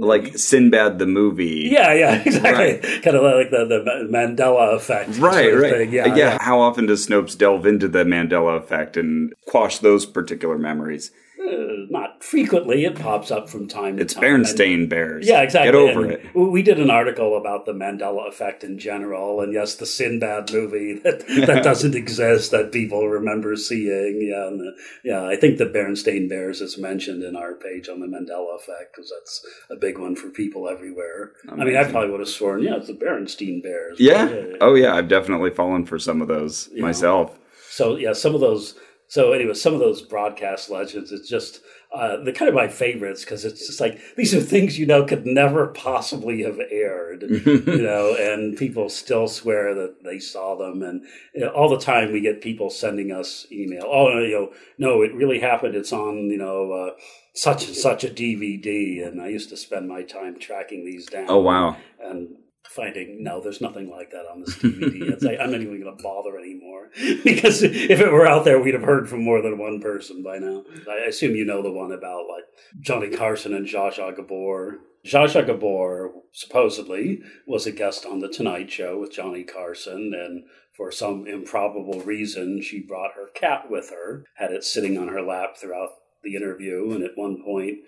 Like 0.00 0.38
Sinbad 0.38 0.98
the 1.00 1.06
movie. 1.06 1.68
yeah, 1.72 1.92
yeah, 1.92 2.22
exactly. 2.26 2.78
Kind 3.00 3.16
of 3.16 3.22
like 3.24 3.50
the, 3.50 3.64
the 3.66 4.08
Mandela 4.10 4.74
effect, 4.76 5.18
Right, 5.18 5.50
sort 5.50 5.54
of 5.54 5.60
right. 5.60 5.90
yeah, 5.90 6.06
Yeah, 6.06 6.14
yeah. 6.16 6.38
How 6.40 6.60
often 6.60 6.86
does 6.86 7.06
Snopes 7.06 7.36
delve 7.36 7.66
into 7.66 7.88
the 7.88 8.04
Mandela 8.04 8.56
effect 8.58 8.96
and 8.96 9.32
quash 9.46 9.78
those 9.78 10.06
particular 10.06 10.56
memories? 10.56 11.10
Uh, 11.48 11.86
not 11.90 12.22
frequently. 12.22 12.84
It 12.84 12.98
pops 12.98 13.30
up 13.30 13.48
from 13.48 13.66
time 13.68 13.96
to 13.96 14.02
It's 14.02 14.14
time. 14.14 14.24
and- 14.24 14.88
Bears. 14.88 15.26
Yeah, 15.26 15.40
exactly. 15.42 15.68
Get 15.68 15.74
over 15.74 16.04
And 16.04 16.12
it. 16.12 16.34
We 16.34 16.62
did 16.62 16.78
an 16.78 16.90
article 16.90 17.36
about 17.36 17.64
the 17.66 17.72
Mandela 17.72 18.28
effect 18.28 18.62
in 18.64 18.78
general, 18.78 19.40
and 19.40 19.52
yes, 19.52 19.74
the 19.76 19.86
Sinbad 19.86 20.52
movie 20.52 20.94
that, 21.04 21.26
that 21.46 21.64
doesn't 21.64 21.94
exist 21.94 22.50
that 22.50 22.72
people 22.72 23.08
remember 23.08 23.56
seeing. 23.56 24.20
Yeah, 24.20 24.48
and 24.48 24.60
the, 24.60 24.72
yeah, 25.04 25.24
I 25.24 25.36
think 25.36 25.58
the 25.58 25.66
Bernstein 25.66 26.28
Bears 26.28 26.60
is 26.60 26.76
mentioned 26.78 27.22
in 27.22 27.36
our 27.36 27.54
page 27.54 27.88
on 27.88 28.00
the 28.00 28.06
Mandela 28.06 28.56
effect 28.56 28.94
because 28.94 29.10
that's 29.10 29.46
a 29.70 29.76
big 29.76 29.98
one 29.98 30.14
for 30.16 30.28
people 30.30 30.68
everywhere. 30.68 31.32
I 31.48 31.64
mean, 31.64 31.76
I 31.76 31.84
probably 31.90 32.10
would 32.10 32.20
have 32.20 32.28
sworn, 32.28 32.62
yeah, 32.62 32.76
it's 32.76 32.88
the 32.88 32.94
Bernstein 32.94 33.62
Bears. 33.62 33.98
Yeah. 34.00 34.28
Oh, 34.60 34.74
yeah. 34.74 34.94
I've 34.94 35.08
definitely 35.08 35.50
fallen 35.50 35.84
for 35.86 35.98
some 35.98 36.20
of 36.22 36.28
those 36.28 36.68
myself. 36.76 37.38
So 37.70 37.96
yeah, 37.96 38.12
some 38.12 38.34
of 38.34 38.40
those. 38.40 38.74
So 39.08 39.32
anyway, 39.32 39.54
some 39.54 39.72
of 39.72 39.80
those 39.80 40.02
broadcast 40.02 40.68
legends. 40.68 41.12
It's 41.12 41.28
just 41.28 41.60
uh, 41.94 42.18
they're 42.18 42.34
kind 42.34 42.50
of 42.50 42.54
my 42.54 42.68
favorites 42.68 43.24
because 43.24 43.46
it's 43.46 43.66
just 43.66 43.80
like 43.80 43.98
these 44.16 44.34
are 44.34 44.40
things 44.40 44.78
you 44.78 44.84
know 44.84 45.04
could 45.04 45.24
never 45.24 45.68
possibly 45.68 46.42
have 46.42 46.60
aired, 46.70 47.22
you 47.46 47.82
know, 47.82 48.14
and 48.14 48.56
people 48.58 48.90
still 48.90 49.26
swear 49.26 49.74
that 49.74 50.04
they 50.04 50.18
saw 50.18 50.56
them, 50.56 50.82
and 50.82 51.06
you 51.34 51.40
know, 51.40 51.48
all 51.48 51.70
the 51.70 51.80
time 51.80 52.12
we 52.12 52.20
get 52.20 52.42
people 52.42 52.68
sending 52.68 53.10
us 53.10 53.46
email. 53.50 53.84
Oh, 53.86 54.08
no, 54.08 54.20
you 54.20 54.32
know, 54.32 54.52
no, 54.76 55.02
it 55.02 55.14
really 55.14 55.40
happened. 55.40 55.74
It's 55.74 55.92
on, 55.92 56.30
you 56.30 56.38
know. 56.38 56.72
Uh, 56.72 56.90
such 57.34 57.68
and 57.68 57.76
such 57.76 58.02
a 58.02 58.08
DVD, 58.08 59.06
and 59.06 59.22
I 59.22 59.28
used 59.28 59.48
to 59.50 59.56
spend 59.56 59.88
my 59.88 60.02
time 60.02 60.40
tracking 60.40 60.84
these 60.84 61.06
down. 61.06 61.26
Oh, 61.28 61.38
wow. 61.38 61.76
And 62.02 62.30
finding 62.78 63.22
no, 63.22 63.40
there's 63.40 63.60
nothing 63.60 63.90
like 63.90 64.10
that 64.12 64.26
on 64.30 64.40
this 64.40 64.54
DVD. 64.58 65.22
Like, 65.22 65.38
I'm 65.40 65.50
not 65.50 65.60
even 65.60 65.80
going 65.80 65.96
to 65.96 66.02
bother 66.02 66.38
anymore 66.38 66.90
because 67.24 67.62
if 67.62 68.00
it 68.00 68.12
were 68.12 68.26
out 68.26 68.44
there, 68.44 68.60
we'd 68.60 68.74
have 68.74 68.84
heard 68.84 69.08
from 69.08 69.24
more 69.24 69.42
than 69.42 69.58
one 69.58 69.80
person 69.80 70.22
by 70.22 70.38
now. 70.38 70.64
I 70.88 71.06
assume 71.08 71.34
you 71.34 71.44
know 71.44 71.62
the 71.62 71.72
one 71.72 71.92
about 71.92 72.28
like 72.28 72.44
Johnny 72.80 73.10
Carson 73.10 73.52
and 73.52 73.66
Zsa 73.66 74.14
Gabor. 74.14 74.78
Zsa 75.04 75.44
Gabor 75.46 76.12
supposedly 76.32 77.20
was 77.46 77.66
a 77.66 77.72
guest 77.72 78.06
on 78.06 78.20
the 78.20 78.28
Tonight 78.28 78.70
Show 78.70 79.00
with 79.00 79.12
Johnny 79.12 79.44
Carson, 79.44 80.12
and 80.14 80.44
for 80.76 80.92
some 80.92 81.26
improbable 81.26 82.00
reason, 82.00 82.62
she 82.62 82.80
brought 82.80 83.14
her 83.14 83.28
cat 83.34 83.70
with 83.70 83.90
her, 83.90 84.24
had 84.36 84.52
it 84.52 84.64
sitting 84.64 84.96
on 84.96 85.08
her 85.08 85.22
lap 85.22 85.56
throughout 85.56 85.90
the 86.22 86.36
interview, 86.36 86.92
and 86.92 87.02
at 87.02 87.16
one 87.16 87.42
point. 87.44 87.78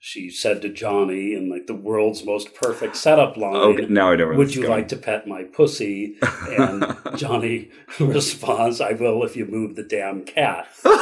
She 0.00 0.30
said 0.30 0.62
to 0.62 0.68
Johnny 0.68 1.34
in 1.34 1.50
like 1.50 1.66
the 1.66 1.74
world's 1.74 2.24
most 2.24 2.54
perfect 2.54 2.94
setup 2.94 3.36
line, 3.36 3.56
Okay, 3.56 3.86
now 3.88 4.12
I 4.12 4.16
know 4.16 4.28
would 4.28 4.54
you 4.54 4.62
going. 4.62 4.72
like 4.72 4.88
to 4.88 4.96
pet 4.96 5.26
my 5.26 5.42
pussy? 5.42 6.16
And 6.48 6.96
Johnny 7.16 7.70
responds, 8.00 8.80
I 8.80 8.92
will 8.92 9.24
if 9.24 9.36
you 9.36 9.44
move 9.44 9.74
the 9.74 9.82
damn 9.82 10.24
cat. 10.24 10.68
now, 10.84 10.94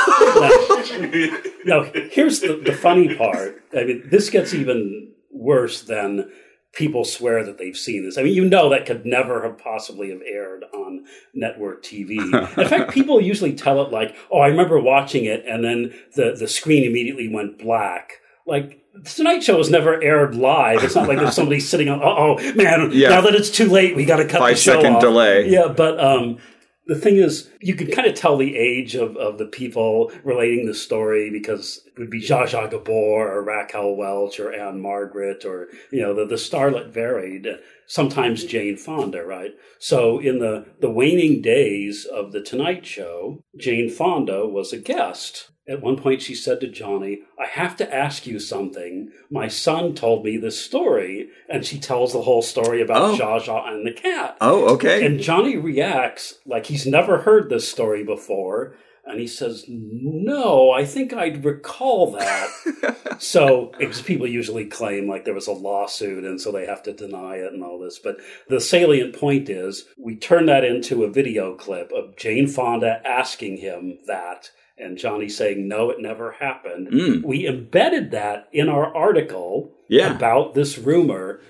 now, 1.66 1.82
here's 2.10 2.40
the, 2.40 2.60
the 2.64 2.72
funny 2.72 3.14
part. 3.14 3.62
I 3.76 3.84
mean, 3.84 4.02
this 4.10 4.30
gets 4.30 4.54
even 4.54 5.12
worse 5.30 5.82
than 5.82 6.30
people 6.72 7.04
swear 7.04 7.44
that 7.44 7.58
they've 7.58 7.76
seen 7.76 8.04
this. 8.04 8.16
I 8.16 8.22
mean, 8.22 8.34
you 8.34 8.46
know 8.46 8.70
that 8.70 8.86
could 8.86 9.04
never 9.04 9.42
have 9.42 9.58
possibly 9.58 10.10
have 10.10 10.22
aired 10.22 10.64
on 10.74 11.04
network 11.34 11.82
TV. 11.82 12.18
In 12.58 12.68
fact, 12.68 12.92
people 12.92 13.20
usually 13.20 13.54
tell 13.54 13.82
it 13.82 13.92
like, 13.92 14.16
oh, 14.30 14.40
I 14.40 14.48
remember 14.48 14.78
watching 14.80 15.24
it 15.24 15.44
and 15.46 15.64
then 15.64 15.94
the, 16.14 16.34
the 16.38 16.48
screen 16.48 16.84
immediately 16.84 17.28
went 17.28 17.58
black. 17.58 18.20
Like, 18.46 18.80
the 18.94 19.10
Tonight 19.10 19.42
Show 19.42 19.56
was 19.58 19.70
never 19.70 20.02
aired 20.02 20.34
live. 20.34 20.82
It's 20.84 20.94
not 20.94 21.08
like 21.08 21.18
there's 21.18 21.34
somebody 21.34 21.60
sitting 21.72 21.88
on, 21.88 22.00
oh, 22.02 22.36
man, 22.54 22.90
Yeah. 22.92 23.10
now 23.10 23.20
that 23.22 23.34
it's 23.34 23.50
too 23.50 23.68
late, 23.68 23.96
we 23.96 24.04
got 24.04 24.16
to 24.16 24.26
cut 24.28 24.38
Five 24.38 24.54
the 24.56 24.60
show 24.60 24.72
second 24.76 24.96
off. 24.96 25.00
delay. 25.02 25.48
Yeah, 25.50 25.68
but 25.68 25.98
um, 26.02 26.38
the 26.86 26.94
thing 26.94 27.16
is, 27.16 27.50
you 27.60 27.74
could 27.74 27.92
kind 27.92 28.06
of 28.08 28.14
tell 28.14 28.36
the 28.38 28.56
age 28.56 28.94
of, 28.94 29.16
of 29.16 29.36
the 29.38 29.44
people 29.46 30.10
relating 30.24 30.64
the 30.66 30.72
story 30.74 31.28
because 31.30 31.82
it 31.86 31.98
would 31.98 32.08
be 32.10 32.22
Zsa 32.22 32.44
Zsa 32.46 32.70
Gabor 32.70 33.28
or 33.30 33.42
Raquel 33.44 33.96
Welch 33.96 34.38
or 34.40 34.54
Ann-Margret 34.54 35.44
or, 35.44 35.68
you 35.92 36.00
know, 36.00 36.14
the, 36.14 36.24
the 36.24 36.36
starlet 36.36 36.90
varied. 36.90 37.48
Sometimes 37.88 38.44
Jane 38.44 38.76
Fonda, 38.76 39.24
right? 39.24 39.50
So 39.78 40.18
in 40.20 40.38
the, 40.38 40.64
the 40.80 40.90
waning 40.90 41.42
days 41.42 42.04
of 42.04 42.32
The 42.32 42.42
Tonight 42.42 42.86
Show, 42.86 43.42
Jane 43.58 43.90
Fonda 43.90 44.46
was 44.46 44.72
a 44.72 44.78
guest. 44.78 45.50
At 45.68 45.82
one 45.82 45.96
point, 45.96 46.22
she 46.22 46.34
said 46.34 46.60
to 46.60 46.68
Johnny, 46.68 47.22
I 47.38 47.46
have 47.46 47.76
to 47.78 47.94
ask 47.94 48.24
you 48.26 48.38
something. 48.38 49.10
My 49.30 49.48
son 49.48 49.94
told 49.94 50.24
me 50.24 50.36
this 50.36 50.64
story. 50.64 51.28
And 51.48 51.64
she 51.64 51.78
tells 51.80 52.12
the 52.12 52.22
whole 52.22 52.42
story 52.42 52.80
about 52.80 53.02
Oh. 53.02 53.16
Zsa 53.16 53.40
Zsa 53.42 53.68
and 53.68 53.84
the 53.86 53.92
cat. 53.92 54.36
Oh, 54.40 54.74
okay. 54.74 55.04
And 55.04 55.18
Johnny 55.20 55.56
reacts 55.56 56.34
like 56.46 56.66
he's 56.66 56.86
never 56.86 57.18
heard 57.18 57.50
this 57.50 57.68
story 57.68 58.04
before. 58.04 58.76
And 59.04 59.20
he 59.20 59.26
says, 59.26 59.64
No, 59.68 60.70
I 60.70 60.84
think 60.84 61.12
I'd 61.12 61.44
recall 61.44 62.12
that. 62.12 63.16
so, 63.18 63.72
because 63.78 64.02
people 64.02 64.26
usually 64.26 64.66
claim 64.66 65.08
like 65.08 65.24
there 65.24 65.34
was 65.34 65.46
a 65.46 65.52
lawsuit 65.52 66.24
and 66.24 66.40
so 66.40 66.50
they 66.52 66.66
have 66.66 66.82
to 66.84 66.92
deny 66.92 67.36
it 67.36 67.52
and 67.52 67.62
all 67.64 67.78
this. 67.80 67.98
But 67.98 68.16
the 68.48 68.60
salient 68.60 69.16
point 69.18 69.48
is 69.48 69.86
we 69.98 70.16
turn 70.16 70.46
that 70.46 70.64
into 70.64 71.02
a 71.04 71.10
video 71.10 71.54
clip 71.56 71.90
of 71.92 72.16
Jane 72.16 72.46
Fonda 72.46 73.00
asking 73.04 73.56
him 73.58 73.98
that. 74.06 74.50
And 74.78 74.98
Johnny 74.98 75.28
saying, 75.28 75.66
No, 75.66 75.90
it 75.90 76.00
never 76.00 76.32
happened. 76.32 76.88
Mm. 76.88 77.22
We 77.24 77.46
embedded 77.46 78.10
that 78.10 78.48
in 78.52 78.68
our 78.68 78.94
article 78.94 79.70
Yeah. 79.88 80.14
about 80.14 80.54
this 80.54 80.76
rumor. 80.78 81.40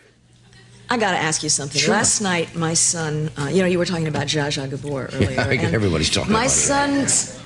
I 0.88 0.96
got 0.98 1.10
to 1.10 1.16
ask 1.18 1.42
you 1.42 1.48
something. 1.48 1.82
Last 1.90 2.20
night, 2.20 2.54
my 2.54 2.74
son, 2.74 3.30
uh, 3.36 3.46
you 3.48 3.60
know, 3.62 3.66
you 3.66 3.78
were 3.78 3.84
talking 3.84 4.06
about 4.06 4.28
Zsa 4.28 4.46
Zsa 4.46 4.70
Gabor 4.70 5.10
earlier. 5.12 5.30
Yeah, 5.32 5.50
and 5.50 5.74
everybody's 5.74 6.10
talking 6.10 6.32
My 6.32 6.44
about 6.44 6.52
it. 6.52 7.08
son 7.08 7.40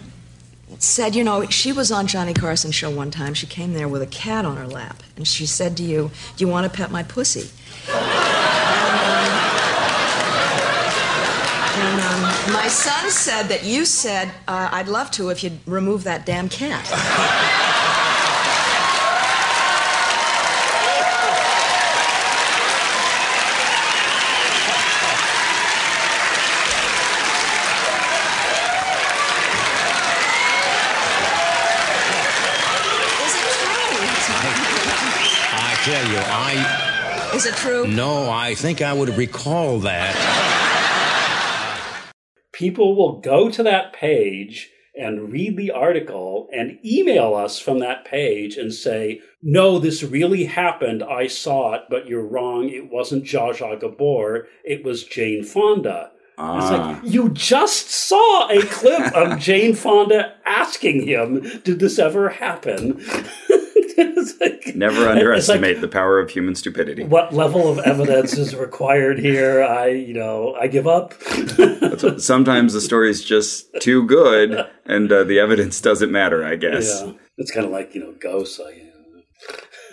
said, 0.78 1.14
you 1.14 1.24
know, 1.24 1.46
she 1.46 1.72
was 1.72 1.90
on 1.90 2.06
Johnny 2.06 2.34
Carson 2.34 2.70
show 2.70 2.90
one 2.90 3.10
time. 3.10 3.32
She 3.32 3.46
came 3.46 3.72
there 3.72 3.88
with 3.88 4.02
a 4.02 4.06
cat 4.06 4.44
on 4.44 4.58
her 4.58 4.66
lap, 4.66 5.02
and 5.16 5.26
she 5.26 5.46
said 5.46 5.76
to 5.78 5.82
you, 5.82 6.10
"Do 6.36 6.44
you 6.44 6.48
want 6.50 6.70
to 6.70 6.76
pet 6.76 6.90
my 6.90 7.02
pussy?" 7.02 7.48
And 11.82 12.00
um, 12.00 12.29
my 12.48 12.68
son 12.68 13.10
said 13.10 13.44
that 13.44 13.64
you 13.64 13.84
said, 13.84 14.28
uh, 14.48 14.68
"I'd 14.72 14.88
love 14.88 15.10
to 15.12 15.28
if 15.30 15.44
you'd 15.44 15.58
remove 15.66 16.04
that 16.04 16.24
damn 16.26 16.48
cat." 16.48 16.84
Is 33.22 33.34
it 33.36 33.48
true? 33.60 34.40
I 35.52 35.74
tell 35.84 36.06
you, 36.10 36.18
I 36.18 37.30
Is 37.36 37.46
it 37.46 37.54
true? 37.54 37.86
no, 37.86 38.30
I 38.30 38.54
think 38.54 38.80
I 38.82 38.92
would 38.92 39.10
recall 39.16 39.78
that. 39.80 40.39
People 42.60 42.94
will 42.94 43.18
go 43.20 43.48
to 43.50 43.62
that 43.62 43.90
page 43.94 44.68
and 44.94 45.32
read 45.32 45.56
the 45.56 45.70
article 45.70 46.46
and 46.52 46.78
email 46.84 47.34
us 47.34 47.58
from 47.58 47.78
that 47.78 48.04
page 48.04 48.58
and 48.58 48.74
say, 48.74 49.18
no, 49.42 49.78
this 49.78 50.02
really 50.02 50.44
happened. 50.44 51.02
I 51.02 51.26
saw 51.26 51.72
it, 51.72 51.84
but 51.88 52.06
you're 52.06 52.26
wrong. 52.26 52.68
It 52.68 52.90
wasn't 52.90 53.24
Zsa 53.24 53.54
Zsa 53.54 53.80
Gabor. 53.80 54.46
It 54.62 54.84
was 54.84 55.04
Jane 55.04 55.42
Fonda. 55.42 56.10
It's 56.32 56.38
Ah. 56.38 57.00
like, 57.02 57.12
you 57.12 57.30
just 57.30 57.88
saw 57.90 58.48
a 58.50 58.60
clip 58.62 59.14
of 59.14 59.38
Jane 59.48 59.74
Fonda 59.74 60.34
asking 60.44 61.06
him, 61.06 61.40
did 61.64 61.78
this 61.78 61.98
ever 61.98 62.28
happen? 62.28 63.02
Like- 64.40 64.74
Never 64.74 64.96
it's 64.96 65.06
like, 65.06 65.16
underestimate 65.18 65.80
the 65.80 65.88
power 65.88 66.18
of 66.18 66.30
human 66.30 66.54
stupidity. 66.54 67.04
what 67.04 67.34
level 67.34 67.68
of 67.70 67.78
evidence 67.80 68.38
is 68.38 68.54
required 68.54 69.18
here? 69.18 69.62
I, 69.62 69.88
you 69.88 70.14
know, 70.14 70.54
I 70.58 70.66
give 70.68 70.86
up. 70.86 71.14
Sometimes 72.18 72.72
the 72.72 72.80
story's 72.80 73.22
just 73.24 73.68
too 73.80 74.06
good, 74.06 74.66
and 74.86 75.10
uh, 75.12 75.24
the 75.24 75.38
evidence 75.38 75.80
doesn't 75.80 76.10
matter. 76.12 76.44
I 76.44 76.56
guess. 76.56 77.02
Yeah, 77.04 77.12
it's 77.36 77.50
kind 77.50 77.66
of 77.66 77.72
like 77.72 77.94
you 77.94 78.00
know 78.00 78.14
ghosts. 78.20 78.60
I, 78.60 78.70
you 78.70 78.84
know. 78.84 78.90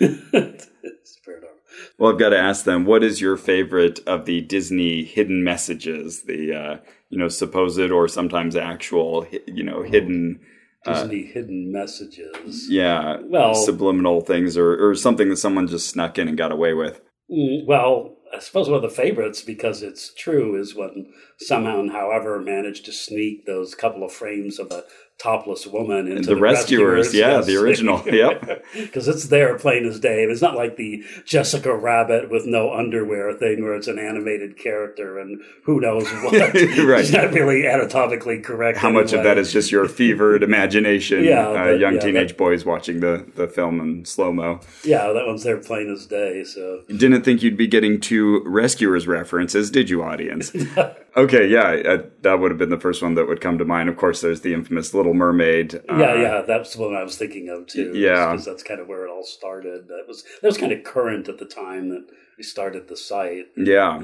it's 0.00 1.18
fair 1.24 1.38
enough. 1.38 1.50
Well, 1.98 2.12
I've 2.12 2.18
got 2.18 2.30
to 2.30 2.38
ask 2.38 2.64
them, 2.64 2.84
what 2.84 3.02
is 3.02 3.20
your 3.20 3.36
favorite 3.36 4.00
of 4.06 4.24
the 4.24 4.40
Disney 4.42 5.04
hidden 5.04 5.42
messages? 5.42 6.22
The 6.22 6.54
uh, 6.54 6.76
you 7.10 7.18
know 7.18 7.28
supposed 7.28 7.90
or 7.90 8.08
sometimes 8.08 8.56
actual 8.56 9.26
you 9.46 9.64
know 9.64 9.82
hidden 9.82 10.40
Disney 10.84 11.22
hidden 11.24 11.72
messages. 11.72 12.68
yeah 12.70 13.18
Well- 13.24 13.54
subliminal 13.54 14.20
things 14.20 14.56
or 14.56 14.76
or 14.88 14.94
something 14.94 15.28
that 15.28 15.36
someone 15.36 15.66
just 15.66 15.88
snuck 15.88 16.18
in 16.18 16.28
and 16.28 16.36
got 16.38 16.52
away 16.52 16.72
with. 16.74 17.00
Mm, 17.30 17.66
well, 17.66 18.16
I 18.34 18.38
suppose 18.38 18.68
one 18.68 18.76
of 18.76 18.82
the 18.82 18.88
favorites 18.94 19.42
because 19.42 19.82
it's 19.82 20.14
true 20.14 20.58
is 20.58 20.74
when 20.74 21.12
somehow 21.38 21.80
and 21.80 21.92
however 21.92 22.40
managed 22.40 22.84
to 22.86 22.92
sneak 22.92 23.46
those 23.46 23.74
couple 23.74 24.04
of 24.04 24.12
frames 24.12 24.58
of 24.58 24.70
a 24.70 24.84
topless 25.18 25.66
woman 25.66 26.06
into 26.06 26.28
the 26.28 26.36
Rescuers, 26.36 27.12
yeah, 27.12 27.40
the 27.40 27.56
original, 27.56 28.00
yep. 28.06 28.64
Because 28.72 29.08
it's 29.08 29.26
there 29.26 29.58
plain 29.58 29.84
as 29.84 29.98
day. 29.98 30.22
It's 30.22 30.40
not 30.40 30.54
like 30.54 30.76
the 30.76 31.02
Jessica 31.24 31.76
Rabbit 31.76 32.30
with 32.30 32.46
no 32.46 32.72
underwear 32.72 33.32
thing 33.34 33.64
where 33.64 33.74
it's 33.74 33.88
an 33.88 33.98
animated 33.98 34.56
character 34.56 35.18
and 35.18 35.40
who 35.64 35.80
knows 35.80 36.08
what. 36.08 36.34
Right. 36.88 37.00
It's 37.00 37.12
not 37.12 37.32
really 37.32 37.66
anatomically 37.66 38.40
correct. 38.40 38.78
How 38.78 38.90
much 38.90 39.12
of 39.12 39.24
that 39.24 39.36
is 39.38 39.52
just 39.52 39.72
your 39.72 39.88
fevered 39.88 40.42
imagination? 40.44 41.24
Yeah, 41.24 41.48
uh, 41.48 41.64
but, 41.64 41.80
young 41.80 41.94
yeah, 41.94 42.00
teenage 42.00 42.28
that- 42.28 42.38
boys 42.38 42.64
watching 42.64 43.00
the 43.00 43.26
the 43.34 43.48
film 43.48 43.80
in 43.80 44.04
slow 44.04 44.32
mo. 44.32 44.60
Yeah, 44.84 45.12
that 45.12 45.26
one's 45.26 45.42
there 45.42 45.58
plain 45.58 45.90
as 45.92 46.06
day. 46.06 46.44
So 46.44 46.82
Didn't 46.88 47.22
think 47.22 47.42
you'd 47.42 47.56
be 47.56 47.66
getting 47.66 48.00
two 48.00 48.42
Rescuers 48.46 49.08
references, 49.08 49.70
did 49.70 49.90
you, 49.90 50.02
audience? 50.02 50.54
okay, 50.54 50.94
yeah, 51.32 51.70
uh, 51.70 52.02
that 52.22 52.40
would 52.40 52.50
have 52.50 52.58
been 52.58 52.70
the 52.70 52.80
first 52.80 53.02
one 53.02 53.14
that 53.14 53.26
would 53.26 53.40
come 53.40 53.58
to 53.58 53.64
mind. 53.64 53.88
Of 53.88 53.96
course, 53.96 54.20
there's 54.20 54.42
the 54.42 54.54
infamous 54.54 54.94
Little 54.94 55.14
Mermaid. 55.14 55.74
yeah, 55.88 55.92
uh, 55.92 56.14
yeah, 56.14 56.42
that's 56.46 56.76
what 56.76 56.94
I 56.94 57.02
was 57.02 57.16
thinking 57.16 57.48
of 57.48 57.66
too. 57.66 57.92
yeah. 57.94 58.30
because 58.30 58.44
that's 58.44 58.62
kind 58.62 58.80
of 58.80 58.88
where 58.88 59.06
it 59.06 59.10
all 59.10 59.24
started. 59.24 59.88
That 59.88 60.04
was 60.06 60.24
that 60.42 60.48
was 60.48 60.58
kind 60.58 60.72
of 60.72 60.84
current 60.84 61.28
at 61.28 61.38
the 61.38 61.44
time 61.44 61.88
that 61.90 62.06
we 62.36 62.44
started 62.44 62.88
the 62.88 62.96
site. 62.96 63.46
Yeah. 63.56 64.00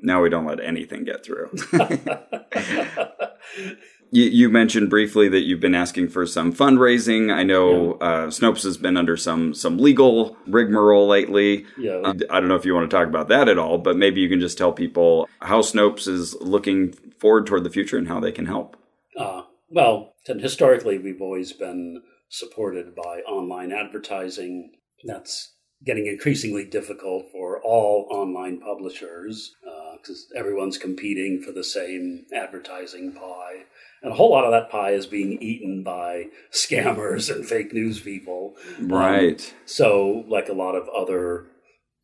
Now 0.00 0.22
we 0.22 0.28
don't 0.28 0.46
let 0.46 0.60
anything 0.60 1.04
get 1.04 1.24
through. 1.24 1.50
you, 4.10 4.24
you 4.24 4.48
mentioned 4.48 4.90
briefly 4.90 5.28
that 5.28 5.40
you've 5.40 5.60
been 5.60 5.74
asking 5.74 6.08
for 6.08 6.26
some 6.26 6.52
fundraising. 6.52 7.32
I 7.32 7.42
know 7.42 7.94
uh, 7.94 8.26
Snopes 8.28 8.62
has 8.62 8.76
been 8.76 8.96
under 8.96 9.16
some 9.16 9.54
some 9.54 9.78
legal 9.78 10.36
rigmarole 10.46 11.06
lately. 11.06 11.66
Yeah. 11.78 12.00
Uh, 12.04 12.14
I 12.30 12.40
don't 12.40 12.48
know 12.48 12.56
if 12.56 12.64
you 12.64 12.74
want 12.74 12.90
to 12.90 12.96
talk 12.96 13.08
about 13.08 13.28
that 13.28 13.48
at 13.48 13.58
all, 13.58 13.78
but 13.78 13.96
maybe 13.96 14.20
you 14.20 14.28
can 14.28 14.40
just 14.40 14.58
tell 14.58 14.72
people 14.72 15.28
how 15.40 15.60
Snopes 15.60 16.08
is 16.08 16.34
looking 16.40 16.92
forward 17.18 17.46
toward 17.46 17.64
the 17.64 17.70
future 17.70 17.98
and 17.98 18.08
how 18.08 18.20
they 18.20 18.32
can 18.32 18.46
help. 18.46 18.76
Uh, 19.16 19.42
well, 19.68 20.14
historically, 20.24 20.98
we've 20.98 21.20
always 21.20 21.52
been 21.52 22.02
supported 22.28 22.94
by 22.94 23.20
online 23.26 23.72
advertising. 23.72 24.72
That's 25.04 25.54
getting 25.84 26.06
increasingly 26.06 26.64
difficult 26.64 27.26
for 27.30 27.60
all 27.62 28.08
online 28.10 28.60
publishers 28.60 29.54
because 30.00 30.26
everyone's 30.36 30.78
competing 30.78 31.42
for 31.42 31.52
the 31.52 31.64
same 31.64 32.24
advertising 32.34 33.12
pie. 33.12 33.64
And 34.02 34.12
a 34.12 34.14
whole 34.14 34.30
lot 34.30 34.44
of 34.44 34.52
that 34.52 34.70
pie 34.70 34.92
is 34.92 35.06
being 35.06 35.40
eaten 35.42 35.82
by 35.82 36.26
scammers 36.52 37.34
and 37.34 37.44
fake 37.46 37.72
news 37.72 38.00
people. 38.00 38.54
Um, 38.78 38.88
Right. 38.88 39.54
so, 39.64 40.24
like 40.28 40.48
a 40.48 40.52
lot 40.54 40.74
of 40.74 40.88
other, 40.88 41.46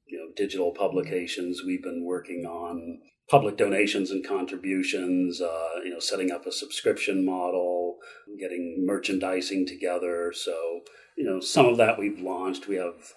you 0.06 0.18
know, 0.18 0.32
digital 0.36 0.72
publications, 0.72 1.62
we've 1.64 1.82
been 1.82 2.04
working 2.04 2.46
on 2.46 2.98
public 3.30 3.56
donations 3.56 4.10
and 4.10 4.26
contributions. 4.26 5.40
Uh, 5.40 5.80
you 5.84 5.90
know, 5.90 6.00
setting 6.00 6.30
up 6.30 6.46
a 6.46 6.52
subscription 6.52 7.24
model, 7.24 7.96
getting 8.38 8.84
merchandising 8.86 9.66
together. 9.66 10.32
So, 10.34 10.80
you 11.16 11.24
know, 11.24 11.40
some 11.40 11.66
of 11.66 11.76
that 11.78 11.98
we've 11.98 12.20
launched. 12.20 12.66
We 12.68 12.76
have 12.76 13.12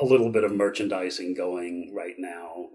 a 0.00 0.04
little 0.04 0.30
bit 0.30 0.44
of 0.44 0.52
merchandising 0.52 1.34
going 1.34 1.92
right 1.94 2.14
now 2.18 2.66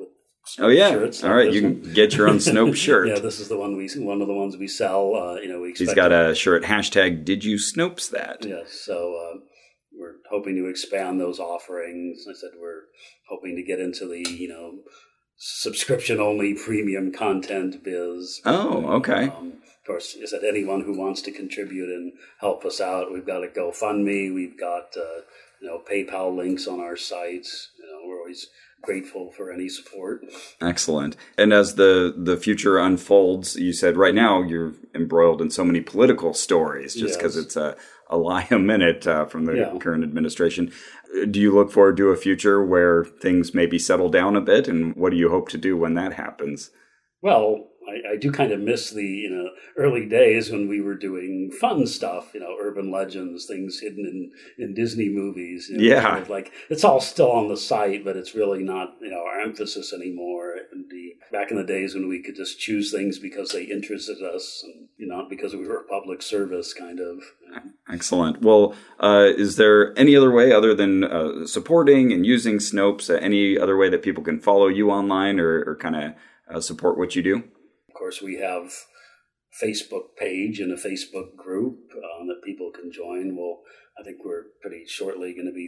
Oh 0.59 0.67
yeah. 0.67 0.91
shirts 0.91 1.23
All 1.23 1.33
right, 1.33 1.51
you 1.51 1.63
one. 1.63 1.81
can 1.81 1.93
get 1.93 2.15
your 2.15 2.27
own 2.27 2.37
Snope 2.37 2.75
shirt. 2.85 3.07
Yeah, 3.07 3.19
this 3.19 3.39
is 3.39 3.47
the 3.47 3.57
one 3.57 3.75
we 3.75 3.89
one 3.97 4.21
of 4.21 4.27
the 4.27 4.33
ones 4.33 4.57
we 4.57 4.67
sell. 4.67 5.15
Uh, 5.15 5.35
you 5.35 5.49
know, 5.49 5.61
we 5.61 5.73
he's 5.73 5.93
got 5.93 6.11
a 6.11 6.35
shirt 6.35 6.63
hashtag 6.63 7.25
Did 7.25 7.43
you 7.43 7.57
Snopes 7.57 8.09
that? 8.11 8.45
Yes, 8.45 8.71
so 8.85 9.15
uh, 9.15 9.39
we're 9.97 10.15
hoping 10.29 10.55
to 10.55 10.67
expand 10.67 11.19
those 11.19 11.39
offerings. 11.39 12.25
I 12.29 12.33
said 12.33 12.51
we're 12.59 12.83
hoping 13.29 13.55
to 13.55 13.63
get 13.63 13.79
into 13.79 14.07
the 14.07 14.29
you 14.29 14.47
know 14.47 14.79
subscription 15.37 16.19
only 16.19 16.53
premium 16.53 17.11
content 17.11 17.83
biz. 17.83 18.41
Oh, 18.45 18.85
okay. 18.97 19.27
Um, 19.27 19.53
of 19.63 19.87
course, 19.87 20.17
I 20.21 20.25
said 20.25 20.43
anyone 20.43 20.81
who 20.81 20.97
wants 20.97 21.21
to 21.23 21.31
contribute 21.31 21.89
and 21.89 22.13
help 22.39 22.65
us 22.65 22.81
out, 22.81 23.13
we've 23.13 23.25
got 23.25 23.43
a 23.43 23.47
GoFundMe, 23.47 24.33
we've 24.33 24.59
got 24.59 24.95
uh, 24.97 25.21
you 25.61 25.67
know 25.67 25.81
PayPal 25.89 26.35
links 26.35 26.67
on 26.67 26.79
our 26.79 26.95
sites. 26.95 27.69
We're 28.05 28.19
always 28.19 28.47
grateful 28.81 29.31
for 29.31 29.51
any 29.51 29.67
support. 29.69 30.23
Excellent. 30.61 31.15
And 31.37 31.53
as 31.53 31.75
the 31.75 32.13
the 32.15 32.37
future 32.37 32.77
unfolds, 32.77 33.55
you 33.55 33.73
said 33.73 33.97
right 33.97 34.13
now 34.15 34.41
you're 34.43 34.73
embroiled 34.93 35.41
in 35.41 35.49
so 35.49 35.63
many 35.65 35.81
political 35.81 36.33
stories 36.33 36.93
just 36.95 37.17
because 37.17 37.35
Yes. 37.35 37.45
it's 37.45 37.55
a, 37.55 37.75
a 38.09 38.17
lie 38.17 38.47
a 38.51 38.59
minute 38.59 39.07
uh, 39.07 39.25
from 39.25 39.45
the 39.45 39.55
Yeah. 39.55 39.77
current 39.79 40.03
administration. 40.03 40.71
Do 41.31 41.39
you 41.39 41.53
look 41.53 41.71
forward 41.71 41.97
to 41.97 42.09
a 42.09 42.17
future 42.17 42.63
where 42.63 43.05
things 43.05 43.53
maybe 43.53 43.79
settle 43.79 44.09
down 44.09 44.35
a 44.35 44.41
bit? 44.41 44.67
And 44.67 44.95
what 44.95 45.11
do 45.11 45.17
you 45.17 45.29
hope 45.29 45.49
to 45.49 45.57
do 45.57 45.77
when 45.77 45.93
that 45.95 46.13
happens? 46.13 46.71
Well, 47.21 47.69
I, 47.87 48.13
I 48.13 48.15
do 48.17 48.31
kind 48.31 48.51
of 48.51 48.59
miss 48.59 48.89
the 48.91 49.03
you 49.05 49.29
know 49.29 49.49
early 49.77 50.05
days 50.07 50.51
when 50.51 50.67
we 50.67 50.81
were 50.81 50.95
doing 50.95 51.51
fun 51.51 51.85
stuff, 51.87 52.31
you 52.33 52.39
know, 52.39 52.55
urban 52.61 52.91
legends, 52.91 53.45
things 53.45 53.79
hidden 53.79 54.31
in, 54.57 54.63
in 54.63 54.73
Disney 54.73 55.09
movies. 55.09 55.69
you 55.69 55.77
know, 55.77 55.83
Yeah. 55.83 56.01
kind 56.01 56.21
of 56.21 56.29
like 56.29 56.51
it's 56.69 56.83
all 56.83 56.99
still 57.01 57.31
on 57.31 57.47
the 57.47 57.57
site, 57.57 58.03
but 58.05 58.15
it's 58.17 58.35
really 58.35 58.63
not 58.63 58.95
you 59.01 59.09
know 59.09 59.23
our 59.25 59.41
emphasis 59.41 59.93
anymore. 59.93 60.55
It 60.55 60.67
would 60.71 60.89
be 60.89 61.15
back 61.31 61.51
in 61.51 61.57
the 61.57 61.63
days 61.63 61.93
when 61.95 62.07
we 62.07 62.21
could 62.21 62.35
just 62.35 62.59
choose 62.59 62.91
things 62.91 63.19
because 63.19 63.51
they 63.51 63.63
interested 63.63 64.21
us, 64.21 64.63
and 64.65 64.87
you 64.97 65.07
know, 65.07 65.25
because 65.29 65.53
we 65.55 65.67
were 65.67 65.79
a 65.81 65.83
public 65.87 66.21
service 66.21 66.73
kind 66.73 66.99
of. 66.99 67.19
Excellent. 67.91 68.41
Well, 68.41 68.73
uh, 68.99 69.27
is 69.37 69.55
there 69.57 69.97
any 69.97 70.15
other 70.15 70.31
way 70.31 70.51
other 70.51 70.73
than 70.73 71.03
uh, 71.03 71.45
supporting 71.45 72.11
and 72.11 72.25
using 72.25 72.57
Snopes? 72.57 73.09
Uh, 73.09 73.17
any 73.19 73.57
other 73.57 73.77
way 73.77 73.89
that 73.89 74.01
people 74.01 74.23
can 74.23 74.39
follow 74.39 74.67
you 74.67 74.89
online 74.89 75.39
or, 75.39 75.63
or 75.65 75.75
kind 75.75 75.95
of 75.95 76.13
uh, 76.53 76.59
support 76.59 76.97
what 76.97 77.15
you 77.15 77.21
do? 77.21 77.43
Of 78.05 78.11
course, 78.11 78.21
we 78.21 78.35
have 78.39 78.71
Facebook 79.63 80.15
page 80.15 80.59
and 80.59 80.71
a 80.71 80.75
Facebook 80.75 81.35
group 81.35 81.79
um, 81.95 82.27
that 82.27 82.43
people 82.43 82.69
can 82.71 82.91
join. 82.91 83.35
Well, 83.35 83.61
I 83.99 84.03
think 84.03 84.17
we're 84.23 84.43
pretty 84.61 84.85
shortly 84.85 85.33
going 85.33 85.47
to 85.47 85.51
be. 85.51 85.67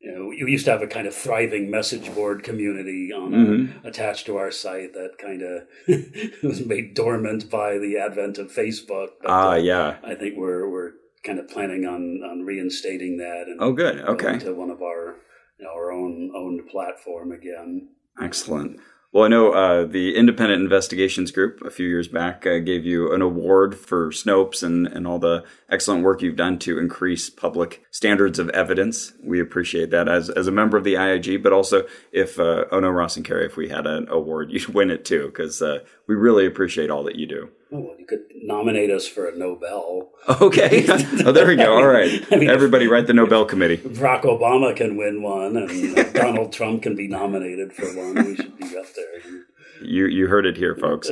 You 0.00 0.12
know, 0.12 0.26
we 0.28 0.50
used 0.50 0.64
to 0.64 0.70
have 0.70 0.80
a 0.80 0.86
kind 0.86 1.06
of 1.06 1.14
thriving 1.14 1.70
message 1.70 2.14
board 2.14 2.42
community 2.42 3.12
on 3.12 3.34
our, 3.34 3.88
attached 3.88 4.24
to 4.26 4.38
our 4.38 4.50
site 4.50 4.94
that 4.94 5.18
kind 5.18 5.42
of 5.42 6.42
was 6.42 6.64
made 6.64 6.94
dormant 6.94 7.50
by 7.50 7.76
the 7.76 7.98
advent 7.98 8.38
of 8.38 8.50
Facebook. 8.50 9.08
Ah, 9.26 9.50
uh, 9.50 9.54
yeah. 9.56 9.98
I 10.02 10.14
think 10.14 10.38
we're 10.38 10.66
we're 10.70 10.92
kind 11.26 11.38
of 11.38 11.46
planning 11.46 11.84
on 11.84 12.22
on 12.24 12.46
reinstating 12.46 13.18
that 13.18 13.48
and 13.48 13.60
Oh, 13.60 13.72
good. 13.72 14.00
Okay. 14.00 14.38
to 14.38 14.54
one 14.54 14.70
of 14.70 14.80
our 14.80 15.16
you 15.58 15.66
know, 15.66 15.72
our 15.72 15.92
own 15.92 16.32
owned 16.34 16.68
platform 16.70 17.32
again. 17.32 17.90
Excellent. 18.22 18.80
Well, 19.12 19.24
I 19.24 19.28
know 19.28 19.52
uh, 19.52 19.86
the 19.86 20.14
Independent 20.14 20.62
Investigations 20.62 21.30
Group 21.30 21.62
a 21.62 21.70
few 21.70 21.88
years 21.88 22.08
back 22.08 22.46
uh, 22.46 22.58
gave 22.58 22.84
you 22.84 23.12
an 23.14 23.22
award 23.22 23.74
for 23.74 24.10
Snopes 24.10 24.62
and, 24.62 24.86
and 24.86 25.06
all 25.06 25.18
the 25.18 25.44
excellent 25.70 26.02
work 26.02 26.22
you've 26.22 26.36
done 26.36 26.58
to 26.60 26.78
increase 26.78 27.30
public 27.30 27.84
standards 27.90 28.38
of 28.38 28.50
evidence. 28.50 29.12
We 29.22 29.40
appreciate 29.40 29.90
that 29.90 30.08
as, 30.08 30.28
as 30.28 30.48
a 30.48 30.52
member 30.52 30.76
of 30.76 30.84
the 30.84 30.94
IIG, 30.94 31.42
but 31.42 31.52
also 31.52 31.86
if, 32.12 32.38
uh, 32.38 32.66
oh 32.70 32.80
no, 32.80 32.90
Ross 32.90 33.16
and 33.16 33.24
Carrie, 33.24 33.46
if 33.46 33.56
we 33.56 33.68
had 33.68 33.86
an 33.86 34.06
award, 34.10 34.50
you'd 34.52 34.74
win 34.74 34.90
it 34.90 35.04
too, 35.04 35.26
because 35.26 35.62
uh, 35.62 35.78
we 36.06 36.14
really 36.14 36.44
appreciate 36.44 36.90
all 36.90 37.04
that 37.04 37.16
you 37.16 37.26
do. 37.26 37.48
Oh, 37.72 37.80
well, 37.80 37.96
you 37.98 38.06
could 38.06 38.20
nominate 38.42 38.90
us 38.90 39.08
for 39.08 39.28
a 39.28 39.36
Nobel. 39.36 40.10
Okay. 40.40 40.84
oh, 40.88 41.32
there 41.32 41.46
we 41.46 41.56
go. 41.56 41.74
All 41.76 41.86
right. 41.86 42.24
I 42.30 42.36
mean, 42.36 42.48
Everybody 42.48 42.86
write 42.86 43.08
the 43.08 43.12
Nobel 43.12 43.44
Committee. 43.44 43.78
Barack 43.78 44.22
Obama 44.22 44.74
can 44.74 44.96
win 44.96 45.22
one, 45.22 45.56
and 45.56 45.70
you 45.70 45.94
know, 45.94 46.04
Donald 46.12 46.52
Trump 46.52 46.82
can 46.82 46.94
be 46.94 47.08
nominated 47.08 47.72
for 47.72 47.86
one. 47.86 48.14
We 48.24 48.36
should 48.36 48.56
be 48.56 48.76
up 48.76 48.86
there. 48.94 49.42
You 49.82 50.06
you 50.06 50.28
heard 50.28 50.46
it 50.46 50.56
here, 50.56 50.76
folks. 50.76 51.10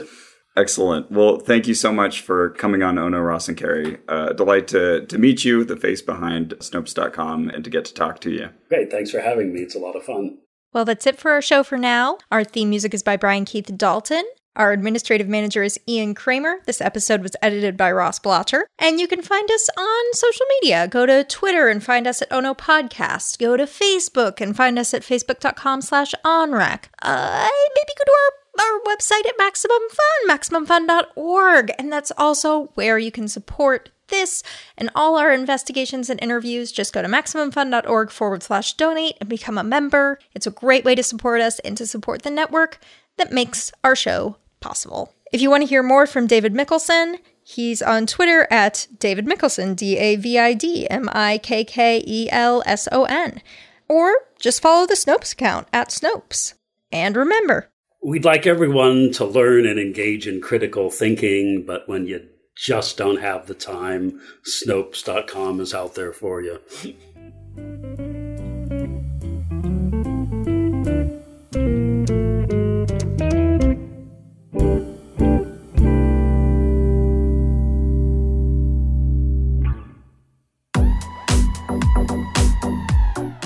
Excellent. 0.56 1.10
Well, 1.10 1.40
thank 1.40 1.66
you 1.66 1.74
so 1.74 1.92
much 1.92 2.20
for 2.20 2.50
coming 2.50 2.82
on 2.82 2.96
Ono 2.98 3.18
Ross 3.20 3.48
and 3.48 3.56
Carey. 3.56 3.98
Uh, 4.08 4.32
delight 4.32 4.68
to 4.68 5.04
to 5.06 5.18
meet 5.18 5.44
you, 5.44 5.64
the 5.64 5.76
face 5.76 6.02
behind 6.02 6.50
Snopes.com, 6.60 7.48
and 7.50 7.64
to 7.64 7.70
get 7.70 7.84
to 7.86 7.94
talk 7.94 8.20
to 8.20 8.30
you. 8.30 8.50
Great, 8.68 8.90
thanks 8.90 9.10
for 9.10 9.20
having 9.20 9.52
me. 9.52 9.60
It's 9.60 9.74
a 9.74 9.80
lot 9.80 9.96
of 9.96 10.04
fun. 10.04 10.38
Well, 10.72 10.84
that's 10.84 11.06
it 11.06 11.18
for 11.18 11.32
our 11.32 11.42
show 11.42 11.62
for 11.62 11.78
now. 11.78 12.18
Our 12.30 12.44
theme 12.44 12.70
music 12.70 12.94
is 12.94 13.02
by 13.02 13.16
Brian 13.16 13.44
Keith 13.44 13.70
Dalton. 13.76 14.24
Our 14.56 14.70
administrative 14.70 15.28
manager 15.28 15.64
is 15.64 15.80
Ian 15.88 16.14
Kramer. 16.14 16.60
This 16.64 16.80
episode 16.80 17.22
was 17.22 17.34
edited 17.42 17.76
by 17.76 17.90
Ross 17.90 18.20
Blocher. 18.20 18.62
And 18.78 19.00
you 19.00 19.08
can 19.08 19.20
find 19.20 19.50
us 19.50 19.68
on 19.76 20.14
social 20.14 20.46
media. 20.60 20.86
Go 20.86 21.06
to 21.06 21.24
Twitter 21.24 21.68
and 21.68 21.82
find 21.82 22.06
us 22.06 22.22
at 22.22 22.30
Ono 22.30 22.54
Podcast. 22.54 23.40
Go 23.40 23.56
to 23.56 23.64
Facebook 23.64 24.40
and 24.40 24.56
find 24.56 24.78
us 24.78 24.94
at 24.94 25.02
facebook.com 25.02 25.82
slash 25.82 26.14
onrack. 26.24 26.84
Uh, 27.02 27.48
maybe 27.74 27.92
go 27.98 28.04
to 28.04 28.12
our, 28.12 28.64
our 28.64 28.80
website 28.96 29.26
at 29.26 29.34
Maximum 29.38 29.82
Fun, 29.90 30.28
maximumfun.org. 30.28 31.72
And 31.76 31.92
that's 31.92 32.12
also 32.16 32.66
where 32.74 32.96
you 32.96 33.10
can 33.10 33.26
support 33.26 33.90
this 34.08 34.44
and 34.78 34.88
all 34.94 35.16
our 35.16 35.32
investigations 35.32 36.10
and 36.10 36.22
interviews, 36.22 36.70
just 36.70 36.92
go 36.92 37.02
to 37.02 37.08
MaximumFun.org 37.08 38.10
forward 38.10 38.42
slash 38.42 38.74
donate 38.74 39.16
and 39.18 39.28
become 39.28 39.58
a 39.58 39.64
member. 39.64 40.18
It's 40.34 40.46
a 40.46 40.52
great 40.52 40.84
way 40.84 40.94
to 40.94 41.02
support 41.02 41.40
us 41.40 41.58
and 41.60 41.76
to 41.78 41.86
support 41.86 42.22
the 42.22 42.30
network 42.30 42.78
that 43.16 43.32
makes 43.32 43.72
our 43.82 43.96
show 43.96 44.36
possible. 44.64 45.12
If 45.30 45.42
you 45.42 45.50
want 45.50 45.62
to 45.62 45.68
hear 45.68 45.82
more 45.82 46.06
from 46.06 46.26
David 46.26 46.54
Mikkelson, 46.54 47.18
he's 47.42 47.82
on 47.82 48.06
Twitter 48.06 48.48
at 48.50 48.86
David 48.98 49.26
Mikkelson, 49.26 49.76
D 49.76 49.98
A 49.98 50.16
V 50.16 50.38
I 50.38 50.54
D 50.54 50.88
M 50.88 51.10
I 51.12 51.38
K 51.38 51.64
K 51.64 52.02
E 52.06 52.28
L 52.32 52.62
S 52.64 52.88
O 52.90 53.04
N. 53.04 53.42
Or 53.88 54.14
just 54.38 54.62
follow 54.62 54.86
the 54.86 54.94
Snopes 54.94 55.34
account 55.34 55.68
at 55.72 55.90
Snopes. 55.90 56.54
And 56.90 57.14
remember, 57.14 57.68
We'd 58.02 58.24
like 58.24 58.46
everyone 58.46 59.12
to 59.12 59.24
learn 59.24 59.66
and 59.66 59.78
engage 59.80 60.28
in 60.28 60.42
critical 60.42 60.90
thinking, 60.90 61.64
but 61.66 61.88
when 61.88 62.06
you 62.06 62.28
just 62.54 62.98
don't 62.98 63.20
have 63.20 63.46
the 63.46 63.54
time, 63.54 64.20
Snopes.com 64.46 65.60
is 65.60 65.72
out 65.72 65.94
there 65.94 66.12
for 66.12 66.42
you. 66.42 66.60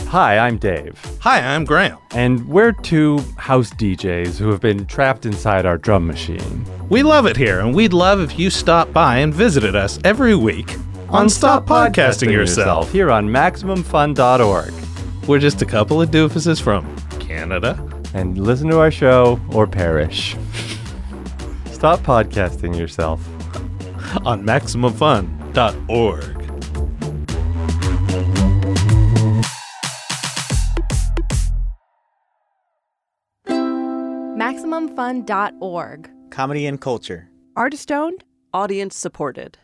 Hi, 0.08 0.38
I'm 0.38 0.56
Dave, 0.58 0.98
Hi, 1.20 1.40
I'm 1.54 1.64
Graham. 1.66 1.98
and 2.12 2.48
we're 2.48 2.72
two 2.72 3.18
house 3.36 3.68
DJs 3.70 4.38
who 4.38 4.48
have 4.50 4.60
been 4.60 4.86
trapped 4.86 5.26
inside 5.26 5.66
our 5.66 5.76
drum 5.76 6.06
machine. 6.06 6.64
We 6.88 7.02
love 7.02 7.26
it 7.26 7.36
here, 7.36 7.60
and 7.60 7.74
we'd 7.74 7.92
love 7.92 8.20
if 8.20 8.38
you 8.38 8.48
stopped 8.48 8.92
by 8.94 9.18
and 9.18 9.34
visited 9.34 9.76
us 9.76 9.98
every 10.04 10.34
week 10.34 10.74
on 11.10 11.28
Stop 11.28 11.66
Podcasting 11.66 12.32
Yourself. 12.32 12.90
here 12.90 13.10
on 13.10 13.28
MaximumFun.org 13.28 14.72
We're 15.28 15.38
just 15.38 15.60
a 15.62 15.66
couple 15.66 16.00
of 16.00 16.10
doofuses 16.10 16.60
from 16.60 16.86
Canada. 17.20 17.78
and 18.14 18.38
listen 18.38 18.68
to 18.70 18.78
our 18.78 18.90
show 18.90 19.38
or 19.52 19.66
perish. 19.66 20.36
Stop 21.70 22.00
podcasting 22.00 22.76
yourself. 22.78 23.20
on 24.26 24.42
MaximumFun.org. 24.44 26.37
MaximumFun.org. 34.98 36.10
Comedy 36.30 36.66
and 36.66 36.80
culture. 36.80 37.30
Artist 37.54 37.92
owned, 37.92 38.24
Audience 38.52 38.96
supported. 38.96 39.56